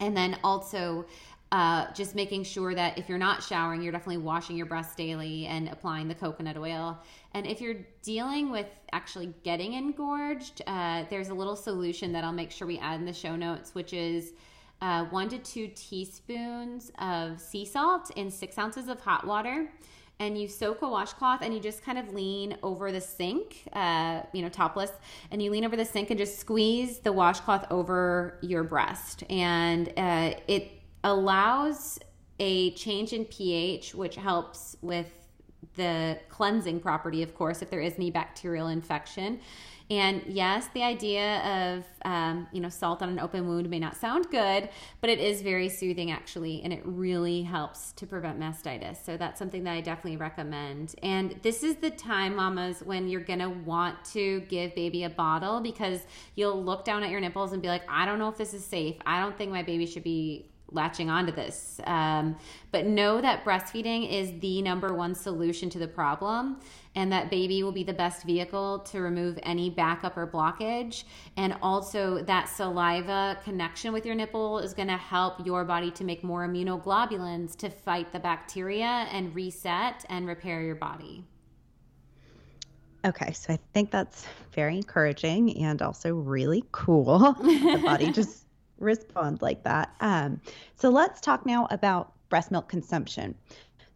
And 0.00 0.16
then 0.16 0.38
also, 0.42 1.06
uh, 1.54 1.86
just 1.92 2.16
making 2.16 2.42
sure 2.42 2.74
that 2.74 2.98
if 2.98 3.08
you're 3.08 3.16
not 3.16 3.40
showering, 3.40 3.80
you're 3.80 3.92
definitely 3.92 4.16
washing 4.16 4.56
your 4.56 4.66
breasts 4.66 4.96
daily 4.96 5.46
and 5.46 5.68
applying 5.68 6.08
the 6.08 6.14
coconut 6.14 6.56
oil. 6.56 6.98
And 7.32 7.46
if 7.46 7.60
you're 7.60 7.76
dealing 8.02 8.50
with 8.50 8.66
actually 8.90 9.32
getting 9.44 9.74
engorged, 9.74 10.62
uh, 10.66 11.04
there's 11.10 11.28
a 11.28 11.34
little 11.34 11.54
solution 11.54 12.10
that 12.10 12.24
I'll 12.24 12.32
make 12.32 12.50
sure 12.50 12.66
we 12.66 12.80
add 12.80 12.98
in 12.98 13.06
the 13.06 13.12
show 13.12 13.36
notes, 13.36 13.72
which 13.72 13.92
is 13.92 14.32
uh, 14.82 15.04
one 15.04 15.28
to 15.28 15.38
two 15.38 15.70
teaspoons 15.76 16.90
of 16.98 17.40
sea 17.40 17.64
salt 17.64 18.10
in 18.16 18.32
six 18.32 18.58
ounces 18.58 18.88
of 18.88 18.98
hot 18.98 19.24
water. 19.24 19.70
And 20.18 20.36
you 20.36 20.48
soak 20.48 20.82
a 20.82 20.88
washcloth 20.88 21.42
and 21.42 21.54
you 21.54 21.60
just 21.60 21.84
kind 21.84 21.98
of 21.98 22.12
lean 22.12 22.56
over 22.64 22.90
the 22.90 23.00
sink, 23.00 23.62
uh, 23.74 24.22
you 24.32 24.42
know, 24.42 24.48
topless, 24.48 24.90
and 25.30 25.40
you 25.40 25.52
lean 25.52 25.64
over 25.64 25.76
the 25.76 25.84
sink 25.84 26.10
and 26.10 26.18
just 26.18 26.40
squeeze 26.40 26.98
the 26.98 27.12
washcloth 27.12 27.64
over 27.70 28.38
your 28.42 28.64
breast. 28.64 29.22
And 29.30 29.92
uh, 29.96 30.34
it 30.48 30.80
allows 31.04 32.00
a 32.40 32.72
change 32.72 33.12
in 33.12 33.24
pH, 33.26 33.94
which 33.94 34.16
helps 34.16 34.76
with 34.82 35.10
the 35.76 36.18
cleansing 36.28 36.80
property, 36.80 37.22
of 37.22 37.34
course, 37.34 37.62
if 37.62 37.70
there 37.70 37.80
is 37.80 37.94
any 37.94 38.10
bacterial 38.10 38.68
infection. 38.68 39.40
And 39.90 40.22
yes, 40.26 40.68
the 40.72 40.82
idea 40.82 41.40
of 41.76 41.84
um, 42.10 42.48
you 42.52 42.60
know 42.60 42.70
salt 42.70 43.02
on 43.02 43.10
an 43.10 43.18
open 43.18 43.46
wound 43.46 43.68
may 43.68 43.78
not 43.78 43.96
sound 43.96 44.30
good, 44.30 44.70
but 45.02 45.10
it 45.10 45.18
is 45.20 45.42
very 45.42 45.68
soothing 45.68 46.10
actually, 46.10 46.62
and 46.62 46.72
it 46.72 46.80
really 46.84 47.42
helps 47.42 47.92
to 47.92 48.06
prevent 48.06 48.40
mastitis. 48.40 49.04
So 49.04 49.18
that's 49.18 49.38
something 49.38 49.62
that 49.64 49.72
I 49.72 49.82
definitely 49.82 50.16
recommend. 50.16 50.94
And 51.02 51.38
this 51.42 51.62
is 51.62 51.76
the 51.76 51.90
time, 51.90 52.36
mamas, 52.36 52.82
when 52.82 53.08
you're 53.08 53.20
gonna 53.20 53.50
want 53.50 54.02
to 54.12 54.40
give 54.48 54.74
baby 54.74 55.04
a 55.04 55.10
bottle 55.10 55.60
because 55.60 56.00
you'll 56.34 56.64
look 56.64 56.86
down 56.86 57.02
at 57.02 57.10
your 57.10 57.20
nipples 57.20 57.52
and 57.52 57.60
be 57.60 57.68
like, 57.68 57.82
I 57.86 58.06
don't 58.06 58.18
know 58.18 58.30
if 58.30 58.38
this 58.38 58.54
is 58.54 58.64
safe. 58.64 58.96
I 59.04 59.20
don't 59.20 59.36
think 59.36 59.52
my 59.52 59.62
baby 59.62 59.84
should 59.84 60.04
be 60.04 60.46
latching 60.74 61.08
onto 61.08 61.32
this. 61.32 61.80
Um, 61.84 62.36
but 62.72 62.86
know 62.86 63.20
that 63.20 63.44
breastfeeding 63.44 64.10
is 64.10 64.38
the 64.40 64.60
number 64.62 64.94
one 64.94 65.14
solution 65.14 65.70
to 65.70 65.78
the 65.78 65.88
problem, 65.88 66.60
and 66.94 67.10
that 67.12 67.30
baby 67.30 67.62
will 67.62 67.72
be 67.72 67.84
the 67.84 67.92
best 67.92 68.24
vehicle 68.24 68.80
to 68.80 69.00
remove 69.00 69.38
any 69.42 69.70
backup 69.70 70.16
or 70.16 70.26
blockage. 70.26 71.04
And 71.36 71.56
also, 71.62 72.22
that 72.24 72.48
saliva 72.48 73.38
connection 73.44 73.92
with 73.92 74.04
your 74.04 74.14
nipple 74.14 74.58
is 74.58 74.74
going 74.74 74.88
to 74.88 74.96
help 74.96 75.46
your 75.46 75.64
body 75.64 75.90
to 75.92 76.04
make 76.04 76.22
more 76.22 76.46
immunoglobulins 76.46 77.56
to 77.58 77.70
fight 77.70 78.12
the 78.12 78.20
bacteria 78.20 79.06
and 79.12 79.34
reset 79.34 80.04
and 80.08 80.26
repair 80.26 80.62
your 80.62 80.74
body. 80.74 81.24
Okay, 83.04 83.32
so 83.32 83.52
I 83.52 83.58
think 83.74 83.90
that's 83.90 84.26
very 84.52 84.76
encouraging 84.76 85.58
and 85.62 85.82
also 85.82 86.14
really 86.14 86.64
cool. 86.72 87.34
the 87.34 87.80
body 87.84 88.10
just 88.12 88.43
respond 88.84 89.42
like 89.42 89.64
that. 89.64 89.94
Um, 90.00 90.40
so 90.76 90.90
let's 90.90 91.20
talk 91.20 91.46
now 91.46 91.66
about 91.70 92.12
breast 92.28 92.50
milk 92.50 92.68
consumption. 92.68 93.34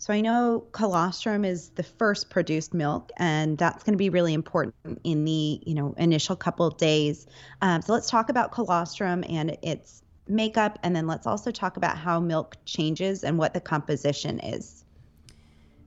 So 0.01 0.13
I 0.13 0.21
know 0.21 0.65
colostrum 0.71 1.45
is 1.45 1.71
the 1.71 1.83
first 1.83 2.31
produced 2.31 2.73
milk, 2.73 3.11
and 3.17 3.59
that's 3.59 3.83
going 3.83 3.95
to 3.95 3.99
be 3.99 4.11
really 4.11 4.33
important 4.33 4.75
in 5.03 5.25
the 5.25 5.61
you 5.67 5.75
know 5.75 5.93
initial 5.99 6.37
couple 6.37 6.71
days. 6.71 7.27
Um, 7.63 7.83
so 7.83 7.93
let's 7.93 8.09
talk 8.09 8.29
about 8.29 8.53
colostrum 8.53 9.25
and 9.29 9.59
its 9.63 10.03
makeup, 10.29 10.79
and 10.85 10.95
then 10.95 11.09
let's 11.09 11.27
also 11.27 11.51
talk 11.51 11.77
about 11.77 11.99
how 11.99 12.21
milk 12.21 12.57
changes 12.65 13.25
and 13.25 13.39
what 13.39 13.55
the 13.55 13.61
composition 13.61 14.39
is. 14.39 14.85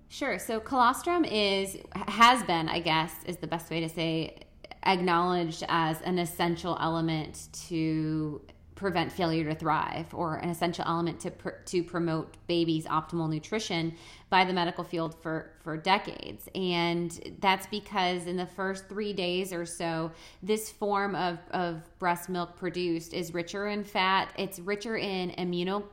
Sure. 0.10 0.38
So 0.38 0.60
colostrum 0.60 1.24
is 1.24 1.78
has 1.96 2.44
been, 2.44 2.68
I 2.68 2.82
guess, 2.82 3.14
is 3.26 3.38
the 3.38 3.48
best 3.48 3.72
way 3.72 3.80
to 3.80 3.88
say, 3.88 4.40
acknowledged 4.86 5.64
as 5.70 6.02
an 6.02 6.20
essential 6.20 6.78
element 6.82 7.48
to 7.70 8.42
prevent 8.76 9.12
failure 9.12 9.44
to 9.44 9.56
thrive 9.56 10.14
or 10.14 10.38
an 10.38 10.50
essential 10.50 10.84
element 10.88 11.20
to, 11.20 11.32
pr- 11.32 11.50
to 11.66 11.84
promote 11.84 12.36
babies' 12.48 12.86
optimal 12.86 13.30
nutrition 13.30 13.94
by 14.30 14.46
the 14.46 14.54
medical 14.54 14.84
field 14.84 15.14
for, 15.22 15.52
for 15.62 15.78
decades. 15.78 16.48
And 16.56 17.38
that's 17.40 17.68
because 17.68 18.28
in 18.28 18.38
the 18.38 18.46
first 18.46 18.88
three 18.88 19.14
days 19.14 19.52
or 19.54 19.66
so, 19.66 20.12
this 20.42 20.72
form 20.72 21.16
of, 21.16 21.38
of 21.52 21.82
breast 22.00 22.30
milk 22.30 22.56
produced 22.56 23.14
is 23.14 23.34
richer 23.34 23.68
in 23.68 23.84
fat, 23.84 24.34
it's 24.38 24.60
richer 24.60 24.98
in 24.98 25.32
immuno 25.32 25.84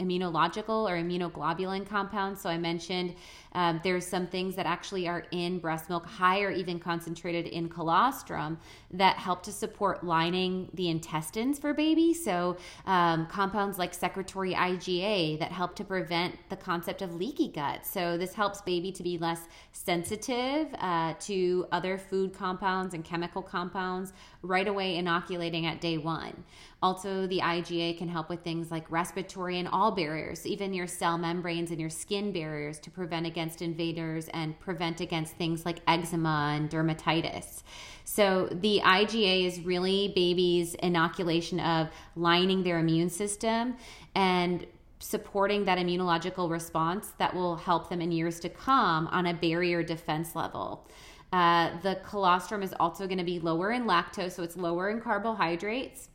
immunological 0.00 0.88
or 0.88 0.96
immunoglobulin 0.96 1.86
compounds. 1.86 2.40
So 2.40 2.48
I 2.48 2.58
mentioned 2.58 3.14
um, 3.54 3.80
there's 3.84 4.06
some 4.06 4.26
things 4.26 4.56
that 4.56 4.66
actually 4.66 5.08
are 5.08 5.24
in 5.30 5.58
breast 5.58 5.88
milk, 5.88 6.06
higher 6.06 6.50
even 6.50 6.78
concentrated 6.78 7.46
in 7.46 7.68
colostrum, 7.68 8.58
that 8.92 9.16
help 9.16 9.42
to 9.44 9.52
support 9.52 10.04
lining 10.04 10.68
the 10.74 10.88
intestines 10.88 11.58
for 11.58 11.74
babies. 11.74 12.24
So 12.24 12.56
um, 12.86 13.26
compounds 13.26 13.78
like 13.78 13.94
secretory 13.94 14.54
IgA 14.54 15.38
that 15.38 15.52
help 15.52 15.74
to 15.76 15.84
prevent 15.84 16.36
the 16.48 16.56
concept 16.56 17.02
of 17.02 17.14
leaky 17.14 17.48
gut. 17.48 17.86
So 17.86 18.16
this 18.16 18.34
helps 18.34 18.60
baby 18.62 18.92
to 18.92 19.02
be 19.02 19.18
less 19.18 19.40
sensitive 19.72 20.68
uh, 20.78 21.14
to 21.20 21.66
other 21.72 21.98
food 21.98 22.32
compounds 22.32 22.94
and 22.94 23.04
chemical 23.04 23.42
compounds 23.42 24.12
right 24.42 24.66
away 24.66 24.96
inoculating 24.96 25.66
at 25.66 25.80
day 25.80 25.98
one. 25.98 26.44
Also, 26.82 27.28
the 27.28 27.38
IgA 27.38 27.96
can 27.96 28.08
help 28.08 28.28
with 28.28 28.42
things 28.42 28.72
like 28.72 28.90
respiratory 28.90 29.58
and 29.60 29.68
all 29.68 29.92
barriers, 29.92 30.44
even 30.44 30.74
your 30.74 30.88
cell 30.88 31.16
membranes 31.16 31.70
and 31.70 31.80
your 31.80 31.90
skin 31.90 32.32
barriers 32.32 32.80
to 32.80 32.90
prevent 32.90 33.24
against 33.24 33.41
invaders 33.62 34.28
and 34.28 34.58
prevent 34.60 35.00
against 35.00 35.34
things 35.34 35.66
like 35.66 35.80
eczema 35.88 36.54
and 36.54 36.70
dermatitis. 36.70 37.62
So, 38.04 38.48
the 38.50 38.80
IgA 38.84 39.46
is 39.46 39.60
really 39.60 40.12
babies' 40.14 40.74
inoculation 40.76 41.60
of 41.60 41.88
lining 42.14 42.62
their 42.62 42.78
immune 42.78 43.10
system 43.10 43.76
and 44.14 44.66
supporting 44.98 45.64
that 45.64 45.78
immunological 45.78 46.48
response 46.48 47.12
that 47.18 47.34
will 47.34 47.56
help 47.56 47.88
them 47.88 48.00
in 48.00 48.12
years 48.12 48.38
to 48.40 48.48
come 48.48 49.08
on 49.08 49.26
a 49.26 49.34
barrier 49.34 49.82
defense 49.82 50.36
level. 50.36 50.86
Uh, 51.32 51.70
the 51.82 51.98
colostrum 52.04 52.62
is 52.62 52.74
also 52.78 53.06
going 53.06 53.18
to 53.18 53.24
be 53.24 53.40
lower 53.40 53.72
in 53.72 53.84
lactose, 53.84 54.32
so 54.32 54.42
it's 54.42 54.56
lower 54.56 54.90
in 54.90 55.00
carbohydrates. 55.00 56.08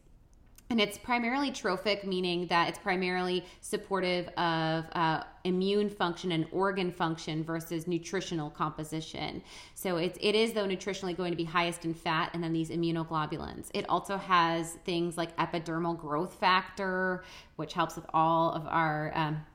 And 0.70 0.82
it's 0.82 0.98
primarily 0.98 1.52
trophic, 1.52 2.06
meaning 2.06 2.48
that 2.48 2.68
it's 2.68 2.78
primarily 2.78 3.46
supportive 3.62 4.28
of 4.38 4.86
uh, 4.92 5.24
immune 5.46 5.90
function 5.90 6.34
and 6.34 6.46
organ 6.52 6.92
function 6.92 7.42
versus 7.44 7.88
nutritional 7.88 8.50
composition. 8.50 9.42
So 9.76 9.96
it, 9.96 10.18
it 10.20 10.36
is, 10.36 10.52
though, 10.52 10.68
nutritionally 10.68 11.16
going 11.16 11.32
to 11.32 11.38
be 11.38 11.46
highest 11.46 11.86
in 11.86 11.94
fat 11.94 12.32
and 12.34 12.44
then 12.44 12.52
these 12.52 12.70
immunoglobulins. 12.70 13.70
It 13.74 13.86
also 13.88 14.18
has 14.18 14.74
things 14.84 15.18
like 15.18 15.36
epidermal 15.38 15.98
growth 15.98 16.34
factor, 16.34 17.24
which 17.56 17.74
helps 17.74 17.96
with 17.96 18.06
all 18.14 18.52
of 18.52 18.66
our. 18.68 19.12
Um, 19.16 19.46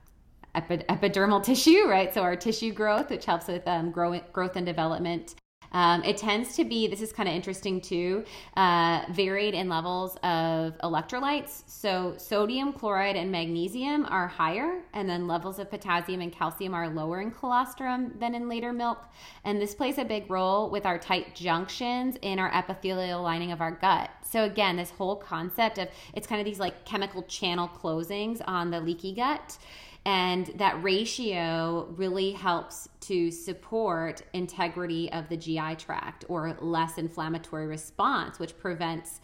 epidermal 0.55 1.43
tissue, 1.43 1.87
right? 1.87 2.13
So 2.13 2.21
our 2.21 2.35
tissue 2.35 2.73
growth, 2.73 3.09
which 3.09 3.25
helps 3.25 3.47
with 3.47 3.67
um, 3.67 3.89
grow, 3.89 4.19
growth 4.33 4.55
and 4.55 4.63
development 4.63 5.33
Um, 5.73 6.03
it 6.03 6.17
tends 6.17 6.55
to 6.55 6.63
be, 6.63 6.87
this 6.87 7.01
is 7.01 7.11
kind 7.11 7.27
of 7.27 7.35
interesting 7.35 7.81
too, 7.81 8.23
uh, 8.55 9.05
varied 9.11 9.53
in 9.53 9.67
levels 9.69 10.15
of 10.17 10.77
electrolytes. 10.79 11.63
So 11.65 12.13
sodium, 12.17 12.73
chloride, 12.73 13.15
and 13.15 13.31
magnesium 13.31 14.05
are 14.05 14.27
higher, 14.27 14.81
and 14.93 15.09
then 15.09 15.27
levels 15.27 15.59
of 15.59 15.69
potassium 15.69 16.21
and 16.21 16.31
calcium 16.31 16.73
are 16.73 16.89
lower 16.89 17.21
in 17.21 17.31
colostrum 17.31 18.13
than 18.19 18.35
in 18.35 18.47
later 18.47 18.71
milk. 18.71 18.99
And 19.43 19.59
this 19.59 19.73
plays 19.73 19.97
a 19.97 20.05
big 20.05 20.29
role 20.29 20.69
with 20.69 20.85
our 20.85 20.97
tight 20.99 21.35
junctions 21.35 22.17
in 22.21 22.39
our 22.39 22.53
epithelial 22.53 23.21
lining 23.21 23.51
of 23.51 23.61
our 23.61 23.71
gut. 23.71 24.09
So 24.23 24.45
again, 24.45 24.77
this 24.77 24.91
whole 24.91 25.15
concept 25.15 25.77
of 25.77 25.89
it's 26.13 26.27
kind 26.27 26.39
of 26.39 26.45
these 26.45 26.59
like 26.59 26.85
chemical 26.85 27.23
channel 27.23 27.67
closings 27.67 28.41
on 28.45 28.71
the 28.71 28.79
leaky 28.79 29.13
gut. 29.13 29.57
And 30.05 30.47
that 30.55 30.83
ratio 30.83 31.87
really 31.95 32.31
helps 32.31 32.89
to 33.01 33.31
support 33.31 34.21
integrity 34.33 35.11
of 35.13 35.29
the 35.29 35.37
GI 35.37 35.75
tract 35.75 36.25
or 36.27 36.57
less 36.59 36.97
inflammatory 36.97 37.67
response, 37.67 38.37
which 38.37 38.57
prevents 38.57 39.21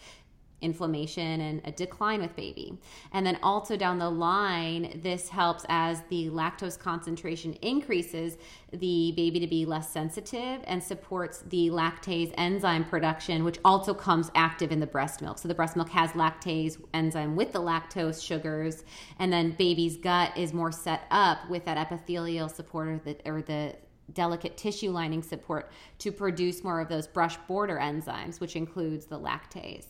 inflammation 0.61 1.41
and 1.41 1.61
a 1.65 1.71
decline 1.71 2.21
with 2.21 2.35
baby. 2.35 2.77
And 3.11 3.25
then 3.25 3.37
also 3.41 3.77
down 3.77 3.99
the 3.99 4.09
line, 4.09 4.99
this 5.03 5.29
helps 5.29 5.65
as 5.69 6.01
the 6.09 6.29
lactose 6.29 6.77
concentration 6.77 7.53
increases, 7.61 8.37
the 8.71 9.13
baby 9.15 9.39
to 9.39 9.47
be 9.47 9.65
less 9.65 9.89
sensitive 9.89 10.61
and 10.65 10.83
supports 10.83 11.43
the 11.49 11.69
lactase 11.69 12.33
enzyme 12.37 12.85
production, 12.85 13.43
which 13.43 13.59
also 13.65 13.93
comes 13.93 14.29
active 14.35 14.71
in 14.71 14.79
the 14.79 14.87
breast 14.87 15.21
milk. 15.21 15.37
So 15.39 15.47
the 15.47 15.55
breast 15.55 15.75
milk 15.75 15.89
has 15.89 16.11
lactase 16.11 16.81
enzyme 16.93 17.35
with 17.35 17.51
the 17.53 17.59
lactose 17.59 18.23
sugars, 18.23 18.83
and 19.17 19.31
then 19.31 19.51
baby's 19.51 19.97
gut 19.97 20.37
is 20.37 20.53
more 20.53 20.71
set 20.71 21.03
up 21.11 21.49
with 21.49 21.65
that 21.65 21.77
epithelial 21.77 22.49
support 22.49 22.87
or 22.87 22.97
the, 22.99 23.17
or 23.29 23.41
the 23.41 23.75
delicate 24.13 24.57
tissue 24.57 24.91
lining 24.91 25.23
support 25.23 25.71
to 25.99 26.11
produce 26.11 26.63
more 26.63 26.79
of 26.79 26.89
those 26.89 27.07
brush 27.07 27.37
border 27.47 27.77
enzymes, 27.77 28.39
which 28.39 28.55
includes 28.55 29.05
the 29.05 29.19
lactase. 29.19 29.87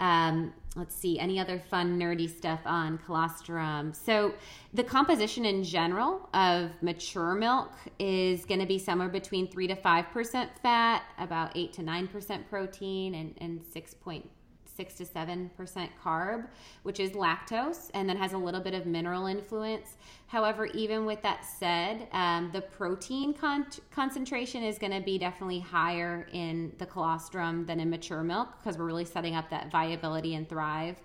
Um, 0.00 0.54
let's 0.76 0.94
see, 0.94 1.18
any 1.18 1.40
other 1.40 1.58
fun, 1.58 1.98
nerdy 1.98 2.28
stuff 2.28 2.60
on 2.64 2.98
colostrum? 2.98 3.92
So, 3.92 4.34
the 4.72 4.84
composition 4.84 5.44
in 5.44 5.64
general 5.64 6.28
of 6.34 6.70
mature 6.82 7.34
milk 7.34 7.72
is 7.98 8.44
going 8.44 8.60
to 8.60 8.66
be 8.66 8.78
somewhere 8.78 9.08
between 9.08 9.48
3 9.48 9.66
to 9.68 9.74
5% 9.74 10.48
fat, 10.62 11.02
about 11.18 11.56
8 11.56 11.72
to 11.74 11.82
9% 11.82 12.48
protein, 12.48 13.14
and, 13.16 13.34
and 13.40 13.64
6 13.72 13.94
six 14.78 14.94
to 14.94 15.04
seven 15.04 15.50
percent 15.56 15.90
carb, 16.02 16.46
which 16.84 17.00
is 17.00 17.10
lactose, 17.10 17.90
and 17.94 18.08
then 18.08 18.16
has 18.16 18.32
a 18.32 18.38
little 18.38 18.60
bit 18.60 18.74
of 18.74 18.86
mineral 18.86 19.26
influence. 19.26 19.96
However, 20.28 20.66
even 20.66 21.04
with 21.04 21.20
that 21.22 21.44
said, 21.44 22.06
um, 22.12 22.50
the 22.52 22.60
protein 22.60 23.34
con- 23.34 23.66
concentration 23.90 24.62
is 24.62 24.78
going 24.78 24.92
to 24.92 25.00
be 25.00 25.18
definitely 25.18 25.58
higher 25.58 26.28
in 26.32 26.72
the 26.78 26.86
colostrum 26.86 27.66
than 27.66 27.80
in 27.80 27.90
mature 27.90 28.22
milk 28.22 28.48
because 28.58 28.78
we're 28.78 28.84
really 28.92 29.04
setting 29.04 29.34
up 29.34 29.50
that 29.50 29.70
viability 29.72 30.36
and 30.36 30.48
thrive. 30.48 30.96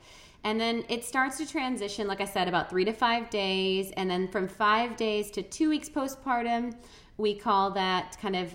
And 0.44 0.60
then 0.60 0.84
it 0.90 1.06
starts 1.06 1.38
to 1.38 1.46
transition, 1.48 2.06
like 2.06 2.22
I 2.22 2.26
said, 2.26 2.48
about 2.48 2.70
three 2.70 2.86
to 2.86 2.94
five 2.94 3.30
days. 3.30 3.92
And 3.98 4.10
then 4.12 4.28
from 4.28 4.48
five 4.48 4.98
days 4.98 5.32
to 5.32 5.42
two 5.42 5.70
weeks 5.70 5.90
postpartum, 5.90 6.76
we 7.18 7.34
call 7.34 7.72
that 7.72 8.18
kind 8.22 8.36
of 8.36 8.54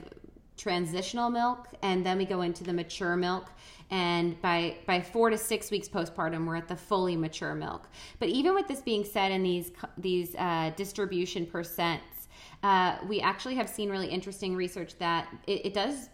transitional 0.58 1.30
milk. 1.30 1.68
And 1.82 2.04
then 2.04 2.18
we 2.18 2.26
go 2.26 2.42
into 2.42 2.62
the 2.62 2.74
mature 2.74 3.16
milk 3.16 3.46
and 3.90 4.40
by 4.42 4.76
by 4.86 5.00
four 5.00 5.30
to 5.30 5.38
six 5.38 5.70
weeks 5.70 5.88
postpartum 5.88 6.46
we're 6.46 6.56
at 6.56 6.68
the 6.68 6.76
fully 6.76 7.16
mature 7.16 7.54
milk. 7.54 7.88
But 8.18 8.28
even 8.28 8.54
with 8.54 8.68
this 8.68 8.80
being 8.80 9.04
said 9.04 9.32
in 9.32 9.42
these 9.42 9.72
these 9.96 10.34
uh, 10.36 10.72
distribution 10.76 11.46
percents 11.46 12.28
uh, 12.62 12.96
we 13.06 13.20
actually 13.20 13.54
have 13.54 13.68
seen 13.68 13.88
really 13.88 14.08
interesting 14.08 14.56
research 14.56 14.98
that 14.98 15.28
it, 15.46 15.66
it 15.66 15.74
does 15.74 16.08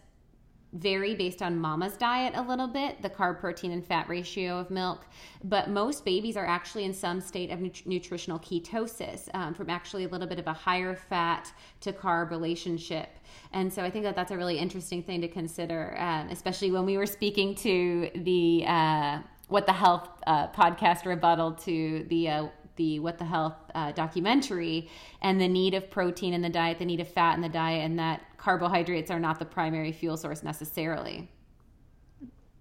vary 0.75 1.15
based 1.15 1.41
on 1.41 1.57
mama's 1.57 1.95
diet 1.97 2.33
a 2.35 2.41
little 2.41 2.67
bit, 2.67 3.01
the 3.01 3.09
carb, 3.09 3.39
protein, 3.39 3.71
and 3.71 3.85
fat 3.85 4.07
ratio 4.09 4.59
of 4.59 4.69
milk. 4.69 5.05
But 5.43 5.69
most 5.69 6.05
babies 6.05 6.35
are 6.37 6.45
actually 6.45 6.83
in 6.83 6.93
some 6.93 7.21
state 7.21 7.49
of 7.49 7.61
nut- 7.61 7.85
nutritional 7.85 8.39
ketosis 8.39 9.33
um, 9.33 9.53
from 9.53 9.69
actually 9.69 10.03
a 10.03 10.07
little 10.07 10.27
bit 10.27 10.37
of 10.37 10.47
a 10.47 10.53
higher 10.53 10.95
fat 10.95 11.51
to 11.81 11.93
carb 11.93 12.29
relationship. 12.29 13.09
And 13.53 13.71
so 13.71 13.83
I 13.83 13.89
think 13.89 14.03
that 14.03 14.15
that's 14.15 14.31
a 14.31 14.37
really 14.37 14.59
interesting 14.59 15.01
thing 15.01 15.21
to 15.21 15.27
consider, 15.27 15.95
um, 15.97 16.29
especially 16.29 16.71
when 16.71 16.85
we 16.85 16.97
were 16.97 17.05
speaking 17.05 17.55
to 17.55 18.09
the 18.15 18.65
uh, 18.67 19.19
What 19.47 19.65
the 19.65 19.73
Health 19.73 20.09
uh, 20.27 20.47
podcast 20.49 21.05
rebuttal 21.05 21.53
to 21.53 22.05
the 22.09 22.29
uh, 22.29 22.47
the 22.75 22.99
What 22.99 23.17
the 23.17 23.25
Health 23.25 23.55
uh, 23.73 23.91
documentary 23.91 24.89
and 25.21 25.39
the 25.39 25.47
need 25.47 25.73
of 25.73 25.89
protein 25.89 26.33
in 26.33 26.41
the 26.41 26.49
diet, 26.49 26.79
the 26.79 26.85
need 26.85 26.99
of 26.99 27.07
fat 27.07 27.35
in 27.35 27.41
the 27.41 27.49
diet, 27.49 27.83
and 27.83 27.99
that 27.99 28.21
carbohydrates 28.37 29.09
are 29.11 29.19
not 29.19 29.39
the 29.39 29.45
primary 29.45 29.91
fuel 29.91 30.17
source 30.17 30.43
necessarily. 30.43 31.29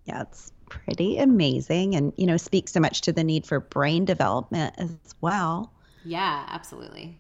Yeah, 0.04 0.22
it's 0.22 0.52
pretty 0.68 1.18
amazing 1.18 1.94
and, 1.94 2.12
you 2.16 2.26
know, 2.26 2.36
speaks 2.36 2.72
so 2.72 2.80
much 2.80 3.02
to 3.02 3.12
the 3.12 3.24
need 3.24 3.46
for 3.46 3.60
brain 3.60 4.04
development 4.04 4.74
as 4.78 5.14
well. 5.20 5.72
Yeah, 6.04 6.44
absolutely. 6.48 7.18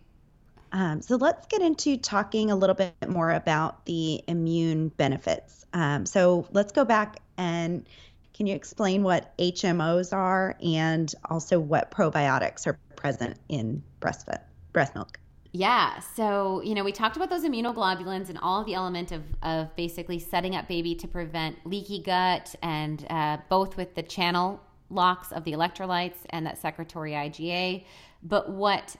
Um, 0.72 1.00
so 1.02 1.16
let's 1.16 1.46
get 1.46 1.62
into 1.62 1.96
talking 1.96 2.50
a 2.50 2.56
little 2.56 2.74
bit 2.74 2.94
more 3.08 3.30
about 3.30 3.86
the 3.86 4.22
immune 4.26 4.88
benefits. 4.88 5.64
Um, 5.72 6.04
so 6.04 6.48
let's 6.52 6.72
go 6.72 6.84
back 6.84 7.20
and 7.38 7.86
can 8.34 8.46
you 8.46 8.54
explain 8.54 9.04
what 9.04 9.36
HMOs 9.38 10.12
are 10.12 10.56
and 10.62 11.14
also 11.30 11.58
what 11.60 11.90
probiotics 11.90 12.66
are 12.66 12.78
present 12.96 13.38
in 13.48 13.82
breast, 14.00 14.28
breast 14.72 14.94
milk? 14.94 15.18
Yeah. 15.52 16.00
So, 16.00 16.60
you 16.62 16.74
know, 16.74 16.82
we 16.82 16.90
talked 16.90 17.16
about 17.16 17.30
those 17.30 17.44
immunoglobulins 17.44 18.28
and 18.28 18.38
all 18.38 18.64
the 18.64 18.74
element 18.74 19.12
of, 19.12 19.22
of 19.44 19.74
basically 19.76 20.18
setting 20.18 20.56
up 20.56 20.66
baby 20.66 20.96
to 20.96 21.06
prevent 21.06 21.64
leaky 21.64 22.02
gut 22.02 22.52
and 22.60 23.06
uh, 23.08 23.38
both 23.48 23.76
with 23.76 23.94
the 23.94 24.02
channel 24.02 24.60
locks 24.90 25.30
of 25.30 25.44
the 25.44 25.52
electrolytes 25.52 26.18
and 26.30 26.44
that 26.44 26.58
secretory 26.58 27.12
IgA. 27.12 27.84
But 28.24 28.50
what 28.50 28.96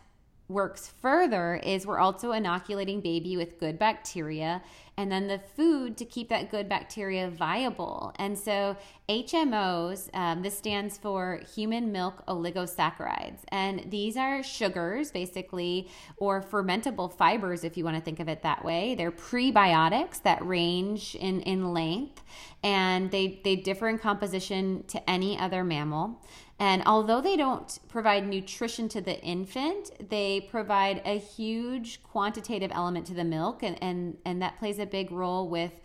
works 0.47 0.93
further 1.01 1.57
is 1.57 1.87
we're 1.87 1.99
also 1.99 2.33
inoculating 2.33 3.01
baby 3.01 3.37
with 3.37 3.59
good 3.59 3.79
bacteria 3.79 4.63
and 4.97 5.11
then 5.11 5.27
the 5.27 5.39
food 5.39 5.97
to 5.97 6.05
keep 6.05 6.29
that 6.29 6.51
good 6.51 6.69
bacteria 6.69 7.29
viable. 7.29 8.13
And 8.17 8.39
so 8.39 8.77
HMOs, 9.09 10.09
um, 10.15 10.43
this 10.43 10.57
stands 10.57 10.97
for 10.99 11.41
human 11.55 11.91
milk 11.91 12.25
oligosaccharides. 12.27 13.41
And 13.49 13.85
these 13.91 14.17
are 14.17 14.43
sugars, 14.43 15.11
basically, 15.11 15.89
or 16.17 16.41
fermentable 16.41 17.13
fibers, 17.13 17.65
if 17.65 17.77
you 17.77 17.85
want 17.85 17.97
to 17.97 18.03
think 18.03 18.21
of 18.21 18.29
it 18.29 18.43
that 18.43 18.65
way. 18.65 18.95
They're 18.95 19.13
prebiotics 19.13 20.23
that 20.23 20.45
range 20.47 21.15
in, 21.17 21.41
in 21.41 21.73
length 21.73 22.23
and 22.63 23.11
they, 23.11 23.41
they 23.45 23.57
differ 23.57 23.89
in 23.89 23.99
composition 23.99 24.85
to 24.89 25.11
any 25.11 25.39
other 25.39 25.63
mammal. 25.63 26.19
And 26.59 26.83
although 26.87 27.21
they 27.21 27.37
don't 27.37 27.79
provide 27.89 28.27
nutrition 28.27 28.89
to 28.91 29.01
the 29.01 29.21
infant, 29.21 29.91
they 30.09 30.41
provide 30.41 31.03
a 31.05 31.19
huge 31.19 32.03
quantitative 32.05 32.71
element 32.73 33.07
to 33.09 33.15
the 33.15 33.25
milk, 33.25 33.63
and, 33.63 33.77
and, 33.83 34.17
and 34.25 34.41
that 34.41 34.59
plays 34.59 34.79
a 34.79 34.84
big 34.87 35.11
role 35.11 35.49
with 35.49 35.81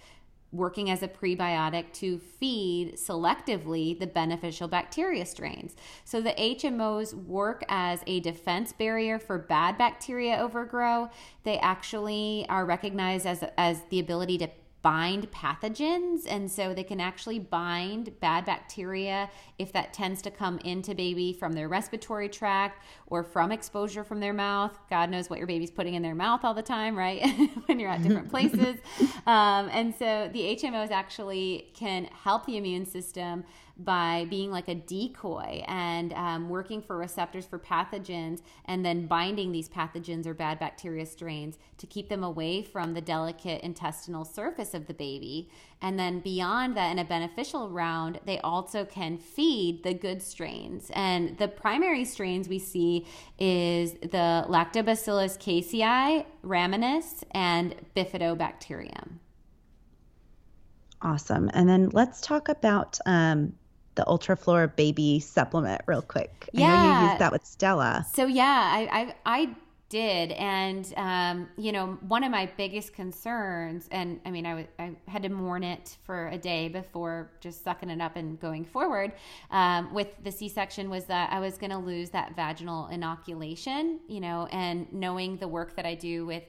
working 0.52 0.90
as 0.90 1.04
a 1.04 1.08
prebiotic 1.08 1.92
to 1.94 2.18
feed 2.18 2.96
selectively 2.96 3.98
the 4.00 4.08
beneficial 4.08 4.68
bacteria 4.68 5.26
strains. 5.26 5.76
So 6.06 6.22
the 6.22 6.32
HMOs 6.32 7.14
work 7.14 7.64
as 7.70 8.02
a 8.08 8.20
defense 8.22 8.74
barrier 8.74 9.20
for 9.20 9.38
bad 9.38 9.78
bacteria 9.78 10.38
overgrow. 10.38 11.10
They 11.44 11.60
actually 11.60 12.46
are 12.50 12.66
recognized 12.66 13.28
as, 13.28 13.44
as 13.58 13.82
the 13.90 14.00
ability 14.00 14.40
to 14.40 14.50
bind 14.82 15.30
pathogens 15.32 16.26
and 16.28 16.50
so 16.50 16.74
they 16.74 16.84
can 16.84 17.02
actually 17.02 17.38
bind 17.38 18.18
bad 18.22 18.46
bacteria 18.46 19.30
if 19.58 19.74
that 19.74 19.92
tends 19.92 20.22
to 20.22 20.32
come 20.32 20.58
into 20.60 20.96
baby 20.96 21.34
from 21.34 21.52
their 21.52 21.68
respiratory 21.68 22.30
tract 22.30 22.82
or 23.10 23.24
from 23.24 23.52
exposure 23.52 24.04
from 24.04 24.20
their 24.20 24.34
mouth 24.34 24.78
god 24.90 25.10
knows 25.10 25.30
what 25.30 25.38
your 25.38 25.48
baby's 25.48 25.72
putting 25.72 25.94
in 25.94 26.02
their 26.02 26.16
mouth 26.16 26.44
all 26.44 26.54
the 26.54 26.62
time 26.62 26.98
right 26.98 27.26
when 27.66 27.80
you're 27.80 27.90
at 27.90 28.02
different 28.02 28.30
places 28.32 28.78
um, 29.28 29.70
and 29.72 29.94
so 29.96 30.30
the 30.34 30.58
hmos 30.58 30.92
actually 30.92 31.70
can 31.74 32.06
help 32.06 32.46
the 32.46 32.58
immune 32.58 32.86
system 32.86 33.44
by 33.80 34.28
being 34.30 34.52
like 34.52 34.68
a 34.68 34.76
decoy 34.76 35.64
and 35.68 36.12
um, 36.14 36.50
working 36.50 36.82
for 36.82 36.98
receptors 36.98 37.46
for 37.46 37.58
pathogens 37.58 38.42
and 38.66 38.86
then 38.86 39.08
binding 39.08 39.52
these 39.52 39.70
pathogens 39.70 40.26
or 40.26 40.34
bad 40.34 40.60
bacteria 40.60 41.06
strains 41.06 41.58
to 41.78 41.88
keep 41.88 42.10
them 42.10 42.24
away 42.24 42.62
from 42.62 42.94
the 42.94 43.00
delicate 43.00 43.62
intestinal 43.62 44.26
surface 44.26 44.74
of 44.74 44.88
the 44.88 44.94
baby. 44.94 45.50
And 45.82 45.98
then 45.98 46.20
beyond 46.20 46.76
that, 46.76 46.92
in 46.92 47.00
a 47.00 47.06
beneficial 47.06 47.70
round, 47.70 48.20
they 48.26 48.40
also 48.40 48.84
can 48.84 49.18
feed 49.18 49.84
the 49.84 49.94
good 49.94 50.22
strains. 50.22 50.92
And 50.94 51.38
the 51.38 51.48
primary 51.48 52.04
strains 52.04 52.50
we 52.50 52.60
see 52.60 52.99
is 53.38 53.94
the 53.94 54.46
Lactobacillus 54.48 55.38
casei, 55.38 56.26
rhamnosus, 56.44 57.24
and 57.32 57.76
Bifidobacterium. 57.96 59.20
Awesome. 61.02 61.50
And 61.54 61.70
then 61.70 61.90
let's 61.90 62.22
talk 62.22 62.50
about 62.50 63.00
um, 63.06 63.54
the 63.96 64.04
UltraFlora 64.06 64.76
baby 64.76 65.20
supplement 65.20 65.82
real 65.86 66.02
quick. 66.02 66.50
Yeah. 66.54 66.68
I 66.68 66.70
know 66.70 67.02
you 67.02 67.08
used 67.08 67.20
that 67.20 67.32
with 67.32 67.46
Stella. 67.46 68.06
So 68.14 68.26
yeah, 68.26 68.70
I 68.74 68.90
I, 68.92 69.16
I 69.26 69.56
did. 69.90 70.32
And, 70.34 70.94
um, 70.98 71.50
you 71.58 71.72
know, 71.72 71.98
one 72.08 72.24
of 72.24 72.32
my 72.32 72.50
biggest 72.58 72.94
concerns, 72.94 73.88
and 73.92 74.20
I 74.24 74.32
mean, 74.32 74.46
I, 74.46 74.50
w- 74.50 74.68
I 74.78 74.92
had 75.12 75.24
to 75.24 75.30
mourn 75.30 75.64
it 75.64 75.98
for 76.04 76.28
a 76.28 76.38
day 76.38 76.70
before 76.70 77.32
just 77.42 77.64
sucking 77.64 77.90
it 77.90 78.00
up 78.00 78.16
and 78.16 78.40
going 78.40 78.66
forward 78.66 79.14
um, 79.50 79.92
with 79.94 80.10
the 80.24 80.32
C 80.32 80.48
section 80.48 80.90
was 80.90 81.06
that 81.06 81.34
I 81.34 81.40
was 81.40 81.58
going 81.58 81.72
to 81.72 81.78
lose 81.78 82.12
that 82.12 82.36
vaginal 82.36 82.88
inoculation, 82.88 84.00
you 84.08 84.20
know, 84.20 84.48
and 84.52 84.92
knowing 84.94 85.38
the 85.38 85.48
work 85.48 85.76
that 85.76 85.86
I 85.86 85.96
do 85.96 86.26
with 86.26 86.44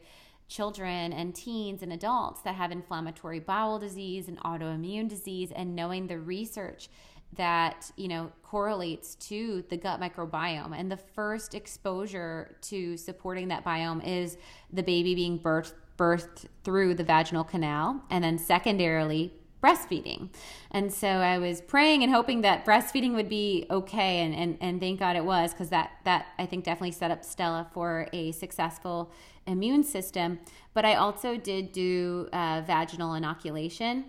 children 0.50 1.12
and 1.12 1.34
teens 1.34 1.82
and 1.82 1.92
adults 1.92 2.42
that 2.42 2.56
have 2.56 2.72
inflammatory 2.72 3.38
bowel 3.38 3.78
disease 3.78 4.28
and 4.28 4.38
autoimmune 4.40 5.08
disease 5.08 5.52
and 5.52 5.74
knowing 5.76 6.08
the 6.08 6.18
research 6.18 6.88
that 7.36 7.90
you 7.96 8.08
know 8.08 8.32
correlates 8.42 9.14
to 9.14 9.64
the 9.68 9.76
gut 9.76 10.00
microbiome. 10.00 10.78
And 10.78 10.90
the 10.90 10.96
first 10.96 11.54
exposure 11.54 12.56
to 12.62 12.96
supporting 12.96 13.48
that 13.48 13.64
biome 13.64 14.06
is 14.06 14.36
the 14.72 14.82
baby 14.82 15.14
being 15.14 15.38
birthed 15.38 15.74
birthed 15.96 16.46
through 16.64 16.94
the 16.94 17.04
vaginal 17.04 17.44
canal 17.44 18.02
and 18.08 18.24
then 18.24 18.38
secondarily 18.38 19.32
breastfeeding. 19.62 20.30
And 20.70 20.92
so 20.92 21.06
i 21.06 21.38
was 21.38 21.60
praying 21.60 22.02
and 22.02 22.12
hoping 22.12 22.40
that 22.40 22.64
breastfeeding 22.64 23.14
would 23.14 23.28
be 23.28 23.66
okay 23.70 24.20
and 24.20 24.34
and, 24.34 24.56
and 24.60 24.80
thank 24.80 24.98
god 24.98 25.16
it 25.16 25.24
was 25.24 25.52
because 25.52 25.68
that 25.68 25.90
that 26.04 26.26
i 26.38 26.46
think 26.46 26.64
definitely 26.64 26.92
set 26.92 27.10
up 27.10 27.24
stella 27.24 27.68
for 27.72 28.08
a 28.12 28.32
successful 28.32 29.12
immune 29.46 29.84
system. 29.84 30.38
But 30.72 30.84
i 30.84 30.94
also 30.94 31.36
did 31.36 31.72
do 31.72 32.28
uh, 32.32 32.62
vaginal 32.66 33.14
inoculation 33.14 34.06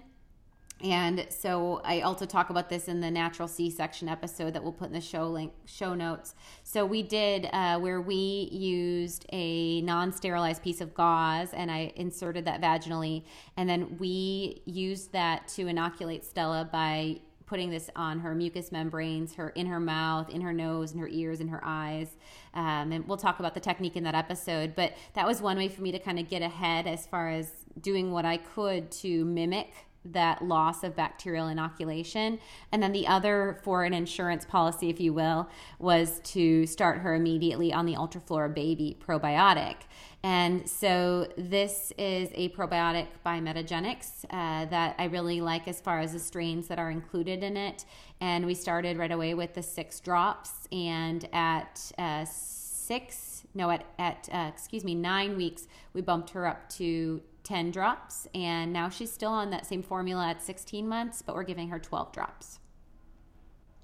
and 0.84 1.28
so 1.30 1.82
I 1.84 2.02
also 2.02 2.26
talk 2.26 2.50
about 2.50 2.70
this 2.70 2.88
in 2.88 3.02
the 3.02 3.12
natural 3.12 3.48
C-section 3.48 4.08
episode 4.08 4.54
that 4.54 4.64
we'll 4.64 4.72
put 4.72 4.88
in 4.88 4.94
the 4.94 5.02
show 5.02 5.28
link 5.28 5.54
show 5.66 5.94
notes. 5.94 6.36
So 6.64 6.86
we 6.86 7.04
did 7.04 7.50
uh, 7.54 7.80
where 7.80 8.02
we 8.02 8.50
used 8.52 9.26
a 9.32 9.82
non-sterilized 9.82 10.64
piece 10.64 10.82
of 10.82 10.94
gauze 10.94 11.54
and 11.54 11.72
I 11.72 11.94
inserted 11.96 12.46
that 12.46 12.62
vaginally, 12.62 13.24
and 13.58 13.70
then 13.70 13.98
we 14.00 14.62
used 14.66 15.12
that 15.14 15.48
to 15.50 15.68
inoculate 15.68 16.26
Stella 16.26 16.70
by 16.72 17.22
putting 17.52 17.70
this 17.70 17.90
on 17.98 18.22
her 18.22 18.34
mucous 18.34 18.72
membranes, 18.72 19.36
her 19.36 19.50
in 19.50 19.68
her 19.68 19.80
mouth, 19.80 20.30
in 20.30 20.40
her 20.40 20.54
nose, 20.54 20.94
in 20.94 21.00
her 21.00 21.10
ears, 21.10 21.42
in 21.42 21.50
her 21.50 21.60
eyes. 21.66 22.16
Um, 22.54 22.94
and 22.94 23.06
we'll 23.06 23.18
talk 23.18 23.42
about 23.42 23.54
the 23.54 23.60
technique 23.60 23.98
in 23.98 24.06
that 24.06 24.16
episode. 24.16 24.74
But 24.74 24.94
that 25.16 25.28
was 25.28 25.42
one 25.42 25.58
way 25.58 25.68
for 25.68 25.82
me 25.82 25.92
to 25.92 26.00
kind 26.00 26.18
of 26.18 26.30
get 26.30 26.42
ahead 26.42 26.88
as 26.88 27.06
far 27.06 27.28
as 27.28 27.52
doing 27.82 28.14
what 28.14 28.24
I 28.24 28.38
could 28.38 28.90
to 28.92 29.26
mimic 29.26 29.74
that 30.04 30.44
loss 30.44 30.84
of 30.84 30.96
bacterial 30.96 31.48
inoculation. 31.48 32.40
And 32.72 32.82
then 32.82 32.92
the 32.92 33.08
other, 33.08 33.60
for 33.64 33.84
an 33.84 33.94
insurance 33.94 34.46
policy, 34.46 34.90
if 34.90 35.00
you 35.00 35.14
will, 35.14 35.50
was 35.80 36.20
to 36.26 36.66
start 36.66 37.00
her 37.00 37.14
immediately 37.16 37.72
on 37.72 37.86
the 37.86 37.94
UltraFlora 37.94 38.54
Baby 38.54 38.98
probiotic. 39.00 39.76
And 40.24 40.70
so 40.70 41.28
this 41.38 41.92
is 41.98 42.30
a 42.36 42.50
probiotic 42.50 43.08
by 43.24 43.40
Metagenics 43.40 44.26
uh, 44.26 44.66
that 44.66 44.96
I 45.00 45.06
really 45.06 45.42
like 45.42 45.68
as 45.68 45.82
far 45.82 46.00
as 46.00 46.14
the 46.14 46.20
strains 46.20 46.68
that 46.68 46.78
are 46.78 46.92
included 46.92 47.44
in 47.44 47.58
it. 47.58 47.86
And 48.20 48.46
we 48.46 48.54
started 48.54 48.98
right 48.98 49.12
away 49.12 49.34
with 49.34 49.56
the 49.56 49.64
six 49.64 50.00
drops, 50.00 50.68
and 50.72 51.28
at 51.34 51.92
uh, 51.98 52.26
six, 52.26 53.44
no, 53.56 53.72
at, 53.72 53.84
at 53.98 54.30
uh, 54.32 54.48
excuse 54.54 54.84
me, 54.84 54.94
nine 54.94 55.36
weeks, 55.36 55.68
we 55.94 56.02
bumped 56.02 56.30
her 56.32 56.46
up 56.46 56.70
to 56.70 57.22
10 57.44 57.72
drops, 57.72 58.28
and 58.34 58.72
now 58.72 58.90
she's 58.90 59.12
still 59.12 59.32
on 59.32 59.50
that 59.50 59.66
same 59.66 59.84
formula 59.84 60.30
at 60.30 60.42
16 60.42 60.88
months, 60.88 61.22
but 61.22 61.36
we're 61.36 61.44
giving 61.44 61.70
her 61.70 61.80
12 61.80 62.12
drops. 62.12 62.60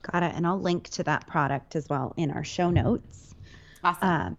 Got 0.01 0.23
it. 0.23 0.33
And 0.35 0.45
I'll 0.45 0.59
link 0.59 0.89
to 0.89 1.03
that 1.03 1.27
product 1.27 1.75
as 1.75 1.89
well 1.89 2.13
in 2.17 2.31
our 2.31 2.43
show 2.43 2.69
notes. 2.69 3.35
Awesome. 3.83 4.07
Um, 4.09 4.37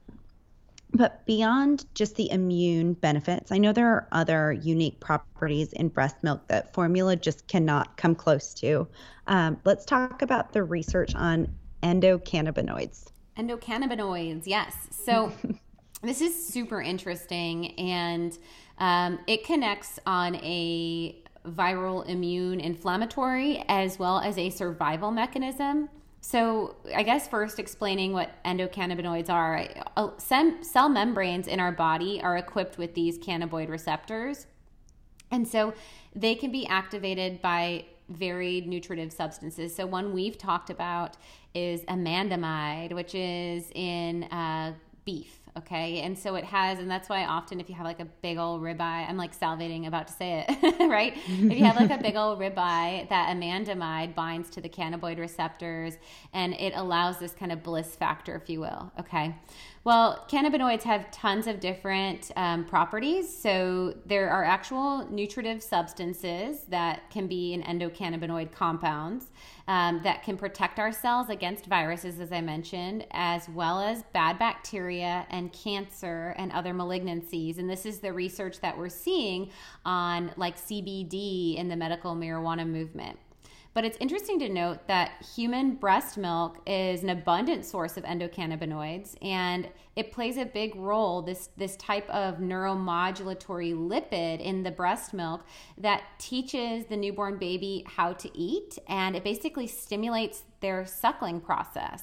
but 0.94 1.24
beyond 1.26 1.84
just 1.94 2.16
the 2.16 2.30
immune 2.30 2.94
benefits, 2.94 3.52
I 3.52 3.58
know 3.58 3.72
there 3.72 3.88
are 3.88 4.08
other 4.10 4.52
unique 4.52 5.00
properties 5.00 5.72
in 5.74 5.88
breast 5.88 6.16
milk 6.22 6.48
that 6.48 6.72
formula 6.72 7.14
just 7.14 7.46
cannot 7.46 7.96
come 7.98 8.14
close 8.14 8.54
to. 8.54 8.88
Um, 9.26 9.58
let's 9.64 9.84
talk 9.84 10.22
about 10.22 10.52
the 10.52 10.62
research 10.64 11.14
on 11.14 11.54
endocannabinoids. 11.82 13.08
Endocannabinoids, 13.36 14.42
yes. 14.46 14.74
So 14.90 15.32
this 16.02 16.22
is 16.22 16.46
super 16.46 16.80
interesting 16.80 17.78
and 17.78 18.38
um, 18.78 19.18
it 19.26 19.44
connects 19.44 19.98
on 20.06 20.36
a 20.36 21.16
viral 21.46 22.06
immune 22.08 22.60
inflammatory 22.60 23.64
as 23.68 23.98
well 23.98 24.18
as 24.20 24.38
a 24.38 24.50
survival 24.50 25.10
mechanism. 25.10 25.88
So, 26.20 26.76
I 26.94 27.04
guess 27.04 27.28
first 27.28 27.58
explaining 27.58 28.12
what 28.12 28.30
endocannabinoids 28.44 29.30
are. 29.30 29.64
Uh, 29.96 30.10
cell 30.18 30.88
membranes 30.88 31.46
in 31.46 31.60
our 31.60 31.72
body 31.72 32.20
are 32.20 32.36
equipped 32.36 32.76
with 32.76 32.94
these 32.94 33.18
cannabinoid 33.18 33.68
receptors. 33.68 34.46
And 35.30 35.46
so 35.46 35.74
they 36.14 36.34
can 36.34 36.50
be 36.50 36.66
activated 36.66 37.40
by 37.40 37.84
varied 38.08 38.66
nutritive 38.66 39.12
substances. 39.12 39.74
So, 39.74 39.86
one 39.86 40.12
we've 40.12 40.36
talked 40.36 40.70
about 40.70 41.16
is 41.54 41.82
anandamide, 41.82 42.92
which 42.92 43.14
is 43.14 43.70
in 43.74 44.24
uh, 44.24 44.74
beef 45.04 45.38
Okay. 45.58 46.00
And 46.00 46.16
so 46.16 46.36
it 46.36 46.44
has, 46.44 46.78
and 46.78 46.90
that's 46.90 47.08
why 47.08 47.24
often 47.24 47.60
if 47.60 47.68
you 47.68 47.74
have 47.74 47.84
like 47.84 48.00
a 48.00 48.04
big 48.04 48.38
old 48.38 48.62
ribeye, 48.62 49.08
I'm 49.08 49.16
like 49.16 49.38
salivating 49.38 49.86
about 49.86 50.06
to 50.08 50.12
say 50.12 50.44
it, 50.46 50.78
right? 50.88 51.14
if 51.26 51.58
you 51.58 51.64
have 51.64 51.76
like 51.76 51.90
a 51.90 52.00
big 52.02 52.16
old 52.16 52.38
ribeye, 52.38 53.08
that 53.08 53.36
anandamide 53.36 54.14
binds 54.14 54.50
to 54.50 54.60
the 54.60 54.68
cannabinoid 54.68 55.18
receptors 55.18 55.98
and 56.32 56.54
it 56.54 56.72
allows 56.76 57.18
this 57.18 57.32
kind 57.32 57.50
of 57.50 57.62
bliss 57.62 57.96
factor, 57.96 58.36
if 58.36 58.48
you 58.48 58.60
will. 58.60 58.92
Okay. 59.00 59.34
Well, 59.84 60.26
cannabinoids 60.28 60.82
have 60.82 61.10
tons 61.10 61.46
of 61.46 61.60
different 61.60 62.30
um, 62.36 62.64
properties. 62.64 63.34
So 63.34 63.94
there 64.06 64.28
are 64.28 64.44
actual 64.44 65.08
nutritive 65.10 65.62
substances 65.62 66.62
that 66.68 67.08
can 67.10 67.26
be 67.26 67.54
in 67.54 67.62
endocannabinoid 67.62 68.52
compounds 68.52 69.26
um, 69.68 70.00
that 70.02 70.22
can 70.22 70.36
protect 70.36 70.78
our 70.78 70.92
cells 70.92 71.30
against 71.30 71.66
viruses, 71.66 72.18
as 72.18 72.32
I 72.32 72.40
mentioned, 72.40 73.06
as 73.12 73.48
well 73.48 73.80
as 73.80 74.02
bad 74.12 74.38
bacteria 74.38 75.26
and 75.30 75.52
cancer 75.52 76.34
and 76.38 76.50
other 76.52 76.74
malignancies. 76.74 77.58
And 77.58 77.70
this 77.70 77.86
is 77.86 78.00
the 78.00 78.12
research 78.12 78.60
that 78.60 78.76
we're 78.76 78.88
seeing 78.88 79.50
on 79.84 80.32
like 80.36 80.56
CBD 80.56 81.56
in 81.56 81.68
the 81.68 81.76
medical 81.76 82.16
marijuana 82.16 82.68
movement. 82.68 83.18
But 83.74 83.84
it's 83.84 83.98
interesting 84.00 84.38
to 84.40 84.48
note 84.48 84.86
that 84.88 85.12
human 85.34 85.74
breast 85.74 86.18
milk 86.18 86.58
is 86.66 87.02
an 87.02 87.10
abundant 87.10 87.64
source 87.64 87.96
of 87.96 88.04
endocannabinoids 88.04 89.16
and 89.22 89.68
it 89.94 90.10
plays 90.10 90.36
a 90.36 90.44
big 90.44 90.74
role 90.76 91.22
this 91.22 91.50
this 91.56 91.76
type 91.76 92.08
of 92.10 92.38
neuromodulatory 92.38 93.74
lipid 93.74 94.40
in 94.40 94.62
the 94.62 94.70
breast 94.70 95.12
milk 95.14 95.44
that 95.76 96.02
teaches 96.18 96.86
the 96.86 96.96
newborn 96.96 97.36
baby 97.38 97.84
how 97.86 98.12
to 98.14 98.36
eat 98.36 98.78
and 98.88 99.14
it 99.14 99.22
basically 99.22 99.66
stimulates 99.66 100.44
their 100.60 100.84
suckling 100.86 101.40
process. 101.40 102.02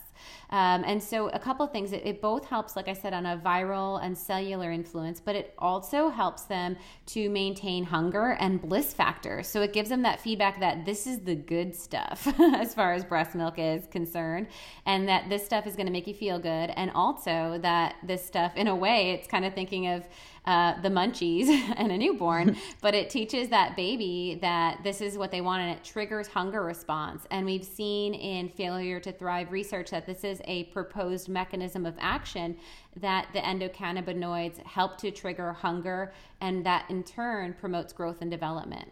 Um, 0.49 0.83
and 0.85 1.01
so, 1.01 1.29
a 1.29 1.39
couple 1.39 1.65
of 1.65 1.71
things 1.71 1.91
it, 1.91 2.05
it, 2.05 2.21
both 2.21 2.45
helps, 2.45 2.75
like 2.75 2.87
I 2.87 2.93
said, 2.93 3.13
on 3.13 3.25
a 3.25 3.37
viral 3.37 4.03
and 4.03 4.17
cellular 4.17 4.71
influence, 4.71 5.19
but 5.19 5.35
it 5.35 5.53
also 5.57 6.09
helps 6.09 6.43
them 6.43 6.77
to 7.07 7.29
maintain 7.29 7.83
hunger 7.83 8.37
and 8.39 8.61
bliss 8.61 8.93
factor. 8.93 9.43
So, 9.43 9.61
it 9.61 9.73
gives 9.73 9.89
them 9.89 10.03
that 10.03 10.21
feedback 10.21 10.59
that 10.59 10.85
this 10.85 11.07
is 11.07 11.19
the 11.19 11.35
good 11.35 11.75
stuff 11.75 12.27
as 12.39 12.73
far 12.73 12.93
as 12.93 13.03
breast 13.03 13.35
milk 13.35 13.55
is 13.57 13.87
concerned, 13.87 14.47
and 14.85 15.07
that 15.07 15.29
this 15.29 15.45
stuff 15.45 15.67
is 15.67 15.75
going 15.75 15.87
to 15.87 15.91
make 15.91 16.07
you 16.07 16.13
feel 16.13 16.39
good. 16.39 16.71
And 16.75 16.91
also 16.91 17.59
that 17.61 17.95
this 18.03 18.25
stuff, 18.25 18.55
in 18.55 18.67
a 18.67 18.75
way, 18.75 19.11
it's 19.11 19.27
kind 19.27 19.45
of 19.45 19.53
thinking 19.53 19.87
of 19.87 20.07
uh, 20.45 20.79
the 20.81 20.89
munchies 20.89 21.47
and 21.77 21.91
a 21.91 21.97
newborn, 21.97 22.55
but 22.81 22.93
it 22.93 23.09
teaches 23.09 23.49
that 23.49 23.75
baby 23.75 24.37
that 24.41 24.83
this 24.83 25.01
is 25.01 25.17
what 25.17 25.31
they 25.31 25.41
want 25.41 25.61
and 25.61 25.71
it 25.71 25.83
triggers 25.83 26.27
hunger 26.27 26.63
response. 26.63 27.25
And 27.31 27.45
we've 27.45 27.63
seen 27.63 28.13
in 28.13 28.49
failure 28.49 28.99
to 28.99 29.11
thrive 29.11 29.51
research 29.51 29.91
that 29.91 30.05
this 30.05 30.23
is 30.23 30.41
a 30.45 30.65
proposed 30.65 31.29
mechanism 31.29 31.85
of 31.85 31.95
action 31.99 32.57
that 32.97 33.27
the 33.33 33.39
endocannabinoids 33.39 34.63
help 34.65 34.97
to 34.99 35.11
trigger 35.11 35.53
hunger 35.53 36.13
and 36.41 36.65
that 36.65 36.89
in 36.89 37.03
turn 37.03 37.53
promotes 37.53 37.93
growth 37.93 38.21
and 38.21 38.31
development. 38.31 38.91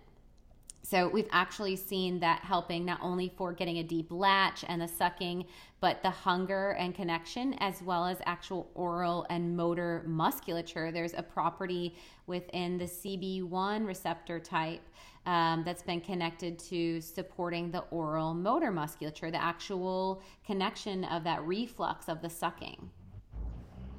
So 0.85 1.07
we've 1.07 1.29
actually 1.31 1.77
seen 1.77 2.19
that 2.19 2.41
helping 2.41 2.83
not 2.83 2.99
only 3.01 3.31
for 3.37 3.53
getting 3.53 3.77
a 3.77 3.83
deep 3.83 4.11
latch 4.11 4.65
and 4.67 4.81
the 4.81 4.87
sucking, 4.87 5.45
but 5.79 6.03
the 6.03 6.09
hunger 6.09 6.71
and 6.71 6.93
connection, 6.93 7.53
as 7.59 7.81
well 7.81 8.05
as 8.05 8.17
actual 8.25 8.69
oral 8.75 9.25
and 9.29 9.55
motor 9.55 10.03
musculature. 10.05 10.91
There's 10.91 11.13
a 11.13 11.23
property 11.23 11.95
within 12.27 12.77
the 12.77 12.83
CB1 12.83 13.87
receptor 13.87 14.41
type 14.41 14.81
um, 15.25 15.63
that's 15.63 15.83
been 15.83 16.01
connected 16.01 16.59
to 16.59 16.99
supporting 16.99 17.71
the 17.71 17.85
oral 17.91 18.33
motor 18.33 18.69
musculature, 18.69 19.31
the 19.31 19.41
actual 19.41 20.21
connection 20.45 21.05
of 21.05 21.23
that 21.23 21.41
reflux 21.43 22.09
of 22.09 22.21
the 22.21 22.29
sucking. 22.29 22.89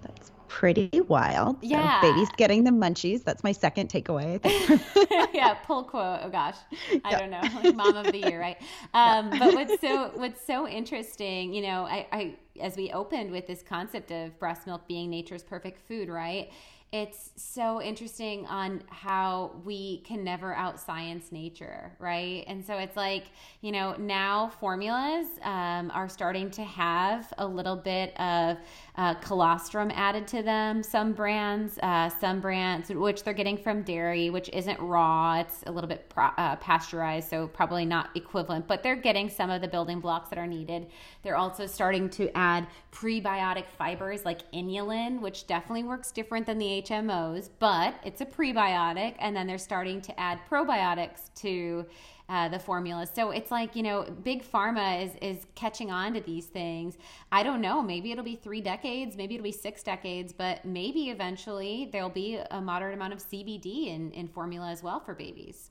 That's 0.03 0.34
pretty 0.49 1.01
wild. 1.09 1.65
So 1.65 1.69
Yeah. 1.69 2.01
baby's 2.01 2.31
getting 2.31 2.65
the 2.65 2.71
munchies. 2.71 3.25
That's 3.25 3.43
my 3.45 3.53
second 3.53 3.91
takeaway. 3.91 4.41
Yeah, 5.33 5.55
pull 5.55 5.85
quote. 5.85 6.21
Oh 6.23 6.31
gosh, 6.31 6.57
I 7.05 7.11
Yeah. 7.13 7.19
don't 7.19 7.31
know, 7.31 7.51
like 7.55 7.73
mom 7.73 7.97
of 7.97 8.11
the 8.11 8.19
year, 8.19 8.41
right? 8.41 8.57
Um, 8.95 9.37
but 9.39 9.55
what's 9.55 9.79
so 9.81 10.13
what's 10.15 10.45
so 10.45 10.69
interesting, 10.69 11.53
you 11.53 11.63
know, 11.63 11.85
I, 11.85 12.07
I 12.13 12.35
as 12.61 12.77
we 12.77 12.93
opened 12.93 13.31
with 13.33 13.47
this 13.47 13.63
concept 13.63 14.11
of 14.13 14.39
breast 14.39 14.67
milk 14.67 14.87
being 14.87 15.11
nature's 15.11 15.43
perfect 15.43 15.81
food, 15.89 16.09
right? 16.09 16.51
It's 16.93 17.33
so 17.35 17.83
interesting 17.83 18.47
on 18.47 18.85
how 18.89 19.61
we 19.65 19.99
can 20.03 20.23
never 20.23 20.55
out 20.55 20.79
science 20.79 21.33
nature, 21.33 21.97
right? 21.99 22.45
And 22.47 22.65
so 22.65 22.79
it's 22.79 22.97
like, 22.97 23.25
you 23.63 23.73
know, 23.73 23.97
now 23.99 24.53
formulas 24.61 25.27
um, 25.43 25.91
are 25.93 26.09
starting 26.09 26.53
to 26.53 26.63
have 26.63 27.33
a 27.37 27.47
little 27.47 27.75
bit 27.75 28.19
of 28.21 28.59
uh, 28.97 29.15
colostrum 29.15 29.91
added 29.93 30.27
to 30.29 30.43
them. 30.43 30.83
Some 30.83 31.13
brands, 31.13 31.79
uh, 31.83 32.09
some 32.09 32.41
brands, 32.41 32.91
which 32.91 33.25
they're 33.25 33.35
getting 33.35 33.59
from 33.59 33.83
dairy, 33.83 34.31
which 34.31 34.49
isn't 34.53 34.79
raw, 34.79 35.41
it's 35.41 35.65
a 35.67 35.73
little 35.73 35.89
bit 35.89 36.09
pro- 36.09 36.27
uh, 36.27 36.57
pasteurized, 36.57 37.29
so 37.29 37.49
probably 37.49 37.85
not 37.85 38.11
equivalent, 38.15 38.69
but 38.69 38.85
they're 38.85 38.95
getting 38.95 39.29
some 39.29 39.51
of 39.51 39.61
the 39.61 39.67
building 39.69 39.99
blocks 39.99 40.29
that 40.31 40.39
are 40.39 40.47
needed. 40.47 40.87
They're 41.23 41.37
also 41.37 41.67
starting 41.67 42.09
to 42.11 42.31
add 42.37 42.69
prebiotic 42.93 43.67
fibers 43.67 44.25
like 44.25 44.51
inulin, 44.53 45.21
which 45.21 45.49
definitely 45.49 45.85
works 45.85 46.13
different 46.13 46.47
than 46.47 46.59
the 46.59 46.83
HMOs, 46.83 47.51
but 47.59 47.95
it's 48.05 48.21
a 48.21 48.27
prebiotic. 48.27 49.17
And 49.19 49.35
then 49.35 49.49
they're 49.49 49.59
starting 49.59 50.01
to 50.03 50.21
add 50.21 50.39
probiotics 50.49 51.35
to 51.37 51.85
uh, 52.29 52.49
the 52.49 52.59
formulas. 52.59 53.11
So 53.15 53.31
it's 53.31 53.51
like, 53.51 53.77
you 53.77 53.83
know, 53.83 54.05
big 54.23 54.45
pharma 54.45 55.05
is, 55.05 55.13
is 55.21 55.47
catching 55.55 55.91
on 55.91 56.15
to 56.15 56.21
these 56.21 56.47
things. 56.47 56.97
I 57.31 57.43
don't 57.43 57.61
know. 57.61 57.83
Maybe 57.83 58.13
it'll 58.13 58.25
be 58.25 58.37
three 58.37 58.61
decades, 58.61 59.17
maybe 59.17 59.35
it'll 59.35 59.45
be 59.45 59.53
six 59.53 59.83
decades, 59.83 60.33
but 60.33 60.65
maybe 60.65 61.11
eventually 61.11 61.89
there'll 61.93 62.09
be 62.09 62.39
a 62.51 62.61
moderate 62.61 62.95
amount 62.95 63.13
of 63.13 63.21
CBD 63.21 63.89
in, 63.89 64.11
in 64.13 64.29
formula 64.29 64.71
as 64.71 64.83
well 64.83 65.01
for 65.01 65.15
babies. 65.15 65.71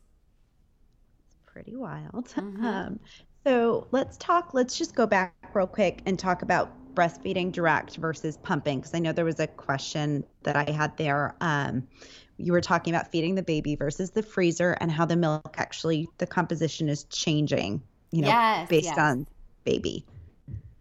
It's 1.25 1.35
pretty 1.45 1.75
wild. 1.75 2.33
Mhm. 2.37 2.63
Um, 2.63 2.99
so 3.45 3.87
let's 3.91 4.17
talk, 4.17 4.53
let's 4.53 4.77
just 4.77 4.95
go 4.95 5.05
back 5.05 5.35
real 5.53 5.67
quick 5.67 6.01
and 6.05 6.17
talk 6.17 6.41
about 6.41 6.71
breastfeeding 6.93 7.51
direct 7.51 7.97
versus 7.97 8.37
pumping, 8.37 8.79
because 8.79 8.93
I 8.93 8.99
know 8.99 9.11
there 9.11 9.25
was 9.25 9.39
a 9.39 9.47
question 9.47 10.23
that 10.43 10.55
I 10.55 10.69
had 10.71 10.95
there. 10.97 11.35
Um, 11.41 11.87
you 12.37 12.51
were 12.51 12.61
talking 12.61 12.93
about 12.93 13.11
feeding 13.11 13.35
the 13.35 13.43
baby 13.43 13.75
versus 13.75 14.11
the 14.11 14.23
freezer 14.23 14.71
and 14.79 14.91
how 14.91 15.05
the 15.05 15.15
milk 15.15 15.55
actually, 15.57 16.07
the 16.17 16.27
composition 16.27 16.89
is 16.89 17.03
changing, 17.05 17.81
you 18.11 18.21
know, 18.21 18.27
Yes, 18.27 18.69
based 18.69 18.85
yes. 18.85 18.97
on 18.97 19.27
baby. 19.63 20.05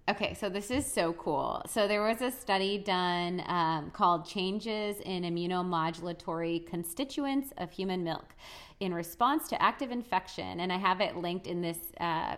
Okay, 0.09 0.35
so 0.35 0.49
this 0.49 0.71
is 0.71 0.85
so 0.85 1.13
cool. 1.13 1.63
So 1.69 1.87
there 1.87 2.03
was 2.03 2.23
a 2.23 2.31
study 2.31 2.77
done 2.77 3.41
um, 3.47 3.91
called 3.93 4.27
Changes 4.27 4.99
in 5.01 5.23
Immunomodulatory 5.23 6.67
Constituents 6.67 7.53
of 7.59 7.71
Human 7.71 8.03
Milk 8.03 8.35
in 8.81 8.93
Response 8.93 9.49
to 9.51 9.63
Active 9.63 9.93
Infection. 9.93 10.59
And 10.59 10.73
I 10.73 10.77
have 10.79 11.01
it 11.01 11.17
linked 11.17 11.47
in 11.47 11.61
this 11.63 11.79
uh, 12.01 12.37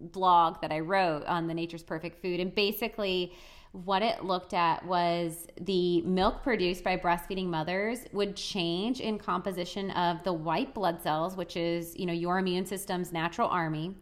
blog 0.00 0.60
that 0.60 0.72
I 0.72 0.80
wrote 0.80 1.24
on 1.26 1.46
the 1.46 1.54
Nature's 1.54 1.82
Perfect 1.82 2.22
Food. 2.22 2.40
And 2.40 2.54
basically, 2.54 3.32
what 3.72 4.02
it 4.02 4.24
looked 4.24 4.54
at 4.54 4.84
was 4.86 5.46
the 5.60 6.00
milk 6.02 6.42
produced 6.42 6.82
by 6.82 6.96
breastfeeding 6.96 7.46
mothers 7.46 8.00
would 8.12 8.34
change 8.34 9.00
in 9.00 9.18
composition 9.18 9.90
of 9.90 10.22
the 10.24 10.32
white 10.32 10.72
blood 10.72 11.02
cells, 11.02 11.36
which 11.36 11.56
is, 11.56 11.94
you 11.96 12.06
know, 12.06 12.12
your 12.12 12.38
immune 12.38 12.64
system's 12.64 13.12
natural 13.12 13.48
army, 13.48 13.94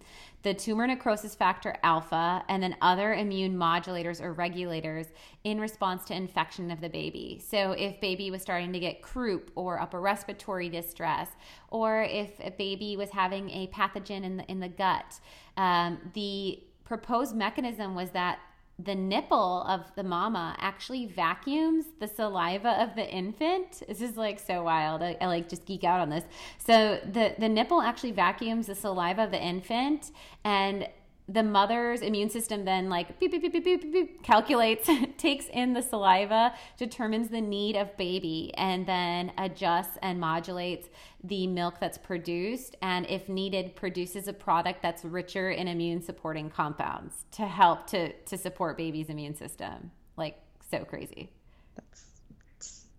the 0.47 0.55
tumor 0.55 0.86
necrosis 0.86 1.34
factor 1.34 1.76
alpha, 1.82 2.40
and 2.49 2.62
then 2.62 2.76
other 2.80 3.14
immune 3.14 3.57
modulators 3.57 4.22
or 4.22 4.32
regulators 4.32 5.09
in 5.42 5.61
response 5.61 6.05
to 6.05 6.14
infection 6.14 6.70
of 6.70 6.80
the 6.80 6.88
baby. 6.88 7.42
So 7.44 7.72
if 7.72 8.01
baby 8.01 8.30
was 8.30 8.42
starting 8.42 8.72
to 8.72 8.78
get 8.78 9.03
croup 9.03 9.51
or 9.57 9.80
upper 9.80 10.01
respiratory 10.01 10.68
distress, 10.68 11.30
or 11.70 12.05
if 12.05 12.30
a 12.38 12.51
baby 12.51 12.97
was 12.97 13.11
having 13.11 13.51
a 13.51 13.66
pathogen 13.74 14.22
in 14.22 14.36
the 14.36 14.44
in 14.44 14.61
the 14.61 14.68
gut, 14.68 15.18
um, 15.57 15.99
the 16.14 16.62
proposed 16.84 17.34
mechanism 17.34 17.97
was 17.97 18.11
that 18.11 18.38
the 18.79 18.95
nipple 18.95 19.62
of 19.62 19.91
the 19.95 20.03
mama 20.03 20.55
actually 20.59 21.07
vacuums 21.07 21.87
the 21.99 22.07
saliva 22.07 22.83
of 22.83 22.95
the 22.95 23.09
infant. 23.09 23.83
This 23.89 24.03
is 24.03 24.16
like 24.16 24.39
so 24.39 24.62
wild. 24.62 25.03
I, 25.03 25.16
I 25.20 25.27
like 25.27 25.49
just 25.49 25.64
geek 25.64 25.83
out 25.83 26.01
on 26.01 26.11
this. 26.11 26.24
So 26.59 27.01
the 27.11 27.35
the 27.39 27.49
nipple 27.49 27.81
actually 27.81 28.12
vacuums 28.12 28.66
the 28.66 28.74
saliva 28.74 29.24
of 29.24 29.31
the 29.31 29.43
infant 29.43 30.11
and 30.45 30.89
the 31.29 31.43
mother's 31.43 32.03
immune 32.03 32.31
system 32.31 32.64
then 32.64 32.89
like 32.89 33.18
beep, 33.18 33.33
beep, 33.33 33.43
beep, 33.43 33.53
beep, 33.53 33.64
beep, 33.64 33.83
beep, 33.83 33.93
beep, 33.93 34.22
calculates, 34.22 34.89
takes 35.18 35.47
in 35.49 35.72
the 35.72 35.83
saliva, 35.83 36.55
determines 36.77 37.29
the 37.29 37.41
need 37.41 37.77
of 37.77 37.97
baby, 37.97 38.53
and 38.57 38.87
then 38.87 39.33
adjusts 39.37 39.99
and 40.03 40.20
modulates 40.20 40.89
the 41.24 41.47
milk 41.49 41.81
that's 41.81 41.99
produced. 41.99 42.77
And 42.81 43.07
if 43.09 43.29
needed, 43.29 43.74
produces 43.74 44.29
a 44.29 44.33
product 44.33 44.83
that's 44.83 45.05
richer 45.05 45.51
in 45.51 45.66
immune 45.66 46.01
supporting 46.01 46.49
compounds 46.49 47.24
to 47.33 47.47
help 47.47 47.89
to, 47.89 48.12
to 48.12 48.39
support 48.39 48.77
baby's 48.77 49.09
immune 49.09 49.35
system. 49.35 49.91
Like 50.16 50.39
so 50.70 50.85
crazy. 50.85 51.33
That's 51.74 52.05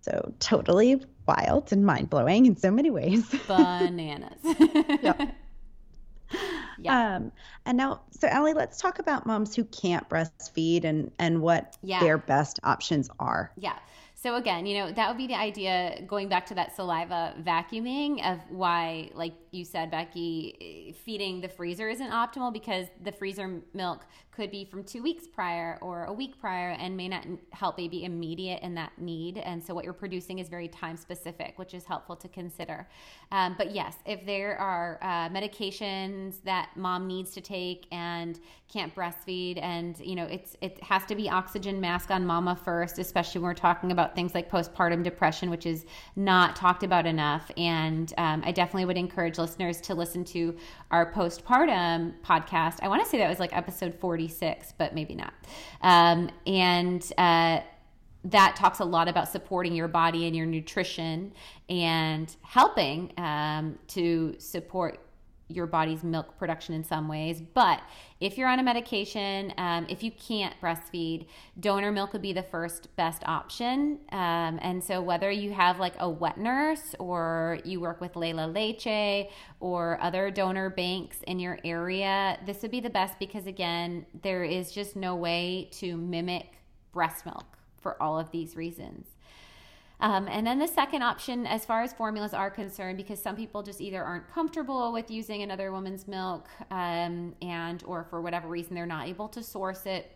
so 0.02 0.34
totally 0.40 1.02
wild 1.26 1.72
and 1.72 1.86
mind 1.86 2.10
blowing 2.10 2.46
in 2.46 2.58
so 2.58 2.72
many 2.72 2.90
ways. 2.90 3.30
Bananas. 3.48 4.40
Yeah. 6.80 7.16
Um, 7.16 7.32
and 7.66 7.78
now, 7.78 8.02
so 8.12 8.28
Ali, 8.28 8.54
let's 8.54 8.80
talk 8.80 9.00
about 9.00 9.26
moms 9.26 9.56
who 9.56 9.64
can't 9.66 10.08
breastfeed 10.10 10.84
and 10.84 11.12
and 11.20 11.42
what 11.42 11.76
Yeah. 11.82 12.00
their 12.00 12.18
best 12.18 12.60
options 12.64 13.10
are. 13.20 13.52
Yeah. 13.58 13.78
So 14.20 14.38
again, 14.38 14.66
you 14.66 14.80
know, 14.80 14.92
that 14.92 15.08
would 15.08 15.18
be 15.18 15.28
the 15.28 15.36
idea 15.36 16.02
going 16.08 16.28
back 16.28 16.48
to 16.48 16.56
that 16.56 16.76
saliva 16.76 17.36
vacuuming 17.44 18.26
of 18.26 18.40
why, 18.50 19.12
like 19.14 19.34
you 19.52 19.64
said, 19.64 19.92
Becki, 19.92 20.96
feeding 20.96 21.40
the 21.40 21.48
freezer 21.48 21.88
isn't 21.88 22.10
optimal 22.10 22.52
because 22.52 22.88
the 23.04 23.12
freezer 23.12 23.62
milk 23.76 24.08
could 24.32 24.52
be 24.52 24.66
from 24.66 24.84
two 24.84 25.02
weeks 25.02 25.28
prior 25.28 25.80
or 25.82 26.06
a 26.06 26.14
week 26.14 26.40
prior 26.40 26.72
and 26.80 26.96
may 26.96 27.08
not 27.08 27.26
help 27.52 27.78
baby 27.78 28.06
immediate 28.06 28.62
in 28.62 28.76
that 28.76 28.92
need. 29.00 29.40
And 29.40 29.64
so 29.64 29.74
what 29.74 29.84
you're 29.84 29.94
producing 29.94 30.40
is 30.40 30.48
very 30.48 30.68
time 30.68 30.96
specific, 30.96 31.58
which 31.58 31.74
is 31.74 31.86
helpful 31.86 32.16
to 32.16 32.28
consider. 32.28 32.88
Um, 33.32 33.56
but 33.58 33.74
yes, 33.74 33.96
if 34.06 34.26
there 34.26 34.58
are 34.58 35.00
uh, 35.02 35.30
medications 35.30 36.44
that 36.44 36.70
mom 36.76 37.08
needs 37.08 37.32
to 37.32 37.42
take 37.42 37.88
and 37.92 38.40
can't 38.68 38.94
breastfeed, 38.94 39.60
and 39.62 40.00
you 40.00 40.16
know, 40.16 40.26
it's 40.26 40.56
it 40.62 40.82
has 40.84 41.06
to 41.06 41.16
be 41.16 41.30
oxygen 41.30 41.82
mask 41.82 42.12
on 42.12 42.26
mama 42.26 42.56
first, 42.56 43.00
especially 43.00 43.40
when 43.40 43.50
we're 43.50 43.56
talking 43.56 43.92
about 43.92 44.07
things 44.16 44.34
like 44.34 44.50
postpartum 44.50 45.04
depression, 45.04 45.50
which 45.50 45.66
is 45.66 45.86
not 46.16 46.56
talked 46.56 46.84
about 46.84 47.06
enough. 47.06 47.52
And 47.58 48.14
um, 48.18 48.42
I 48.46 48.52
definitely 48.52 48.86
would 48.86 48.98
encourage 48.98 49.38
listeners 49.38 49.82
to 49.82 49.96
listen 49.96 50.24
to 50.26 50.56
our 50.92 51.12
postpartum 51.12 52.14
podcast. 52.24 52.80
I 52.82 52.88
want 52.88 53.04
to 53.04 53.10
say 53.10 53.18
that 53.20 53.30
was 53.30 53.40
like 53.40 53.56
episode 53.56 53.94
46, 53.96 54.74
but 54.78 54.94
maybe 54.94 55.16
not. 55.16 55.34
Um, 55.82 56.30
and 56.46 57.04
uh, 57.18 57.62
that 58.26 58.56
talks 58.56 58.80
a 58.80 58.86
lot 58.86 59.08
about 59.08 59.30
supporting 59.30 59.74
your 59.74 59.88
body 59.88 60.28
and 60.28 60.36
your 60.36 60.46
nutrition 60.46 61.34
and 61.70 62.36
helping 62.42 63.14
um, 63.18 63.78
to 63.88 64.36
support 64.40 65.00
your 65.50 65.66
body's 65.66 66.04
milk 66.04 66.38
production 66.38 66.76
in 66.76 66.84
some 66.84 67.08
ways. 67.08 67.42
But 67.42 67.82
if 68.20 68.38
you're 68.38 68.50
on 68.50 68.60
a 68.60 68.64
medication, 68.64 69.54
um, 69.58 69.86
if 69.90 70.04
you 70.04 70.12
can't 70.12 70.54
breastfeed, 70.62 71.28
donor 71.60 71.92
milk 71.92 72.14
would 72.14 72.22
be 72.22 72.34
the 72.34 72.44
first 72.44 72.94
best 72.96 73.24
option. 73.26 74.00
Um, 74.12 74.60
and 74.62 74.84
so, 74.84 75.02
whether 75.02 75.32
you 75.32 75.54
have 75.54 75.80
like 75.80 75.94
a 76.00 76.10
wet 76.10 76.38
nurse 76.38 76.96
or 77.00 77.60
you 77.64 77.80
work 77.80 78.02
with 78.02 78.16
La 78.16 78.46
Leche 78.46 79.30
or 79.60 80.00
other 80.02 80.32
donor 80.32 80.70
banks 80.70 81.18
in 81.28 81.40
your 81.40 81.60
area, 81.64 82.40
this 82.46 82.62
would 82.62 82.72
be 82.72 82.82
the 82.82 82.90
best 82.90 83.18
because, 83.20 83.48
again, 83.48 84.06
there 84.24 84.44
is 84.44 84.72
just 84.72 84.96
no 84.96 85.16
way 85.16 85.70
to 85.74 85.96
mimic 85.98 86.54
breast 86.92 87.26
milk 87.26 87.46
for 87.78 88.02
all 88.02 88.20
of 88.20 88.32
these 88.32 88.56
reasons. 88.56 89.17
Um, 90.00 90.28
and 90.28 90.46
then 90.46 90.60
the 90.60 90.68
second 90.68 91.02
option, 91.02 91.48
as 91.48 91.66
far 91.66 91.82
as 91.82 91.92
formulas 91.92 92.34
are 92.34 92.52
concerned, 92.52 92.98
because 92.98 93.20
some 93.22 93.36
people 93.36 93.64
just 93.64 93.82
either 93.82 94.04
aren't 94.04 94.30
comfortable 94.30 94.94
with 94.94 95.10
using 95.10 95.42
another 95.42 95.72
woman's 95.72 96.08
milk, 96.08 96.48
um, 96.70 97.34
and 97.42 97.84
or 97.84 98.04
for 98.04 98.22
whatever 98.22 98.48
reason 98.48 98.76
they're 98.76 98.86
not 98.86 99.08
able 99.08 99.28
to 99.30 99.42
source 99.42 99.88
it 99.88 100.12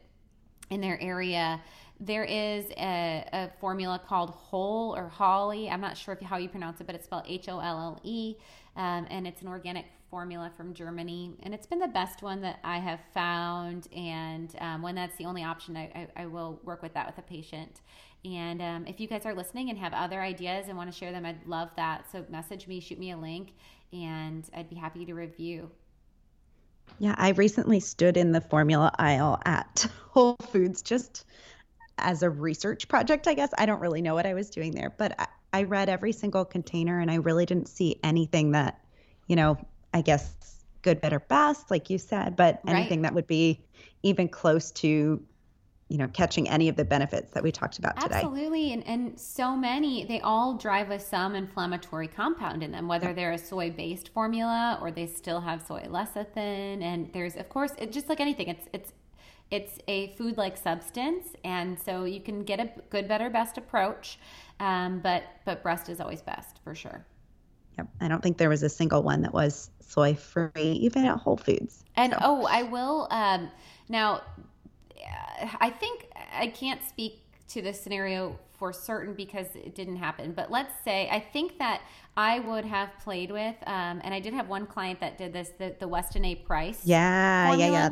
in 0.69 0.82
their 0.82 1.01
area. 1.01 1.59
There 1.99 2.23
is 2.23 2.65
a, 2.77 3.27
a 3.34 3.49
formula 3.59 3.99
called 4.07 4.32
Whole 4.32 4.95
or 4.95 5.07
Holly. 5.07 5.69
I'm 5.69 5.82
not 5.82 5.97
sure 5.97 6.13
if 6.13 6.21
how 6.21 6.38
you 6.38 6.49
pronounce 6.49 6.79
it, 6.82 6.88
but 6.88 6.95
it's 6.95 7.05
spelled 7.05 7.25
H 7.27 7.49
O 7.49 7.59
L 7.59 7.77
L 7.79 7.99
E, 8.03 8.36
um, 8.76 9.05
and 9.09 9.28
it's 9.28 9.41
an 9.41 9.47
organic 9.47 9.86
formula 10.09 10.51
from 10.55 10.74
Germany, 10.74 11.34
and 11.43 11.53
it's 11.53 11.65
been 11.65 11.80
the 11.80 11.88
best 11.88 12.22
one 12.22 12.41
that 12.41 12.59
I 12.63 12.78
have 12.80 12.99
found. 13.13 13.88
And 13.95 14.53
um, 14.59 14.82
when 14.82 14.95
that's 14.95 15.15
the 15.17 15.26
only 15.26 15.43
option, 15.43 15.78
I, 15.78 16.07
I, 16.17 16.24
I 16.24 16.26
will 16.26 16.59
work 16.63 16.82
with 16.82 16.93
that 16.93 17.07
with 17.07 17.17
a 17.17 17.22
patient. 17.22 17.82
And 18.24 18.61
um, 18.61 18.86
if 18.88 18.99
you 18.99 19.07
guys 19.07 19.26
are 19.26 19.34
listening 19.34 19.69
and 19.69 19.80
have 19.80 19.93
other 19.93 20.22
ideas 20.22 20.67
and 20.67 20.78
want 20.78 20.91
to 20.91 20.97
share 20.97 21.11
them, 21.11 21.26
I'd 21.26 21.45
love 21.47 21.69
that. 21.78 22.11
So 22.11 22.26
message 22.30 22.67
me, 22.67 22.80
shoot 22.80 22.99
me 22.99 23.11
a 23.11 23.17
link, 23.17 23.53
and 23.93 24.47
I'd 24.53 24.69
be 24.69 24.76
happy 24.76 25.05
to 25.05 25.13
review. 25.13 25.72
Yeah, 26.99 27.15
I 27.17 27.30
recently 27.30 27.80
stood 27.80 28.17
in 28.17 28.32
the 28.32 28.41
formula 28.41 28.91
aisle 28.99 29.39
at 29.45 29.88
Whole 30.09 30.36
Foods 30.51 30.82
just 30.82 31.26
as 31.97 32.22
a 32.22 32.30
research 32.30 32.88
project, 32.88 33.28
I 33.28 33.34
guess. 33.34 33.49
I 33.57 33.65
don't 33.65 33.80
really 33.80 34.01
know 34.01 34.13
what 34.13 34.26
I 34.26 34.34
was 34.34 34.49
doing 34.49 34.72
there, 34.72 34.93
but 34.97 35.19
I, 35.19 35.28
I 35.54 35.64
read 35.64 35.89
every 35.89 36.12
single 36.12 36.45
container 36.45 36.99
and 36.99 37.12
I 37.12 37.16
really 37.16 37.45
didn't 37.45 37.68
see 37.68 37.97
anything 38.04 38.52
that, 38.52 38.80
you 39.28 39.36
know, 39.36 39.58
I 39.93 40.02
guess 40.02 40.64
good, 40.82 41.02
better, 41.02 41.20
best, 41.20 41.70
like 41.70 41.89
you 41.89 41.97
said, 41.97 42.36
but 42.36 42.62
anything 42.68 42.99
right. 43.02 43.10
that 43.10 43.14
would 43.14 43.28
be 43.28 43.62
even 44.04 44.28
close 44.28 44.72
to 44.72 45.22
you 45.91 45.97
know 45.97 46.08
catching 46.08 46.47
any 46.47 46.70
of 46.70 46.78
the 46.78 46.86
benefits 46.86 47.32
that 47.32 47.43
we 47.43 47.52
talked 47.52 47.78
about 47.78 47.99
today. 47.99 48.16
Absolutely. 48.16 48.72
And, 48.72 48.88
and 48.88 49.20
so 49.20 49.58
many 49.58 50.06
they 50.06 50.22
all 50.22 50.54
drive 50.54 50.88
with 50.88 51.02
some 51.02 51.36
inflammatory 51.36 52.08
compound 52.08 52.64
in 52.64 52.72
them 52.72 52.88
whether 52.88 53.14
they're 53.14 53.34
a 53.34 53.38
soy 53.38 53.72
based 53.72 54.08
formula 54.14 54.80
or 54.82 54.89
they 54.89 55.06
still 55.06 55.41
have 55.41 55.62
soy 55.62 55.82
lecithin. 55.89 56.82
And 56.82 57.12
there's 57.12 57.36
of 57.36 57.49
course 57.49 57.74
it, 57.78 57.91
just 57.91 58.08
like 58.08 58.22
anything 58.22 58.47
it's 58.47 58.68
it's 58.72 58.93
it's 59.52 59.80
a 59.89 60.16
food 60.16 60.38
like 60.38 60.56
substance. 60.56 61.28
And 61.43 61.78
so 61.78 62.06
you 62.06 62.22
can 62.22 62.43
get 62.43 62.62
a 62.62 62.72
good 62.89 63.10
better 63.10 63.30
best 63.30 63.58
approach 63.58 64.18
um, 64.62 64.99
but 64.99 65.24
but 65.45 65.62
breast 65.62 65.89
is 65.89 65.99
always 65.99 66.22
best 66.22 66.59
for 66.64 66.74
sure 66.74 67.05
Yep. 67.78 67.88
I 68.01 68.07
don't 68.07 68.22
think 68.22 68.38
there 68.38 68.49
was 68.49 68.64
a 68.64 68.70
single 68.70 69.01
one 69.01 69.22
that 69.22 69.34
was 69.34 69.70
soy 69.80 70.14
free, 70.14 70.51
even 70.55 71.05
at 71.05 71.18
Whole 71.18 71.38
Foods. 71.38 71.84
And 71.95 72.14
so. 72.14 72.20
oh, 72.22 72.45
I 72.49 72.64
will. 72.64 73.07
Um, 73.12 73.49
now, 73.89 74.22
I 75.59 75.70
think 75.70 76.07
I 76.34 76.47
can't 76.47 76.82
speak 76.88 77.22
to 77.49 77.62
this 77.62 77.80
scenario 77.80 78.38
for 78.53 78.72
certain 78.72 79.14
because 79.14 79.47
it 79.55 79.74
didn't 79.74 79.95
happen. 79.95 80.34
But 80.34 80.51
let's 80.51 80.74
say 80.84 81.09
I 81.09 81.20
think 81.20 81.57
that 81.59 81.82
I 82.16 82.39
would 82.39 82.66
have 82.66 82.89
played 83.03 83.32
with, 83.32 83.55
um, 83.66 84.01
and 84.03 84.14
I 84.14 84.20
did 84.20 84.34
have 84.34 84.47
one 84.47 84.68
client 84.68 84.99
that 84.99 85.18
did 85.18 85.34
this, 85.34 85.51
the, 85.57 85.76
the 85.80 85.88
Weston 85.88 86.24
A. 86.26 86.36
Price. 86.36 86.82
Yeah, 86.86 87.47
formula. 87.47 87.72
yeah, 87.72 87.80
yeah. 87.80 87.89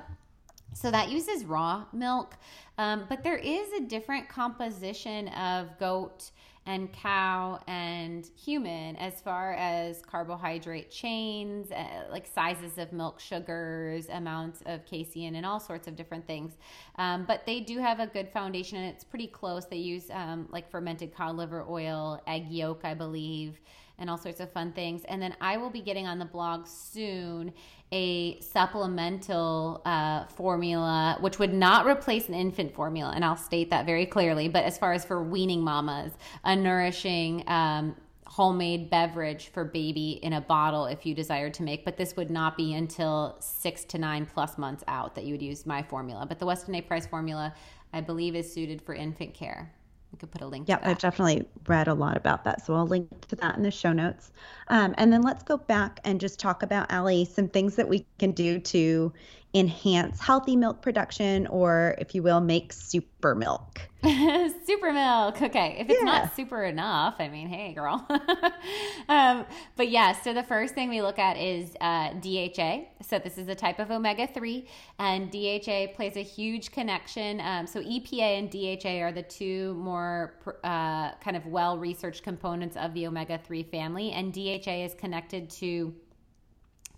So 0.76 0.92
that 0.92 1.10
uses 1.10 1.46
raw 1.46 1.86
milk, 1.92 2.36
um, 2.78 3.06
but 3.10 3.24
there 3.24 3.38
is 3.38 3.74
a 3.74 3.82
different 3.82 4.30
composition 4.30 5.30
of 5.30 5.78
goat 5.80 6.30
and 6.66 6.92
cow 6.94 7.60
and 7.68 8.30
human 8.36 8.96
as 8.98 9.22
far 9.22 9.54
as 9.54 10.02
carbohydrate 10.02 10.92
chains, 10.92 11.72
uh, 11.72 12.06
like 12.12 12.28
sizes 12.28 12.78
of 12.78 12.92
milk 12.94 13.20
sugars, 13.20 14.08
amounts 14.10 14.62
of 14.66 14.86
casein, 14.86 15.36
and 15.36 15.46
all 15.46 15.60
sorts 15.60 15.88
of 15.88 15.96
different 15.96 16.28
things. 16.28 16.58
Um, 16.98 17.26
but 17.26 17.46
they 17.46 17.60
do 17.60 17.80
have 17.80 18.00
a 18.00 18.08
good 18.08 18.30
foundation 18.30 18.78
and 18.78 18.94
it's 18.94 19.04
pretty 19.04 19.28
close. 19.28 19.66
They 19.66 19.78
use 19.78 20.12
um, 20.12 20.48
like 20.52 20.70
fermented 20.70 21.14
cod 21.16 21.36
liver 21.38 21.66
oil, 21.68 22.22
egg 22.28 22.50
yolk, 22.50 22.82
I 22.84 22.94
believe 22.94 23.60
and 24.00 24.10
all 24.10 24.18
sorts 24.18 24.40
of 24.40 24.52
fun 24.52 24.72
things. 24.72 25.04
And 25.06 25.22
then 25.22 25.36
I 25.42 25.58
will 25.58 25.70
be 25.70 25.82
getting 25.82 26.08
on 26.08 26.20
the 26.20 26.26
blog 26.26 26.68
soon 26.68 27.54
a 27.92 28.40
supplemental 28.40 29.82
uh, 29.86 30.26
formula, 30.26 31.18
which 31.22 31.40
would 31.40 31.54
not 31.54 31.86
replace 31.88 32.28
an 32.28 32.36
infant 32.36 32.74
formula. 32.74 33.14
And 33.16 33.26
I'll 33.26 33.36
state 33.36 33.70
that 33.72 33.86
very 33.86 34.06
clearly. 34.06 34.48
But 34.48 34.64
as 34.64 34.78
far 34.78 34.94
as 34.94 35.06
for 35.06 35.24
weaning 35.24 35.62
mamas, 35.62 36.14
a 36.44 36.56
nourishing, 36.56 37.44
um, 37.48 37.96
homemade 38.30 38.92
beverage 38.92 39.48
for 39.48 39.66
baby 39.66 40.20
in 40.22 40.34
a 40.34 40.42
bottle 40.42 40.86
if 40.86 41.04
you 41.04 41.16
desired 41.16 41.52
to 41.52 41.64
make, 41.64 41.84
but 41.84 41.98
this 41.98 42.16
would 42.16 42.30
not 42.30 42.56
be 42.56 42.76
until 42.76 43.36
six 43.40 43.84
to 43.84 43.98
nine 43.98 44.24
plus 44.24 44.56
months 44.56 44.84
out 44.88 45.16
that 45.16 45.26
you 45.26 45.34
would 45.34 45.42
use 45.42 45.66
my 45.66 45.82
formula. 45.82 46.28
But 46.28 46.38
the 46.38 46.46
Weston 46.46 46.76
A. 46.76 46.82
Price 46.82 47.08
formula, 47.08 47.56
I 47.92 48.02
believe, 48.02 48.36
is 48.36 48.52
suited 48.54 48.84
for 48.84 48.94
infant 48.94 49.34
care. 49.34 49.74
We 50.12 50.18
could 50.18 50.32
put 50.32 50.42
a 50.42 50.48
link. 50.48 50.68
Yeah, 50.68 50.80
I've 50.82 50.98
definitely 50.98 51.48
read 51.68 51.88
a 51.88 51.94
lot 51.94 52.18
about 52.18 52.44
that, 52.44 52.66
so 52.66 52.74
I'll 52.74 52.88
link 52.88 53.28
to 53.28 53.36
that 53.38 53.58
in 53.58 53.64
the 53.64 53.70
show 53.72 53.94
notes. 53.94 54.32
Um, 54.68 54.96
and 54.98 55.14
then 55.14 55.22
let's 55.22 55.44
go 55.44 55.58
back 55.58 56.00
and 56.04 56.20
just 56.20 56.40
talk 56.40 56.64
about 56.64 56.92
Ali 56.92 57.26
some 57.26 57.48
things 57.48 57.76
that 57.76 57.88
we 57.88 58.06
can 58.18 58.32
do 58.32 58.60
to 58.60 59.14
enhance 59.54 60.20
healthy 60.20 60.56
milk 60.56 60.82
production, 60.82 61.48
or 61.48 61.96
if 61.98 62.14
you 62.14 62.22
will, 62.22 62.40
make 62.40 62.72
super 62.72 63.34
milk. 63.34 63.82
super 64.04 64.94
milk. 64.94 65.42
Okay. 65.42 65.78
If 65.80 65.90
it's 65.90 66.00
yeah. 66.00 66.06
not 66.06 66.36
super 66.36 66.64
enough, 66.64 67.16
I 67.20 67.28
mean, 67.30 67.48
hey, 67.48 67.74
girl. 67.74 68.06
um, 69.10 69.46
but 69.76 69.90
yeah, 69.90 70.14
so 70.14 70.34
the 70.34 70.44
first 70.44 70.76
thing 70.76 70.90
we 70.90 71.02
look 71.02 71.18
at 71.18 71.36
is 71.38 71.76
uh, 71.82 72.14
DHA. 72.14 72.86
So 73.02 73.18
this 73.18 73.38
is 73.40 73.48
a 73.48 73.56
type 73.56 73.80
of 73.80 73.90
omega 73.90 74.28
3, 74.28 74.68
and 75.00 75.32
DHA 75.32 75.94
plays 75.96 76.16
a 76.16 76.24
huge 76.24 76.72
connection. 76.72 77.42
Um, 77.42 77.66
so 77.66 77.82
EPA 77.82 78.40
and 78.40 78.52
DHA 78.52 79.04
are 79.04 79.12
the 79.12 79.24
two 79.24 79.74
more 79.74 80.36
uh, 80.64 81.14
kind 81.16 81.36
of 81.36 81.46
well 81.48 81.78
researched 81.80 82.22
components 82.22 82.78
of 82.78 82.94
the 82.94 83.08
omega 83.08 83.40
3 83.44 83.64
family, 83.64 84.12
and 84.12 84.32
DHA 84.32 84.86
is 84.86 84.94
connected 84.94 85.50
to 85.52 85.94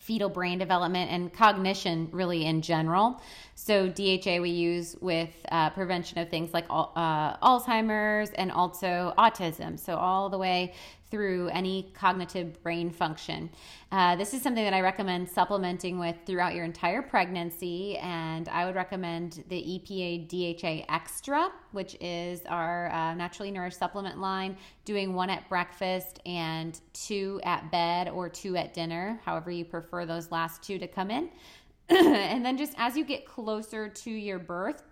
fetal 0.01 0.29
brain 0.29 0.57
development 0.57 1.11
and 1.11 1.31
cognition 1.31 2.09
really 2.11 2.45
in 2.45 2.61
general. 2.61 3.21
So 3.53 3.87
DHA 3.87 4.41
we 4.41 4.49
use 4.49 4.97
with 4.99 5.29
uh, 5.51 5.69
prevention 5.69 6.17
of 6.17 6.27
things 6.27 6.55
like 6.55 6.65
uh, 6.71 7.37
Alzheimer's 7.37 8.31
and 8.31 8.51
also 8.51 9.13
autism. 9.19 9.79
So 9.79 9.95
all 9.95 10.27
the 10.27 10.39
way 10.39 10.73
through 11.12 11.49
any 11.49 11.91
cognitive 11.93 12.64
brain 12.64 12.89
function. 12.89 13.49
Uh, 13.91 14.16
this 14.16 14.34
is 14.34 14.41
something 14.41 14.64
that 14.64 14.74
I 14.74 14.80
recommend 14.80 15.30
supplementing 15.30 15.99
with 15.99 16.16
throughout 16.26 16.55
your 16.55 16.64
entire 16.64 17.01
pregnancy, 17.01 17.97
and 17.97 18.47
I 18.47 18.66
would 18.66 18.76
recommend 18.76 19.43
the 19.49 19.62
EPA 19.62 20.30
DHA 20.30 20.86
Extra, 20.91 21.51
which 21.74 21.97
is 21.99 22.41
our 22.47 22.89
uh, 22.91 23.14
naturally 23.14 23.51
nourished 23.51 23.78
supplement 23.78 24.20
line, 24.20 24.57
doing 24.86 25.14
one 25.14 25.30
at 25.30 25.47
breakfast 25.49 26.20
and 26.26 26.80
two 26.93 27.41
at 27.43 27.70
bed 27.70 28.07
or 28.07 28.30
two 28.30 28.55
at 28.55 28.74
dinner, 28.74 29.20
however 29.26 29.51
you 29.51 29.66
prefer 29.66 30.05
those 30.05 30.32
last 30.32 30.64
two 30.64 30.80
to 30.80 30.88
come 30.88 31.12
in. 31.12 31.30
and 31.89 32.45
then 32.45 32.57
just 32.57 32.74
as 32.78 32.95
you 32.95 33.03
get 33.03 33.26
closer 33.26 33.89
to 33.89 34.09
your 34.09 34.39
birth, 34.39 34.84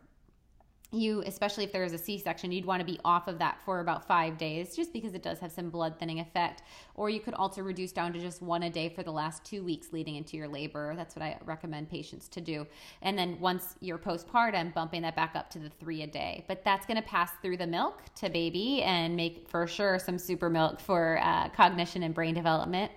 you 0.92 1.22
especially 1.28 1.64
if 1.64 1.72
there 1.72 1.84
is 1.84 1.94
a 1.94 1.98
c-section 1.98 2.52
you'd 2.52 2.66
want 2.66 2.80
to 2.80 2.86
be 2.86 3.00
off 3.06 3.28
of 3.28 3.38
that 3.38 3.62
for 3.64 3.80
about 3.80 4.08
five 4.08 4.38
days 4.38 4.76
just 4.76 4.92
because 4.92 5.14
it 5.14 5.22
does 5.22 5.40
have 5.40 5.52
some 5.52 5.70
blood 5.70 5.96
thinning 6.00 6.20
effect. 6.20 6.64
Or 6.96 7.10
you 7.10 7.20
could 7.20 7.36
also 7.36 7.62
reduce 7.62 7.92
down 7.92 8.12
to 8.14 8.20
just 8.20 8.42
one 8.42 8.64
a 8.64 8.70
day 8.70 8.90
for 8.90 9.04
the 9.04 9.12
last 9.12 9.46
two 9.46 9.64
weeks 9.64 9.94
leading 9.94 10.16
into 10.16 10.36
your 10.36 10.48
labor. 10.48 10.96
That's 10.96 11.16
what 11.16 11.24
i 11.24 11.38
recommend 11.46 11.90
patients 11.90 12.28
to 12.30 12.42
do. 12.42 12.66
And 13.02 13.18
then 13.18 13.40
once 13.40 13.76
you're 13.82 13.98
postpartum 13.98 14.74
bumping 14.74 15.04
that 15.04 15.16
back 15.16 15.36
up 15.36 15.50
to 15.52 15.60
the 15.60 15.70
three 15.70 16.02
a 16.02 16.08
day. 16.08 16.44
But 16.48 16.64
that's 16.64 16.86
going 16.86 16.98
to 16.98 17.08
pass 17.08 17.32
through 17.42 17.58
the 17.58 17.68
milk 17.68 18.02
to 18.16 18.30
baby 18.30 18.82
and 18.82 19.16
make 19.16 19.48
for 19.48 19.68
sure 19.68 20.00
some 20.00 20.18
super 20.18 20.50
milk 20.50 20.80
for 20.80 21.20
uh, 21.22 21.50
cognition 21.50 22.04
and 22.04 22.14
brain 22.14 22.34
development 22.34 22.92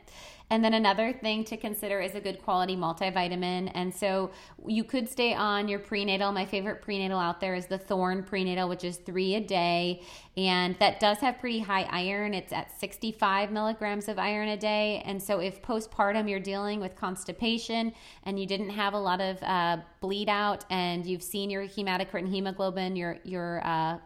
and 0.52 0.62
then 0.62 0.74
another 0.74 1.14
thing 1.14 1.44
to 1.44 1.56
consider 1.56 1.98
is 2.02 2.14
a 2.14 2.20
good 2.20 2.42
quality 2.42 2.76
multivitamin. 2.76 3.70
And 3.74 3.92
so 3.92 4.32
you 4.66 4.84
could 4.84 5.08
stay 5.08 5.32
on 5.32 5.66
your 5.66 5.78
prenatal. 5.78 6.30
My 6.30 6.44
favorite 6.44 6.82
prenatal 6.82 7.18
out 7.18 7.40
there 7.40 7.54
is 7.54 7.64
the 7.68 7.78
Thorne 7.78 8.22
prenatal, 8.22 8.68
which 8.68 8.84
is 8.84 8.98
three 8.98 9.34
a 9.36 9.40
day. 9.40 10.02
And 10.36 10.78
that 10.78 11.00
does 11.00 11.16
have 11.20 11.38
pretty 11.38 11.60
high 11.60 11.84
iron. 11.84 12.34
It's 12.34 12.52
at 12.52 12.78
65 12.78 13.50
milligrams 13.50 14.08
of 14.08 14.18
iron 14.18 14.50
a 14.50 14.58
day. 14.58 15.02
And 15.06 15.22
so 15.22 15.38
if 15.38 15.62
postpartum 15.62 16.28
you're 16.28 16.38
dealing 16.38 16.80
with 16.80 16.96
constipation 16.96 17.94
and 18.24 18.38
you 18.38 18.44
didn't 18.44 18.70
have 18.70 18.92
a 18.92 19.00
lot 19.00 19.22
of 19.22 19.42
uh, 19.42 19.78
bleed 20.02 20.28
out 20.28 20.66
and 20.68 21.06
you've 21.06 21.22
seen 21.22 21.48
your 21.48 21.66
hematocrit 21.66 22.18
and 22.18 22.28
hemoglobin, 22.28 22.94
your, 22.94 23.16
your, 23.24 23.66
uh, 23.66 23.96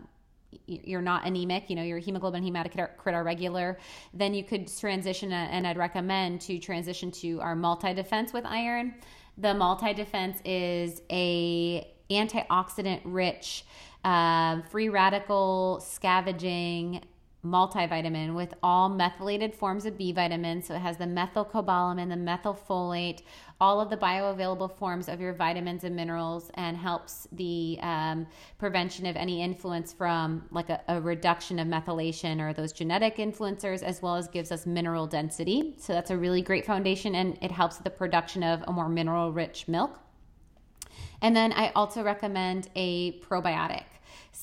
you're 0.67 1.03
not 1.03 1.27
anemic, 1.27 1.69
you 1.71 1.77
know, 1.77 1.83
your 1.83 1.99
hemoglobin 1.99 2.43
hematocrit 2.43 3.13
are 3.13 3.25
regular, 3.25 3.79
then 4.15 4.35
you 4.35 4.45
could 4.45 4.69
transition, 4.79 5.33
and 5.33 5.67
I'd 5.67 5.77
recommend 5.77 6.41
to 6.43 6.59
transition 6.59 7.11
to 7.13 7.41
our 7.41 7.55
multi 7.55 7.95
defense 7.95 8.33
with 8.33 8.45
iron. 8.45 8.95
The 9.39 9.55
multi 9.55 9.93
defense 9.95 10.39
is 10.45 11.03
a 11.11 11.93
antioxidant 12.11 13.01
rich, 13.05 13.65
uh, 14.05 14.63
free 14.63 14.89
radical 14.89 15.81
scavenging 15.85 17.03
multivitamin 17.47 18.35
with 18.35 18.55
all 18.63 18.89
methylated 18.89 19.55
forms 19.55 19.87
of 19.87 19.97
B 19.97 20.13
vitamins. 20.13 20.67
So 20.67 20.75
it 20.75 20.81
has 20.81 20.97
the 20.97 21.05
methylcobalamin, 21.05 22.09
the 22.09 22.17
methylfolate, 22.17 23.23
all 23.61 23.81
of 23.81 23.89
the 23.89 23.97
bioavailable 23.97 24.71
forms 24.77 25.09
of 25.09 25.21
your 25.21 25.33
vitamins 25.33 25.85
and 25.85 25.97
minerals, 25.97 26.51
and 26.55 26.77
helps 26.77 27.27
the 27.33 27.79
um, 27.83 28.27
prevention 28.59 29.07
of 29.07 29.17
any 29.17 29.43
influence 29.43 29.93
from 29.93 30.45
like 30.51 30.69
a, 30.69 30.81
a 30.89 31.01
reduction 31.01 31.59
of 31.59 31.67
methylation 31.67 32.41
or 32.41 32.53
those 32.53 32.73
genetic 32.73 33.17
influencers, 33.17 33.83
as 33.83 34.03
well 34.03 34.17
as 34.17 34.29
gives 34.29 34.53
us 34.53 34.67
mineral 34.67 35.07
density. 35.07 35.75
So 35.79 35.93
that's 35.93 36.11
a 36.11 36.17
really 36.17 36.43
great 36.43 36.67
foundation, 36.67 37.15
and 37.15 37.39
it 37.41 37.51
helps 37.51 37.79
the 37.79 37.91
production 37.91 38.43
of 38.43 38.63
a 38.67 38.73
more 38.73 38.89
mineral 38.89 39.33
rich 39.33 39.69
milk. 39.69 39.99
And 41.23 41.35
then 41.35 41.53
I 41.53 41.73
also 41.75 42.03
recommend 42.03 42.69
a 42.77 43.19
probiotic. 43.21 43.85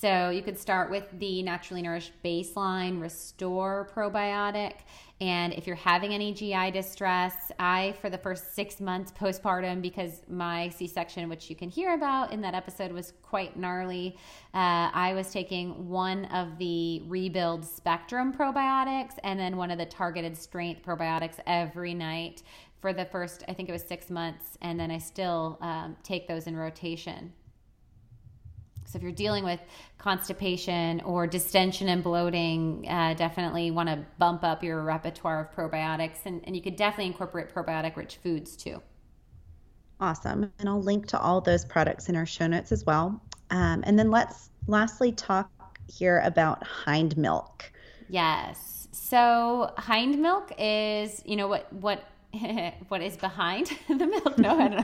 So 0.03 0.31
you 0.31 0.41
could 0.41 0.59
start 0.59 0.91
with 0.91 1.05
the 1.17 1.41
Naturally 1.43 1.81
Nourished 1.81 2.11
Baseline 2.25 2.99
Restore 2.99 3.89
Probiotic. 3.95 4.73
And 5.21 5.53
if 5.53 5.65
you're 5.65 5.77
having 5.77 6.13
any 6.13 6.33
GI 6.33 6.71
distress, 6.71 7.53
I, 7.57 7.95
for 8.01 8.09
the 8.09 8.17
first 8.17 8.53
six 8.53 8.81
months 8.81 9.13
postpartum, 9.13 9.81
because 9.81 10.23
my 10.29 10.67
C 10.67 10.87
section, 10.87 11.29
which 11.29 11.49
you 11.49 11.55
can 11.55 11.69
hear 11.69 11.93
about 11.93 12.33
in 12.33 12.41
that 12.41 12.53
episode, 12.53 12.91
was 12.91 13.13
quite 13.21 13.55
gnarly, 13.55 14.17
uh, 14.53 14.91
I 14.93 15.13
was 15.15 15.31
taking 15.31 15.87
one 15.87 16.25
of 16.25 16.57
the 16.57 17.03
Rebuild 17.07 17.63
Spectrum 17.63 18.33
probiotics 18.33 19.13
and 19.23 19.39
then 19.39 19.55
one 19.55 19.71
of 19.71 19.77
the 19.77 19.85
Targeted 19.85 20.35
Strength 20.35 20.83
probiotics 20.83 21.39
every 21.47 21.93
night 21.93 22.43
for 22.81 22.91
the 22.91 23.05
first, 23.05 23.45
I 23.47 23.53
think 23.53 23.69
it 23.69 23.71
was 23.71 23.83
six 23.83 24.09
months. 24.09 24.57
And 24.61 24.77
then 24.77 24.91
I 24.91 24.97
still 24.97 25.57
um, 25.61 25.95
take 26.03 26.27
those 26.27 26.47
in 26.47 26.57
rotation. 26.57 27.31
So 28.93 28.97
if 28.97 29.03
you're 29.03 29.11
dealing 29.11 29.43
with 29.43 29.59
constipation 29.97 31.01
or 31.03 31.25
distension 31.25 31.89
and 31.89 32.03
bloating, 32.03 32.85
uh, 32.87 33.15
definitely 33.15 33.71
want 33.71 33.89
to 33.89 34.05
bump 34.19 34.43
up 34.43 34.63
your 34.63 34.83
repertoire 34.83 35.41
of 35.41 35.51
probiotics. 35.51 36.19
And, 36.25 36.41
and 36.43 36.55
you 36.55 36.61
could 36.61 36.75
definitely 36.75 37.07
incorporate 37.07 37.51
probiotic 37.51 37.95
rich 37.95 38.17
foods 38.17 38.55
too. 38.55 38.83
Awesome. 39.99 40.51
And 40.59 40.69
I'll 40.69 40.81
link 40.81 41.07
to 41.07 41.19
all 41.19 41.41
those 41.41 41.65
products 41.65 42.07
in 42.07 42.15
our 42.15 42.27
show 42.27 42.45
notes 42.45 42.71
as 42.71 42.85
well. 42.85 43.19
Um, 43.49 43.83
and 43.87 43.97
then 43.97 44.11
let's 44.11 44.51
lastly 44.67 45.11
talk 45.11 45.49
here 45.87 46.21
about 46.23 46.63
hind 46.63 47.17
milk. 47.17 47.71
Yes. 48.09 48.87
So 48.91 49.73
hind 49.77 50.21
milk 50.21 50.51
is, 50.59 51.19
you 51.25 51.35
know, 51.35 51.47
what 51.47 51.73
what 51.73 52.03
what 52.87 53.01
is 53.01 53.15
behind 53.15 53.71
the 53.87 54.07
milk? 54.07 54.37
No, 54.39 54.83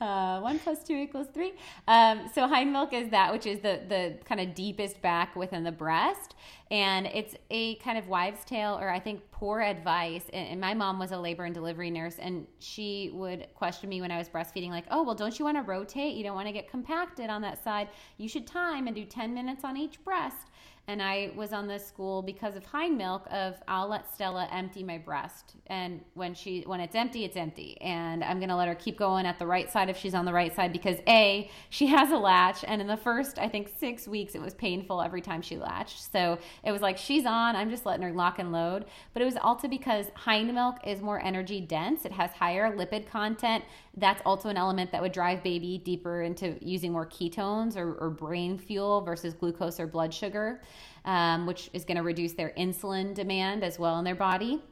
uh, 0.04 0.40
one 0.40 0.58
plus 0.58 0.82
two 0.82 0.94
equals 0.94 1.28
three. 1.32 1.52
Um, 1.86 2.28
so 2.34 2.48
hind 2.48 2.72
milk 2.72 2.92
is 2.92 3.10
that 3.10 3.32
which 3.32 3.46
is 3.46 3.60
the 3.60 3.80
the 3.88 4.18
kind 4.24 4.40
of 4.40 4.54
deepest 4.54 5.00
back 5.02 5.36
within 5.36 5.62
the 5.62 5.70
breast, 5.70 6.34
and 6.72 7.06
it's 7.06 7.36
a 7.50 7.76
kind 7.76 7.96
of 7.96 8.08
wives' 8.08 8.44
tale, 8.44 8.76
or 8.80 8.90
I 8.90 8.98
think 8.98 9.20
poor 9.30 9.60
advice. 9.60 10.24
And, 10.32 10.48
and 10.48 10.60
my 10.60 10.74
mom 10.74 10.98
was 10.98 11.12
a 11.12 11.18
labor 11.18 11.44
and 11.44 11.54
delivery 11.54 11.90
nurse, 11.90 12.16
and 12.18 12.46
she 12.58 13.10
would 13.14 13.46
question 13.54 13.88
me 13.88 14.00
when 14.00 14.10
I 14.10 14.18
was 14.18 14.28
breastfeeding, 14.28 14.70
like, 14.70 14.86
"Oh, 14.90 15.04
well, 15.04 15.14
don't 15.14 15.38
you 15.38 15.44
want 15.44 15.58
to 15.58 15.62
rotate? 15.62 16.16
You 16.16 16.24
don't 16.24 16.34
want 16.34 16.48
to 16.48 16.52
get 16.52 16.68
compacted 16.68 17.30
on 17.30 17.40
that 17.42 17.62
side. 17.62 17.88
You 18.18 18.28
should 18.28 18.48
time 18.48 18.88
and 18.88 18.96
do 18.96 19.04
ten 19.04 19.32
minutes 19.32 19.62
on 19.62 19.76
each 19.76 20.02
breast." 20.02 20.48
And 20.88 21.02
I 21.02 21.32
was 21.34 21.52
on 21.52 21.66
this 21.66 21.84
school 21.84 22.22
because 22.22 22.54
of 22.54 22.64
hind 22.64 22.96
milk 22.96 23.26
of 23.30 23.56
I'll 23.66 23.88
let 23.88 24.12
Stella 24.14 24.48
empty 24.52 24.82
my 24.82 24.98
breast 24.98 25.56
and 25.66 26.00
when 26.14 26.34
she 26.34 26.62
when 26.62 26.80
it's 26.80 26.94
empty 26.94 27.24
it's 27.24 27.36
empty 27.36 27.80
and 27.80 28.22
I'm 28.22 28.38
going 28.38 28.50
to 28.50 28.56
let 28.56 28.68
her 28.68 28.74
keep 28.74 28.96
going 28.96 29.26
at 29.26 29.38
the 29.38 29.46
right 29.46 29.70
side 29.70 29.88
if 29.88 29.96
she's 29.96 30.14
on 30.14 30.24
the 30.24 30.32
right 30.32 30.54
side 30.54 30.72
because 30.72 30.98
a 31.08 31.50
she 31.70 31.86
has 31.86 32.10
a 32.12 32.16
latch 32.16 32.64
and 32.66 32.80
in 32.80 32.86
the 32.86 32.96
first 32.96 33.38
I 33.38 33.48
think 33.48 33.70
6 33.78 34.06
weeks 34.06 34.34
it 34.34 34.40
was 34.40 34.54
painful 34.54 35.02
every 35.02 35.20
time 35.20 35.42
she 35.42 35.56
latched. 35.56 36.12
So 36.12 36.38
it 36.62 36.70
was 36.70 36.82
like 36.82 36.98
she's 36.98 37.26
on 37.26 37.56
I'm 37.56 37.70
just 37.70 37.84
letting 37.84 38.02
her 38.02 38.12
lock 38.12 38.38
and 38.38 38.52
load. 38.52 38.84
But 39.12 39.22
it 39.22 39.24
was 39.24 39.36
also 39.36 39.66
because 39.68 40.06
hind 40.14 40.52
milk 40.54 40.76
is 40.84 41.00
more 41.00 41.20
energy 41.20 41.60
dense 41.60 42.04
it 42.04 42.12
has 42.12 42.30
higher 42.30 42.74
lipid 42.76 43.08
content. 43.08 43.64
That's 43.96 44.22
also 44.26 44.50
an 44.50 44.56
element 44.56 44.92
that 44.92 45.00
would 45.00 45.12
drive 45.12 45.42
baby 45.42 45.78
deeper 45.78 46.22
into 46.22 46.56
using 46.60 46.92
more 46.92 47.06
ketones 47.06 47.76
or, 47.76 47.94
or 47.94 48.10
brain 48.10 48.58
fuel 48.58 49.00
versus 49.00 49.32
glucose 49.32 49.80
or 49.80 49.86
blood 49.86 50.12
sugar, 50.12 50.60
um, 51.04 51.46
which 51.46 51.70
is 51.72 51.84
going 51.84 51.96
to 51.96 52.02
reduce 52.02 52.32
their 52.32 52.52
insulin 52.58 53.14
demand 53.14 53.64
as 53.64 53.78
well 53.78 53.98
in 53.98 54.04
their 54.04 54.14
body. 54.14 54.62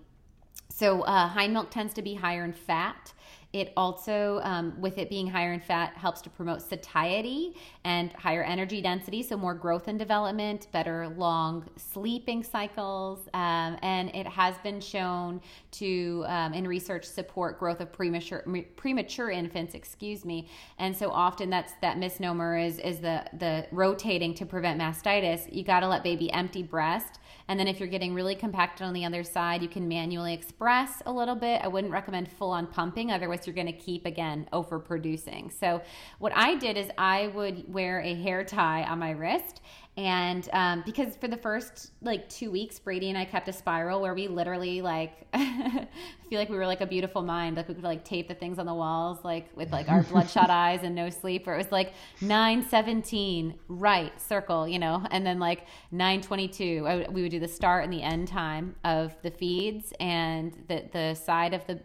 So, 0.68 1.02
uh, 1.02 1.28
hind 1.28 1.52
milk 1.52 1.70
tends 1.70 1.94
to 1.94 2.02
be 2.02 2.14
higher 2.14 2.44
in 2.44 2.52
fat. 2.52 3.12
It 3.55 3.72
also, 3.76 4.40
um, 4.42 4.74
with 4.80 4.98
it 4.98 5.09
being 5.09 5.28
higher 5.28 5.52
in 5.52 5.61
fat, 5.61 5.92
helps 5.96 6.20
to 6.22 6.30
promote 6.30 6.61
satiety 6.61 7.55
and 7.84 8.12
higher 8.14 8.42
energy 8.42 8.82
density, 8.82 9.22
so 9.22 9.36
more 9.36 9.55
growth 9.55 9.86
and 9.86 9.96
development, 9.96 10.66
better 10.72 11.14
long 11.16 11.64
sleeping 11.76 12.42
cycles, 12.42 13.28
um, 13.32 13.78
and 13.80 14.12
it 14.12 14.26
has 14.26 14.59
been 14.64 14.80
shown 14.80 15.40
to, 15.70 16.24
um, 16.26 16.52
in 16.52 16.66
research, 16.66 17.05
support 17.05 17.61
growth 17.61 17.80
of 17.80 17.92
premature 17.92 18.44
premature 18.74 19.30
infants. 19.30 19.74
Excuse 19.74 20.24
me. 20.24 20.48
And 20.80 20.96
so 20.96 21.11
often 21.11 21.48
that's 21.48 21.74
that 21.80 21.96
misnomer 21.96 22.59
is 22.59 22.80
is 22.80 22.98
the 22.98 23.24
the 23.38 23.68
rotating 23.70 24.34
to 24.34 24.44
prevent 24.44 24.80
mastitis. 24.80 25.48
You 25.55 25.62
got 25.62 25.80
to 25.80 25.88
let 25.88 26.02
baby 26.02 26.28
empty 26.32 26.64
breast 26.64 27.20
and 27.49 27.61
then 27.61 27.68
if 27.68 27.78
you're 27.78 27.88
getting 27.88 28.14
really 28.14 28.34
compacted 28.34 28.86
on 28.86 28.95
the 28.95 29.05
other 29.05 29.22
side, 29.22 29.62
you 29.62 29.68
can 29.68 29.86
manually 29.86 30.32
express 30.32 31.03
a 31.07 31.12
little 31.12 31.34
bit. 31.34 31.61
I 31.62 31.68
wouldn't 31.68 31.92
recommend 31.92 32.30
full 32.30 32.51
on 32.51 32.66
pumping, 32.66 33.11
otherwise, 33.11 33.47
you're 33.47 33.55
going 33.55 33.66
to 33.66 33.72
keep 33.72 34.07
again 34.07 34.49
overproducing. 34.53 35.53
So, 35.53 35.82
what 36.18 36.32
I 36.34 36.55
did 36.57 36.76
is 36.76 36.88
I 36.97 37.28
would 37.28 37.72
wear 37.72 38.01
a 38.01 38.14
hair 38.14 38.45
tie 38.45 38.84
on 38.84 38.99
my 38.99 39.11
wrist 39.11 39.61
and 39.97 40.49
um, 40.53 40.82
because 40.84 41.16
for 41.16 41.28
the 41.28 41.36
first 41.36 41.92
like 42.03 42.28
two 42.28 42.51
weeks 42.51 42.78
brady 42.78 43.09
and 43.09 43.18
i 43.18 43.24
kept 43.24 43.49
a 43.49 43.53
spiral 43.53 44.01
where 44.01 44.14
we 44.14 44.26
literally 44.28 44.82
like 44.82 45.26
i 45.34 45.86
feel 46.34 46.40
like 46.40 46.49
we 46.49 46.57
were 46.57 46.66
like 46.66 46.80
a 46.80 46.86
beautiful 46.86 47.22
mind. 47.22 47.57
Like 47.57 47.68
we 47.68 47.74
could 47.74 47.84
like 47.84 48.05
tape 48.05 48.26
the 48.26 48.34
things 48.34 48.59
on 48.59 48.66
the 48.66 48.74
walls 48.74 49.24
like 49.24 49.57
with 49.57 49.70
like 49.70 49.88
our 49.88 50.03
bloodshot 50.03 50.51
eyes 50.51 50.80
and 50.82 50.92
no 50.92 51.09
sleep 51.09 51.47
where 51.47 51.55
it 51.55 51.59
was 51.59 51.70
like 51.70 51.92
917 52.22 53.55
right 53.68 54.20
circle 54.20 54.66
you 54.66 54.80
know? 54.80 55.07
And 55.12 55.24
then 55.24 55.38
like 55.38 55.66
922 55.92 57.07
we 57.12 57.22
would 57.22 57.30
do 57.30 57.38
the 57.38 57.47
start 57.47 57.84
and 57.84 57.92
the 57.92 58.03
end 58.03 58.26
time 58.26 58.74
of 58.82 59.14
the 59.22 59.30
feeds 59.30 59.92
and 60.01 60.53
the 60.66 60.88
the 60.92 61.14
side 61.14 61.55
of 61.55 61.64
the 61.68 61.78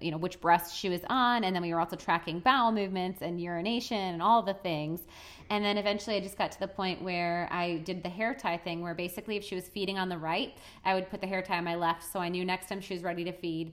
you 0.00 0.10
know 0.10 0.18
which 0.18 0.40
breast 0.40 0.76
she 0.76 0.88
was 0.88 1.00
on 1.08 1.44
and 1.44 1.54
then 1.54 1.62
we 1.62 1.72
were 1.72 1.80
also 1.80 1.96
tracking 1.96 2.40
bowel 2.40 2.72
movements 2.72 3.22
and 3.22 3.40
urination 3.40 3.96
and 3.96 4.22
all 4.22 4.42
the 4.42 4.54
things 4.54 5.00
and 5.48 5.64
then 5.64 5.78
eventually 5.78 6.16
I 6.16 6.20
just 6.20 6.36
got 6.36 6.50
to 6.52 6.60
the 6.60 6.68
point 6.68 7.02
where 7.02 7.48
I 7.52 7.76
did 7.78 8.02
the 8.02 8.08
hair 8.08 8.34
tie 8.34 8.56
thing, 8.56 8.82
where 8.82 8.94
basically 8.94 9.36
if 9.36 9.44
she 9.44 9.54
was 9.54 9.68
feeding 9.68 9.98
on 9.98 10.08
the 10.08 10.18
right, 10.18 10.54
I 10.84 10.94
would 10.94 11.08
put 11.08 11.20
the 11.20 11.26
hair 11.26 11.40
tie 11.40 11.58
on 11.58 11.64
my 11.64 11.76
left. 11.76 12.02
So 12.12 12.18
I 12.18 12.28
knew 12.28 12.44
next 12.44 12.68
time 12.68 12.80
she 12.80 12.94
was 12.94 13.02
ready 13.02 13.22
to 13.24 13.32
feed, 13.32 13.72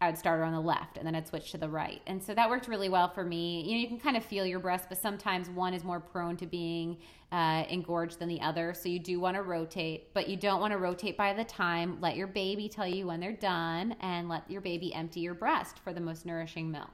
I 0.00 0.06
would 0.06 0.18
start 0.18 0.38
her 0.38 0.44
on 0.44 0.52
the 0.52 0.60
left 0.60 0.96
and 0.96 1.06
then 1.06 1.14
I'd 1.16 1.26
switch 1.26 1.50
to 1.52 1.58
the 1.58 1.68
right. 1.68 2.00
And 2.06 2.22
so 2.22 2.32
that 2.34 2.48
worked 2.48 2.68
really 2.68 2.88
well 2.88 3.08
for 3.08 3.24
me. 3.24 3.62
You 3.62 3.72
know, 3.72 3.80
you 3.80 3.88
can 3.88 3.98
kind 3.98 4.16
of 4.16 4.24
feel 4.24 4.46
your 4.46 4.60
breast, 4.60 4.86
but 4.88 4.98
sometimes 4.98 5.50
one 5.50 5.74
is 5.74 5.82
more 5.82 5.98
prone 5.98 6.36
to 6.36 6.46
being 6.46 6.98
uh, 7.32 7.64
engorged 7.68 8.20
than 8.20 8.28
the 8.28 8.40
other. 8.40 8.74
So 8.74 8.88
you 8.88 9.00
do 9.00 9.18
want 9.18 9.36
to 9.36 9.42
rotate, 9.42 10.14
but 10.14 10.28
you 10.28 10.36
don't 10.36 10.60
want 10.60 10.72
to 10.72 10.78
rotate 10.78 11.16
by 11.16 11.32
the 11.32 11.44
time. 11.44 11.98
Let 12.00 12.16
your 12.16 12.28
baby 12.28 12.68
tell 12.68 12.86
you 12.86 13.08
when 13.08 13.18
they're 13.18 13.32
done 13.32 13.96
and 14.00 14.28
let 14.28 14.48
your 14.48 14.60
baby 14.60 14.94
empty 14.94 15.20
your 15.20 15.34
breast 15.34 15.80
for 15.80 15.92
the 15.92 16.00
most 16.00 16.24
nourishing 16.24 16.70
milk. 16.70 16.90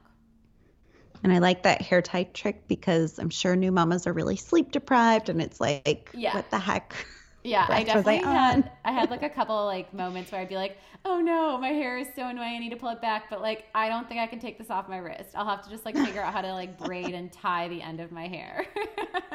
And 1.23 1.33
I 1.33 1.39
like 1.39 1.63
that 1.63 1.83
hair 1.83 2.03
tie 2.03 2.25
trick 2.25 2.67
because 2.69 3.19
I'm 3.19 3.31
sure 3.31 3.55
new 3.55 3.73
mamas 3.73 4.07
are 4.07 4.13
really 4.13 4.37
sleep 4.37 4.73
deprived 4.73 5.29
and 5.29 5.41
it's 5.43 5.61
like, 5.61 6.11
yeah. 6.15 6.35
what 6.35 6.51
the 6.51 6.59
heck? 6.59 6.95
Yeah, 7.45 7.66
I 7.68 7.84
definitely 7.84 8.20
I 8.20 8.32
had 8.32 8.70
I 8.86 8.92
had 8.92 9.11
like 9.11 9.22
a 9.22 9.28
couple 9.28 9.66
like 9.66 9.92
moments 9.92 10.32
where 10.32 10.40
I'd 10.40 10.49
be 10.49 10.57
like, 10.57 10.78
"Oh 11.05 11.20
no, 11.20 11.59
my 11.59 11.68
hair 11.68 11.99
is 11.99 12.09
so 12.16 12.26
annoying. 12.26 12.55
I 12.55 12.59
need 12.59 12.70
to 12.70 12.76
pull 12.76 12.88
it 12.88 13.03
back." 13.03 13.28
But 13.28 13.42
like, 13.42 13.66
I 13.74 13.90
don't 13.90 14.09
think 14.09 14.18
I 14.20 14.26
can 14.26 14.38
take 14.38 14.57
this 14.57 14.70
off 14.70 14.88
my 14.88 14.97
wrist. 14.97 15.30
I'll 15.34 15.45
have 15.45 15.62
to 15.64 15.70
just 15.70 15.84
like 15.84 15.95
figure 15.95 16.22
out 16.22 16.32
how 16.32 16.40
to 16.40 16.53
like 16.53 16.78
braid 16.78 17.14
and 17.14 17.30
tie 17.30 17.68
the 17.68 17.82
end 17.82 18.01
of 18.01 18.11
my 18.11 18.26
hair. 18.26 18.66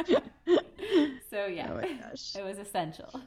so 1.30 1.46
yeah, 1.46 1.70
oh 1.72 1.78
it 1.78 2.44
was 2.44 2.58
essential. 2.58 3.22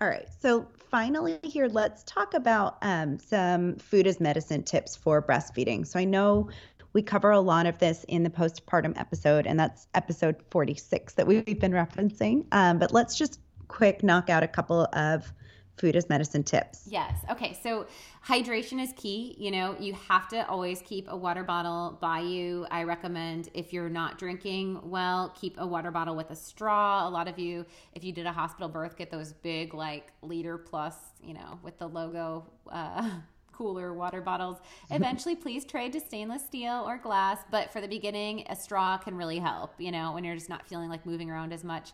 All 0.00 0.08
right. 0.08 0.28
So 0.40 0.68
finally, 0.90 1.38
here, 1.42 1.66
let's 1.66 2.02
talk 2.04 2.34
about 2.34 2.78
um, 2.82 3.18
some 3.18 3.76
food 3.76 4.06
as 4.06 4.20
medicine 4.20 4.62
tips 4.62 4.96
for 4.96 5.22
breastfeeding. 5.22 5.86
So 5.86 5.98
I 5.98 6.04
know 6.04 6.48
we 6.94 7.02
cover 7.02 7.30
a 7.30 7.40
lot 7.40 7.66
of 7.66 7.78
this 7.78 8.04
in 8.08 8.22
the 8.22 8.30
postpartum 8.30 8.98
episode, 8.98 9.46
and 9.46 9.60
that's 9.60 9.88
episode 9.94 10.36
46 10.50 11.14
that 11.14 11.26
we've 11.26 11.60
been 11.60 11.72
referencing. 11.72 12.46
Um, 12.52 12.78
but 12.78 12.92
let's 12.92 13.18
just 13.18 13.40
quick 13.68 14.02
knock 14.02 14.30
out 14.30 14.42
a 14.42 14.48
couple 14.48 14.88
of 14.92 15.30
food 15.76 15.96
as 15.96 16.08
medicine 16.08 16.44
tips. 16.44 16.86
Yes. 16.86 17.18
Okay. 17.28 17.58
So 17.60 17.86
hydration 18.24 18.80
is 18.80 18.92
key. 18.96 19.34
You 19.36 19.50
know, 19.50 19.76
you 19.80 19.94
have 20.08 20.28
to 20.28 20.48
always 20.48 20.80
keep 20.82 21.06
a 21.08 21.16
water 21.16 21.42
bottle 21.42 21.98
by 22.00 22.20
you. 22.20 22.64
I 22.70 22.84
recommend 22.84 23.48
if 23.54 23.72
you're 23.72 23.88
not 23.88 24.16
drinking 24.16 24.78
well, 24.84 25.34
keep 25.38 25.56
a 25.58 25.66
water 25.66 25.90
bottle 25.90 26.14
with 26.14 26.30
a 26.30 26.36
straw. 26.36 27.08
A 27.08 27.10
lot 27.10 27.26
of 27.26 27.40
you, 27.40 27.66
if 27.92 28.04
you 28.04 28.12
did 28.12 28.26
a 28.26 28.32
hospital 28.32 28.68
birth, 28.68 28.96
get 28.96 29.10
those 29.10 29.32
big, 29.32 29.74
like 29.74 30.12
liter 30.22 30.58
plus, 30.58 30.94
you 31.20 31.34
know, 31.34 31.58
with 31.64 31.76
the 31.78 31.88
logo. 31.88 32.46
Uh, 32.70 33.10
cooler 33.56 33.92
water 33.94 34.20
bottles. 34.20 34.58
Eventually, 34.90 35.34
please 35.36 35.64
trade 35.64 35.92
to 35.92 36.00
stainless 36.00 36.44
steel 36.44 36.84
or 36.86 36.98
glass, 36.98 37.38
but 37.50 37.72
for 37.72 37.80
the 37.80 37.88
beginning, 37.88 38.44
a 38.48 38.56
straw 38.56 38.98
can 38.98 39.16
really 39.16 39.38
help, 39.38 39.72
you 39.78 39.90
know, 39.90 40.12
when 40.12 40.24
you're 40.24 40.34
just 40.34 40.48
not 40.48 40.66
feeling 40.66 40.90
like 40.90 41.06
moving 41.06 41.30
around 41.30 41.52
as 41.52 41.64
much 41.64 41.92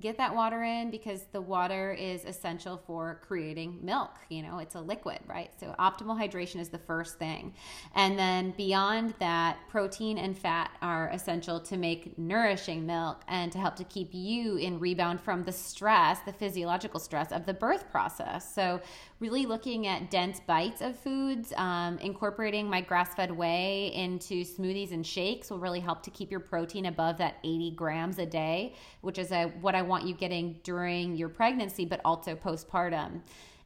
get 0.00 0.16
that 0.18 0.34
water 0.34 0.62
in 0.62 0.90
because 0.90 1.24
the 1.32 1.40
water 1.40 1.92
is 1.92 2.24
essential 2.24 2.76
for 2.86 3.20
creating 3.26 3.78
milk. 3.82 4.18
You 4.28 4.42
know, 4.42 4.58
it's 4.58 4.74
a 4.74 4.80
liquid, 4.80 5.20
right? 5.26 5.50
So, 5.58 5.74
optimal 5.78 6.18
hydration 6.20 6.60
is 6.60 6.68
the 6.68 6.78
first 6.78 7.18
thing. 7.18 7.54
And 7.94 8.18
then 8.18 8.52
beyond 8.56 9.14
that, 9.20 9.58
protein 9.68 10.18
and 10.18 10.36
fat 10.36 10.72
are 10.82 11.08
essential 11.10 11.60
to 11.60 11.76
make 11.76 12.18
nourishing 12.18 12.86
milk 12.86 13.22
and 13.28 13.52
to 13.52 13.58
help 13.58 13.76
to 13.76 13.84
keep 13.84 14.10
you 14.12 14.56
in 14.56 14.78
rebound 14.78 15.20
from 15.20 15.44
the 15.44 15.52
stress, 15.52 16.20
the 16.20 16.32
physiological 16.32 17.00
stress 17.00 17.30
of 17.30 17.46
the 17.46 17.54
birth 17.54 17.90
process. 17.90 18.52
So, 18.52 18.80
really 19.24 19.46
looking 19.46 19.86
at 19.86 20.10
dense 20.10 20.38
bites 20.38 20.82
of 20.82 20.98
foods, 20.98 21.50
um, 21.56 21.96
incorporating 22.00 22.68
my 22.68 22.82
grass 22.82 23.14
fed 23.14 23.30
whey 23.30 23.90
into 23.94 24.44
smoothies 24.44 24.92
and 24.92 25.06
shakes 25.06 25.48
will 25.48 25.58
really 25.58 25.80
help 25.80 26.02
to 26.02 26.10
keep 26.10 26.30
your 26.30 26.40
protein 26.40 26.84
above 26.84 27.16
that 27.16 27.36
80 27.42 27.70
grams 27.70 28.18
a 28.18 28.26
day, 28.26 28.74
which 29.00 29.18
is 29.18 29.32
a, 29.32 29.46
what 29.62 29.74
I 29.74 29.80
want 29.80 30.04
you 30.04 30.12
getting 30.12 30.60
during 30.62 31.16
your 31.16 31.30
pregnancy, 31.30 31.86
but 31.86 32.02
also 32.04 32.34
postpartum. 32.34 33.22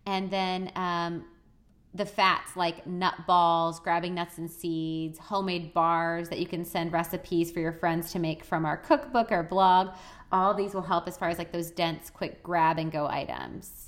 And 0.07 0.31
then, 0.31 0.71
um, 0.77 1.25
the 1.93 2.07
fats 2.07 2.55
like 2.55 2.87
nut 2.87 3.15
balls, 3.27 3.81
grabbing 3.81 4.15
nuts 4.15 4.39
and 4.39 4.49
seeds, 4.49 5.19
homemade 5.19 5.75
bars 5.75 6.29
that 6.29 6.39
you 6.39 6.47
can 6.47 6.65
send 6.65 6.93
recipes 6.93 7.51
for 7.51 7.59
your 7.59 7.73
friends 7.73 8.13
to 8.13 8.21
make 8.21 8.45
from 8.45 8.65
our 8.65 8.77
cookbook 8.77 9.33
or 9.33 9.43
blog. 9.43 9.89
All 10.31 10.55
these 10.55 10.73
will 10.73 10.83
help 10.83 11.09
as 11.09 11.17
far 11.17 11.31
as 11.31 11.39
like 11.39 11.51
those 11.51 11.73
dense, 11.73 12.11
quick 12.11 12.45
grab 12.45 12.79
and 12.79 12.93
go 12.93 13.09
items. 13.09 13.88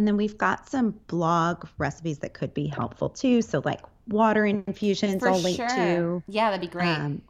And 0.00 0.08
then 0.08 0.16
we've 0.16 0.38
got 0.38 0.66
some 0.66 0.92
blog 1.08 1.66
recipes 1.76 2.20
that 2.20 2.32
could 2.32 2.54
be 2.54 2.66
helpful 2.66 3.10
too. 3.10 3.42
So, 3.42 3.60
like 3.66 3.82
water 4.08 4.46
infusions 4.46 5.20
For 5.20 5.28
I'll 5.28 5.38
link 5.38 5.56
sure. 5.58 5.68
to. 5.68 6.22
Yeah, 6.26 6.48
that'd 6.48 6.62
be 6.62 6.72
great. 6.72 6.86
Um, 6.86 7.20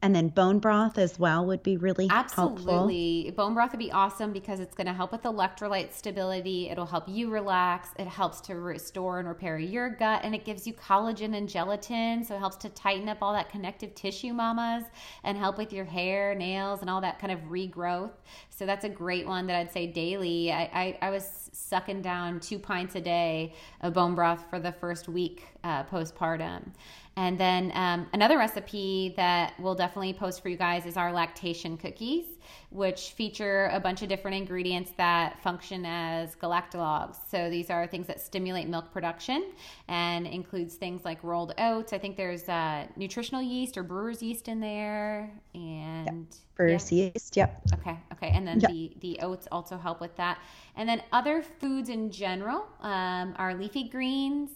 and 0.00 0.14
then 0.14 0.28
bone 0.28 0.60
broth 0.60 0.96
as 0.96 1.18
well 1.18 1.44
would 1.46 1.62
be 1.62 1.76
really 1.76 2.06
helpful. 2.06 2.52
Absolutely. 2.52 3.32
Bone 3.36 3.54
broth 3.54 3.72
would 3.72 3.78
be 3.78 3.90
awesome 3.90 4.32
because 4.32 4.60
it's 4.60 4.74
going 4.74 4.86
to 4.86 4.92
help 4.92 5.10
with 5.10 5.22
electrolyte 5.22 5.92
stability. 5.92 6.68
It'll 6.68 6.86
help 6.86 7.08
you 7.08 7.30
relax. 7.30 7.88
It 7.98 8.06
helps 8.06 8.40
to 8.42 8.54
restore 8.54 9.18
and 9.18 9.26
repair 9.26 9.58
your 9.58 9.90
gut, 9.90 10.20
and 10.22 10.34
it 10.34 10.44
gives 10.44 10.66
you 10.66 10.72
collagen 10.72 11.36
and 11.36 11.48
gelatin. 11.48 12.22
So 12.24 12.36
it 12.36 12.38
helps 12.38 12.56
to 12.58 12.68
tighten 12.68 13.08
up 13.08 13.18
all 13.22 13.32
that 13.32 13.50
connective 13.50 13.94
tissue, 13.94 14.32
mamas, 14.32 14.84
and 15.24 15.36
help 15.36 15.58
with 15.58 15.72
your 15.72 15.84
hair, 15.84 16.34
nails, 16.34 16.80
and 16.80 16.88
all 16.88 17.00
that 17.00 17.18
kind 17.18 17.32
of 17.32 17.40
regrowth. 17.50 18.12
So 18.50 18.66
that's 18.66 18.84
a 18.84 18.88
great 18.88 19.26
one 19.26 19.46
that 19.48 19.56
I'd 19.56 19.72
say 19.72 19.88
daily. 19.88 20.52
I, 20.52 20.62
I, 20.72 20.98
I 21.02 21.10
was 21.10 21.50
sucking 21.52 22.02
down 22.02 22.38
two 22.38 22.58
pints 22.58 22.94
a 22.94 23.00
day 23.00 23.54
of 23.80 23.94
bone 23.94 24.14
broth 24.14 24.44
for 24.48 24.60
the 24.60 24.72
first 24.72 25.08
week 25.08 25.44
uh, 25.64 25.82
postpartum. 25.84 26.72
And 27.18 27.36
then 27.36 27.72
um, 27.74 28.06
another 28.12 28.38
recipe 28.38 29.12
that 29.16 29.54
we'll 29.58 29.74
definitely 29.74 30.12
post 30.12 30.40
for 30.40 30.50
you 30.50 30.56
guys 30.56 30.86
is 30.86 30.96
our 30.96 31.12
lactation 31.12 31.76
cookies, 31.76 32.26
which 32.70 33.10
feature 33.10 33.68
a 33.72 33.80
bunch 33.80 34.02
of 34.02 34.08
different 34.08 34.36
ingredients 34.36 34.92
that 34.98 35.42
function 35.42 35.84
as 35.84 36.36
galactagogues. 36.36 37.16
So 37.28 37.50
these 37.50 37.70
are 37.70 37.88
things 37.88 38.06
that 38.06 38.20
stimulate 38.20 38.68
milk 38.68 38.92
production 38.92 39.50
and 39.88 40.28
includes 40.28 40.76
things 40.76 41.04
like 41.04 41.24
rolled 41.24 41.54
oats. 41.58 41.92
I 41.92 41.98
think 41.98 42.16
there's 42.16 42.48
uh, 42.48 42.86
nutritional 42.94 43.42
yeast 43.42 43.76
or 43.76 43.82
brewer's 43.82 44.22
yeast 44.22 44.46
in 44.46 44.60
there, 44.60 45.28
and 45.56 46.28
Brewer's 46.54 46.92
yeah. 46.92 47.10
yeast. 47.12 47.36
Yep. 47.36 47.62
Okay. 47.80 47.98
Okay. 48.12 48.28
And 48.28 48.46
then 48.46 48.60
yep. 48.60 48.70
the 48.70 48.92
the 49.00 49.18
oats 49.22 49.48
also 49.50 49.76
help 49.76 50.00
with 50.00 50.14
that. 50.18 50.38
And 50.76 50.88
then 50.88 51.02
other 51.10 51.42
foods 51.42 51.88
in 51.88 52.12
general 52.12 52.68
um, 52.80 53.34
are 53.38 53.54
leafy 53.54 53.88
greens 53.88 54.50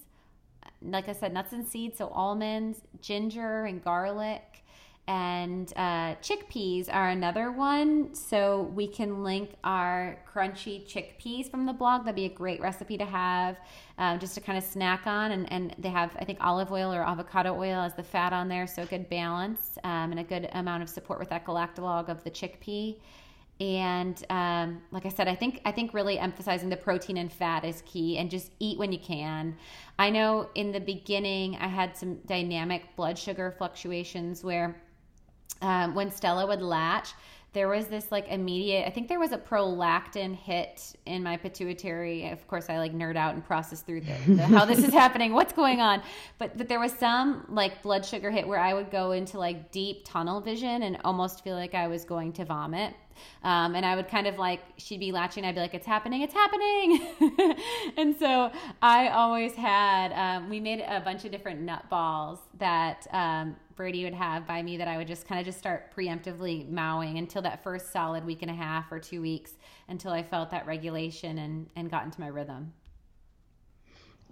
like 0.84 1.08
I 1.08 1.12
said, 1.12 1.32
nuts 1.32 1.52
and 1.52 1.66
seeds, 1.66 1.98
so 1.98 2.08
almonds, 2.08 2.80
ginger, 3.00 3.64
and 3.64 3.82
garlic. 3.82 4.42
And 5.08 5.72
uh, 5.74 6.14
chickpeas 6.22 6.88
are 6.92 7.08
another 7.08 7.50
one. 7.50 8.14
So 8.14 8.70
we 8.74 8.86
can 8.86 9.24
link 9.24 9.50
our 9.64 10.18
crunchy 10.32 10.86
chickpeas 10.86 11.50
from 11.50 11.66
the 11.66 11.72
blog. 11.72 12.04
That'd 12.04 12.14
be 12.14 12.26
a 12.26 12.28
great 12.28 12.60
recipe 12.60 12.96
to 12.98 13.04
have 13.04 13.58
um, 13.98 14.20
just 14.20 14.34
to 14.34 14.40
kind 14.40 14.56
of 14.56 14.62
snack 14.62 15.06
on. 15.06 15.32
And, 15.32 15.52
and 15.52 15.74
they 15.78 15.88
have, 15.88 16.16
I 16.20 16.24
think, 16.24 16.38
olive 16.40 16.70
oil 16.70 16.92
or 16.92 17.02
avocado 17.02 17.52
oil 17.58 17.80
as 17.80 17.94
the 17.94 18.04
fat 18.04 18.32
on 18.32 18.48
there. 18.48 18.66
So 18.68 18.86
good 18.86 19.10
balance 19.10 19.76
um, 19.82 20.12
and 20.12 20.20
a 20.20 20.24
good 20.24 20.48
amount 20.52 20.84
of 20.84 20.88
support 20.88 21.18
with 21.18 21.30
that 21.30 21.44
galactagogue 21.44 22.08
of 22.08 22.22
the 22.22 22.30
chickpea 22.30 22.96
and 23.60 24.24
um, 24.30 24.82
like 24.90 25.06
i 25.06 25.08
said 25.08 25.28
i 25.28 25.34
think 25.34 25.60
i 25.64 25.70
think 25.72 25.94
really 25.94 26.18
emphasizing 26.18 26.68
the 26.68 26.76
protein 26.76 27.16
and 27.16 27.32
fat 27.32 27.64
is 27.64 27.82
key 27.86 28.18
and 28.18 28.30
just 28.30 28.52
eat 28.58 28.78
when 28.78 28.92
you 28.92 28.98
can. 28.98 29.56
I 29.98 30.10
know 30.10 30.48
in 30.54 30.72
the 30.72 30.80
beginning 30.80 31.56
i 31.56 31.68
had 31.68 31.96
some 31.96 32.16
dynamic 32.26 32.96
blood 32.96 33.18
sugar 33.18 33.54
fluctuations 33.56 34.42
where 34.42 34.80
um, 35.60 35.94
when 35.94 36.10
stella 36.10 36.46
would 36.46 36.62
latch 36.62 37.10
there 37.52 37.68
was 37.68 37.86
this 37.86 38.10
like 38.10 38.26
immediate 38.28 38.86
i 38.86 38.90
think 38.90 39.08
there 39.08 39.20
was 39.20 39.32
a 39.32 39.38
prolactin 39.38 40.34
hit 40.34 40.96
in 41.06 41.22
my 41.22 41.36
pituitary. 41.36 42.28
Of 42.30 42.46
course 42.46 42.66
i 42.68 42.78
like 42.78 42.92
nerd 42.94 43.16
out 43.16 43.34
and 43.34 43.44
process 43.44 43.80
through 43.80 44.02
the, 44.02 44.34
the 44.34 44.42
how 44.42 44.64
this 44.64 44.78
is 44.78 44.92
happening 45.02 45.32
what's 45.32 45.52
going 45.52 45.80
on. 45.80 46.02
But 46.38 46.56
but 46.56 46.68
there 46.68 46.80
was 46.80 46.92
some 46.92 47.46
like 47.48 47.82
blood 47.82 48.04
sugar 48.04 48.30
hit 48.30 48.46
where 48.46 48.58
i 48.58 48.72
would 48.72 48.90
go 48.90 49.12
into 49.12 49.38
like 49.38 49.70
deep 49.70 50.04
tunnel 50.04 50.40
vision 50.40 50.82
and 50.82 50.98
almost 51.04 51.42
feel 51.44 51.56
like 51.56 51.74
i 51.74 51.86
was 51.86 52.04
going 52.04 52.32
to 52.34 52.44
vomit. 52.44 52.94
Um, 53.44 53.74
and 53.74 53.84
I 53.84 53.96
would 53.96 54.08
kind 54.08 54.26
of 54.26 54.38
like, 54.38 54.60
she'd 54.76 55.00
be 55.00 55.12
latching, 55.12 55.44
I'd 55.44 55.54
be 55.54 55.60
like, 55.60 55.74
it's 55.74 55.86
happening, 55.86 56.22
it's 56.22 56.34
happening. 56.34 57.06
and 57.96 58.16
so 58.16 58.50
I 58.80 59.08
always 59.08 59.54
had, 59.54 60.12
um, 60.12 60.48
we 60.48 60.60
made 60.60 60.80
a 60.80 61.00
bunch 61.00 61.24
of 61.24 61.30
different 61.30 61.60
nut 61.60 61.88
balls 61.90 62.38
that 62.58 63.06
um, 63.12 63.56
Brady 63.74 64.04
would 64.04 64.14
have 64.14 64.46
by 64.46 64.62
me 64.62 64.76
that 64.76 64.88
I 64.88 64.96
would 64.96 65.06
just 65.06 65.26
kind 65.26 65.40
of 65.40 65.46
just 65.46 65.58
start 65.58 65.94
preemptively 65.94 66.68
mowing 66.68 67.18
until 67.18 67.42
that 67.42 67.62
first 67.62 67.92
solid 67.92 68.24
week 68.24 68.42
and 68.42 68.50
a 68.50 68.54
half 68.54 68.90
or 68.92 68.98
two 68.98 69.20
weeks 69.20 69.52
until 69.88 70.12
I 70.12 70.22
felt 70.22 70.50
that 70.50 70.66
regulation 70.66 71.38
and, 71.38 71.68
and 71.76 71.90
got 71.90 72.04
into 72.04 72.20
my 72.20 72.28
rhythm. 72.28 72.72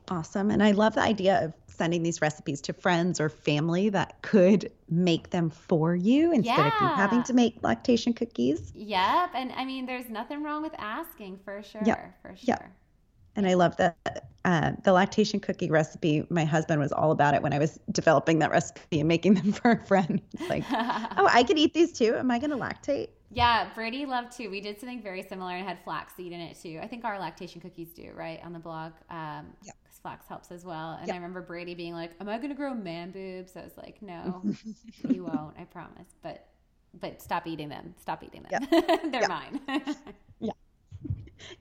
Awesome. 0.09 0.51
And 0.51 0.63
I 0.63 0.73
love 0.73 0.95
the 0.95 1.03
idea 1.03 1.45
of 1.45 1.53
sending 1.69 2.03
these 2.03 2.21
recipes 2.21 2.61
to 2.63 2.73
friends 2.73 3.21
or 3.21 3.29
family 3.29 3.89
that 3.91 4.21
could 4.23 4.73
make 4.89 5.31
them 5.31 5.51
for 5.51 5.95
you 5.95 6.33
instead 6.33 6.57
yeah. 6.57 6.67
of 6.67 6.81
you 6.81 6.87
having 6.89 7.23
to 7.23 7.33
make 7.33 7.63
lactation 7.63 8.13
cookies. 8.13 8.73
Yep. 8.75 9.31
And 9.35 9.53
I 9.53 9.65
mean, 9.65 9.87
there's 9.87 10.09
nothing 10.09 10.43
wrong 10.43 10.63
with 10.63 10.75
asking 10.79 11.39
for 11.45 11.63
sure. 11.63 11.83
Yep. 11.85 12.19
For 12.23 12.37
sure. 12.37 12.37
Yep. 12.41 12.73
And 13.37 13.47
I 13.47 13.55
love 13.55 13.77
the 13.77 13.95
uh, 14.45 14.73
the 14.85 14.93
lactation 14.93 15.39
cookie 15.39 15.71
recipe. 15.71 16.27
My 16.31 16.45
husband 16.45 16.81
was 16.81 16.93
all 16.93 17.13
about 17.13 17.35
it 17.35 17.43
when 17.43 17.53
I 17.53 17.59
was 17.59 17.79
developing 17.93 18.39
that 18.39 18.51
recipe 18.51 19.01
and 19.01 19.09
making 19.09 19.35
them 19.41 19.53
for 19.53 19.73
a 19.73 19.85
friend. 19.85 20.21
It's 20.33 20.49
like, 20.49 20.65
oh, 20.71 21.29
I 21.31 21.43
could 21.43 21.59
eat 21.59 21.75
these 21.75 21.93
too. 21.93 22.15
Am 22.17 22.31
I 22.31 22.39
going 22.39 22.51
to 22.51 22.57
lactate? 22.57 23.09
Yeah, 23.33 23.69
Brady 23.75 24.07
loved 24.07 24.37
too. 24.37 24.51
We 24.51 24.61
did 24.61 24.81
something 24.81 25.03
very 25.03 25.23
similar 25.23 25.53
and 25.53 25.67
had 25.67 25.79
flaxseed 25.85 26.33
in 26.33 26.41
it 26.41 26.59
too. 26.61 26.81
I 26.83 26.89
think 26.89 27.05
our 27.05 27.19
lactation 27.19 27.61
cookies 27.61 27.91
do, 27.91 28.11
right, 28.17 28.41
on 28.43 28.53
the 28.53 28.59
blog. 28.59 28.93
Um, 29.11 29.47
yeah 29.63 29.73
flax 30.03 30.27
helps 30.27 30.51
as 30.51 30.65
well. 30.65 30.97
And 30.99 31.07
yep. 31.07 31.15
I 31.15 31.17
remember 31.17 31.43
Brady 31.43 31.75
being 31.75 31.95
like, 31.95 32.13
"Am 32.21 32.29
I 32.29 32.37
going 32.37 32.51
to 32.51 32.55
grow 32.55 32.75
man 32.75 33.11
boobs?" 33.11 33.57
I 33.57 33.63
was 33.63 33.77
like, 33.77 34.01
"No, 34.03 34.43
you 35.09 35.25
won't. 35.25 35.55
I 35.59 35.65
promise." 35.65 36.09
But 36.23 36.47
but 37.01 37.21
stop 37.23 37.47
eating 37.47 37.69
them. 37.69 37.95
Stop 38.01 38.25
eating 38.25 38.45
them. 38.49 38.67
Yep. 38.71 39.03
They're 39.13 39.21
yep. 39.21 39.29
mine. 39.29 39.61
yeah. 40.41 40.53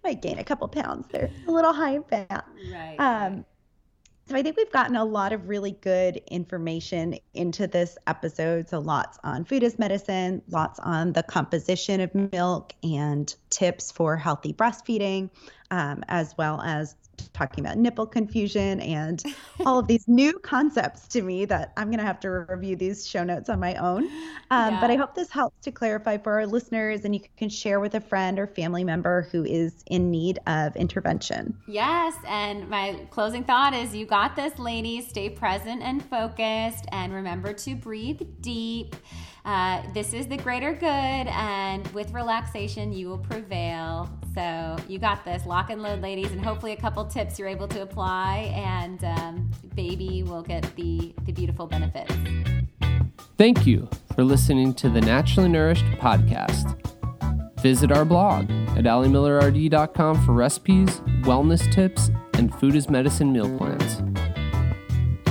Might 0.04 0.22
gain 0.22 0.39
a 0.39 0.43
couple 0.43 0.68
pounds. 0.68 1.08
They're 1.12 1.30
a 1.47 1.52
little 1.52 1.74
high 1.74 1.95
in 1.95 2.04
fat. 2.04 2.47
Right. 2.72 2.95
Um, 3.00 3.45
so 4.30 4.36
I 4.36 4.43
think 4.43 4.58
we've 4.58 4.72
gotten 4.72 4.95
a 4.95 5.04
lot 5.04 5.34
of 5.34 5.50
really 5.50 5.72
good 5.72 6.22
information 6.28 7.16
into 7.34 7.66
this 7.66 7.97
episode. 8.06 8.70
So 8.70 8.78
lots 8.78 9.18
on 9.24 9.43
food 9.43 9.64
as 9.64 9.80
medicine, 9.80 10.43
lots 10.50 10.80
on 10.80 11.14
the 11.14 11.24
composition 11.24 12.00
of 12.00 12.14
milk 12.14 12.74
and 12.84 13.34
tips 13.50 13.91
for 13.91 14.16
healthy 14.18 14.54
breastfeeding, 14.54 15.32
um, 15.72 16.04
as 16.08 16.36
well 16.38 16.62
as 16.62 16.96
talking 17.34 17.66
about 17.66 17.78
nipple 17.78 18.06
confusion 18.06 18.80
and 18.82 19.24
all 19.66 19.80
of 19.80 19.88
these 19.88 20.08
new 20.08 20.38
concepts 20.40 21.08
to 21.08 21.22
me 21.22 21.46
that 21.46 21.74
I'm 21.78 21.88
going 21.88 22.00
to 22.00 22.06
have 22.06 22.20
to 22.22 22.30
review 22.30 22.76
these 22.76 23.08
show 23.08 23.24
notes 23.24 23.50
on 23.50 23.60
my 23.60 23.76
own. 23.76 24.04
Um, 24.52 24.74
yeah. 24.74 24.82
But 24.82 24.92
I 24.92 24.96
hope 24.96 25.16
this 25.16 25.30
helps 25.30 25.64
to 25.66 25.72
clarify 25.72 26.18
for 26.18 26.34
our 26.34 26.46
listeners 26.46 27.06
and 27.06 27.14
you 27.14 27.22
can 27.38 27.50
share 27.50 27.80
with 27.80 27.96
a 27.96 28.02
friend 28.02 28.40
or 28.40 28.48
family 28.48 28.84
member 28.84 29.28
who 29.32 29.44
is 29.44 29.84
in 29.88 30.10
need 30.12 30.40
of 30.48 30.76
intervention. 30.76 31.58
Yes. 31.68 32.16
And 32.28 32.70
my 32.70 33.08
closing 33.10 33.44
thought 33.44 33.74
is 33.74 33.96
you 33.96 34.06
got 34.06 34.36
this, 34.36 34.58
ladies. 34.60 35.08
Stay 35.10 35.30
present 35.30 35.82
and 35.82 36.04
focused 36.04 36.86
and 36.92 37.14
remember 37.14 37.54
to 37.54 37.76
breathe 37.76 38.22
deep. 38.42 38.96
Uh, 39.50 39.82
this 39.95 40.14
is 40.14 40.28
the 40.28 40.38
greater 40.38 40.74
good, 40.74 40.86
and 40.86 41.88
with 41.88 42.12
relaxation, 42.12 42.93
you 42.93 43.10
will 43.10 43.18
prevail. 43.18 44.08
So 44.36 44.76
you 44.88 45.00
got 45.00 45.26
this. 45.26 45.47
Lock 45.47 45.72
and 45.72 45.82
load, 45.82 46.02
ladies, 46.02 46.32
and 46.32 46.39
hopefully 46.39 46.74
a 46.74 46.78
couple 46.78 47.04
tips 47.06 47.39
you're 47.39 47.47
able 47.47 47.68
to 47.70 47.82
apply, 47.82 48.54
and 48.54 49.04
um, 49.04 49.52
baby 49.74 50.22
will 50.22 50.43
get 50.43 50.72
the, 50.76 51.16
the 51.26 51.32
beautiful 51.32 51.66
benefits. 51.66 52.14
Thank 53.39 53.66
you 53.66 53.89
for 54.14 54.24
listening 54.24 54.76
to 54.76 54.88
the 54.88 55.02
Naturally 55.02 55.50
Nourished 55.50 55.86
podcast. 56.00 56.76
Visit 57.62 57.91
our 57.91 58.06
blog 58.06 58.52
at 58.78 58.84
alimillerrd.com 58.84 60.26
for 60.28 60.34
recipes, 60.34 61.00
wellness 61.24 61.74
tips, 61.74 62.12
and 62.36 62.54
food 62.60 62.76
as 62.76 62.88
medicine 62.88 63.34
meal 63.34 63.58
plans. 63.58 64.19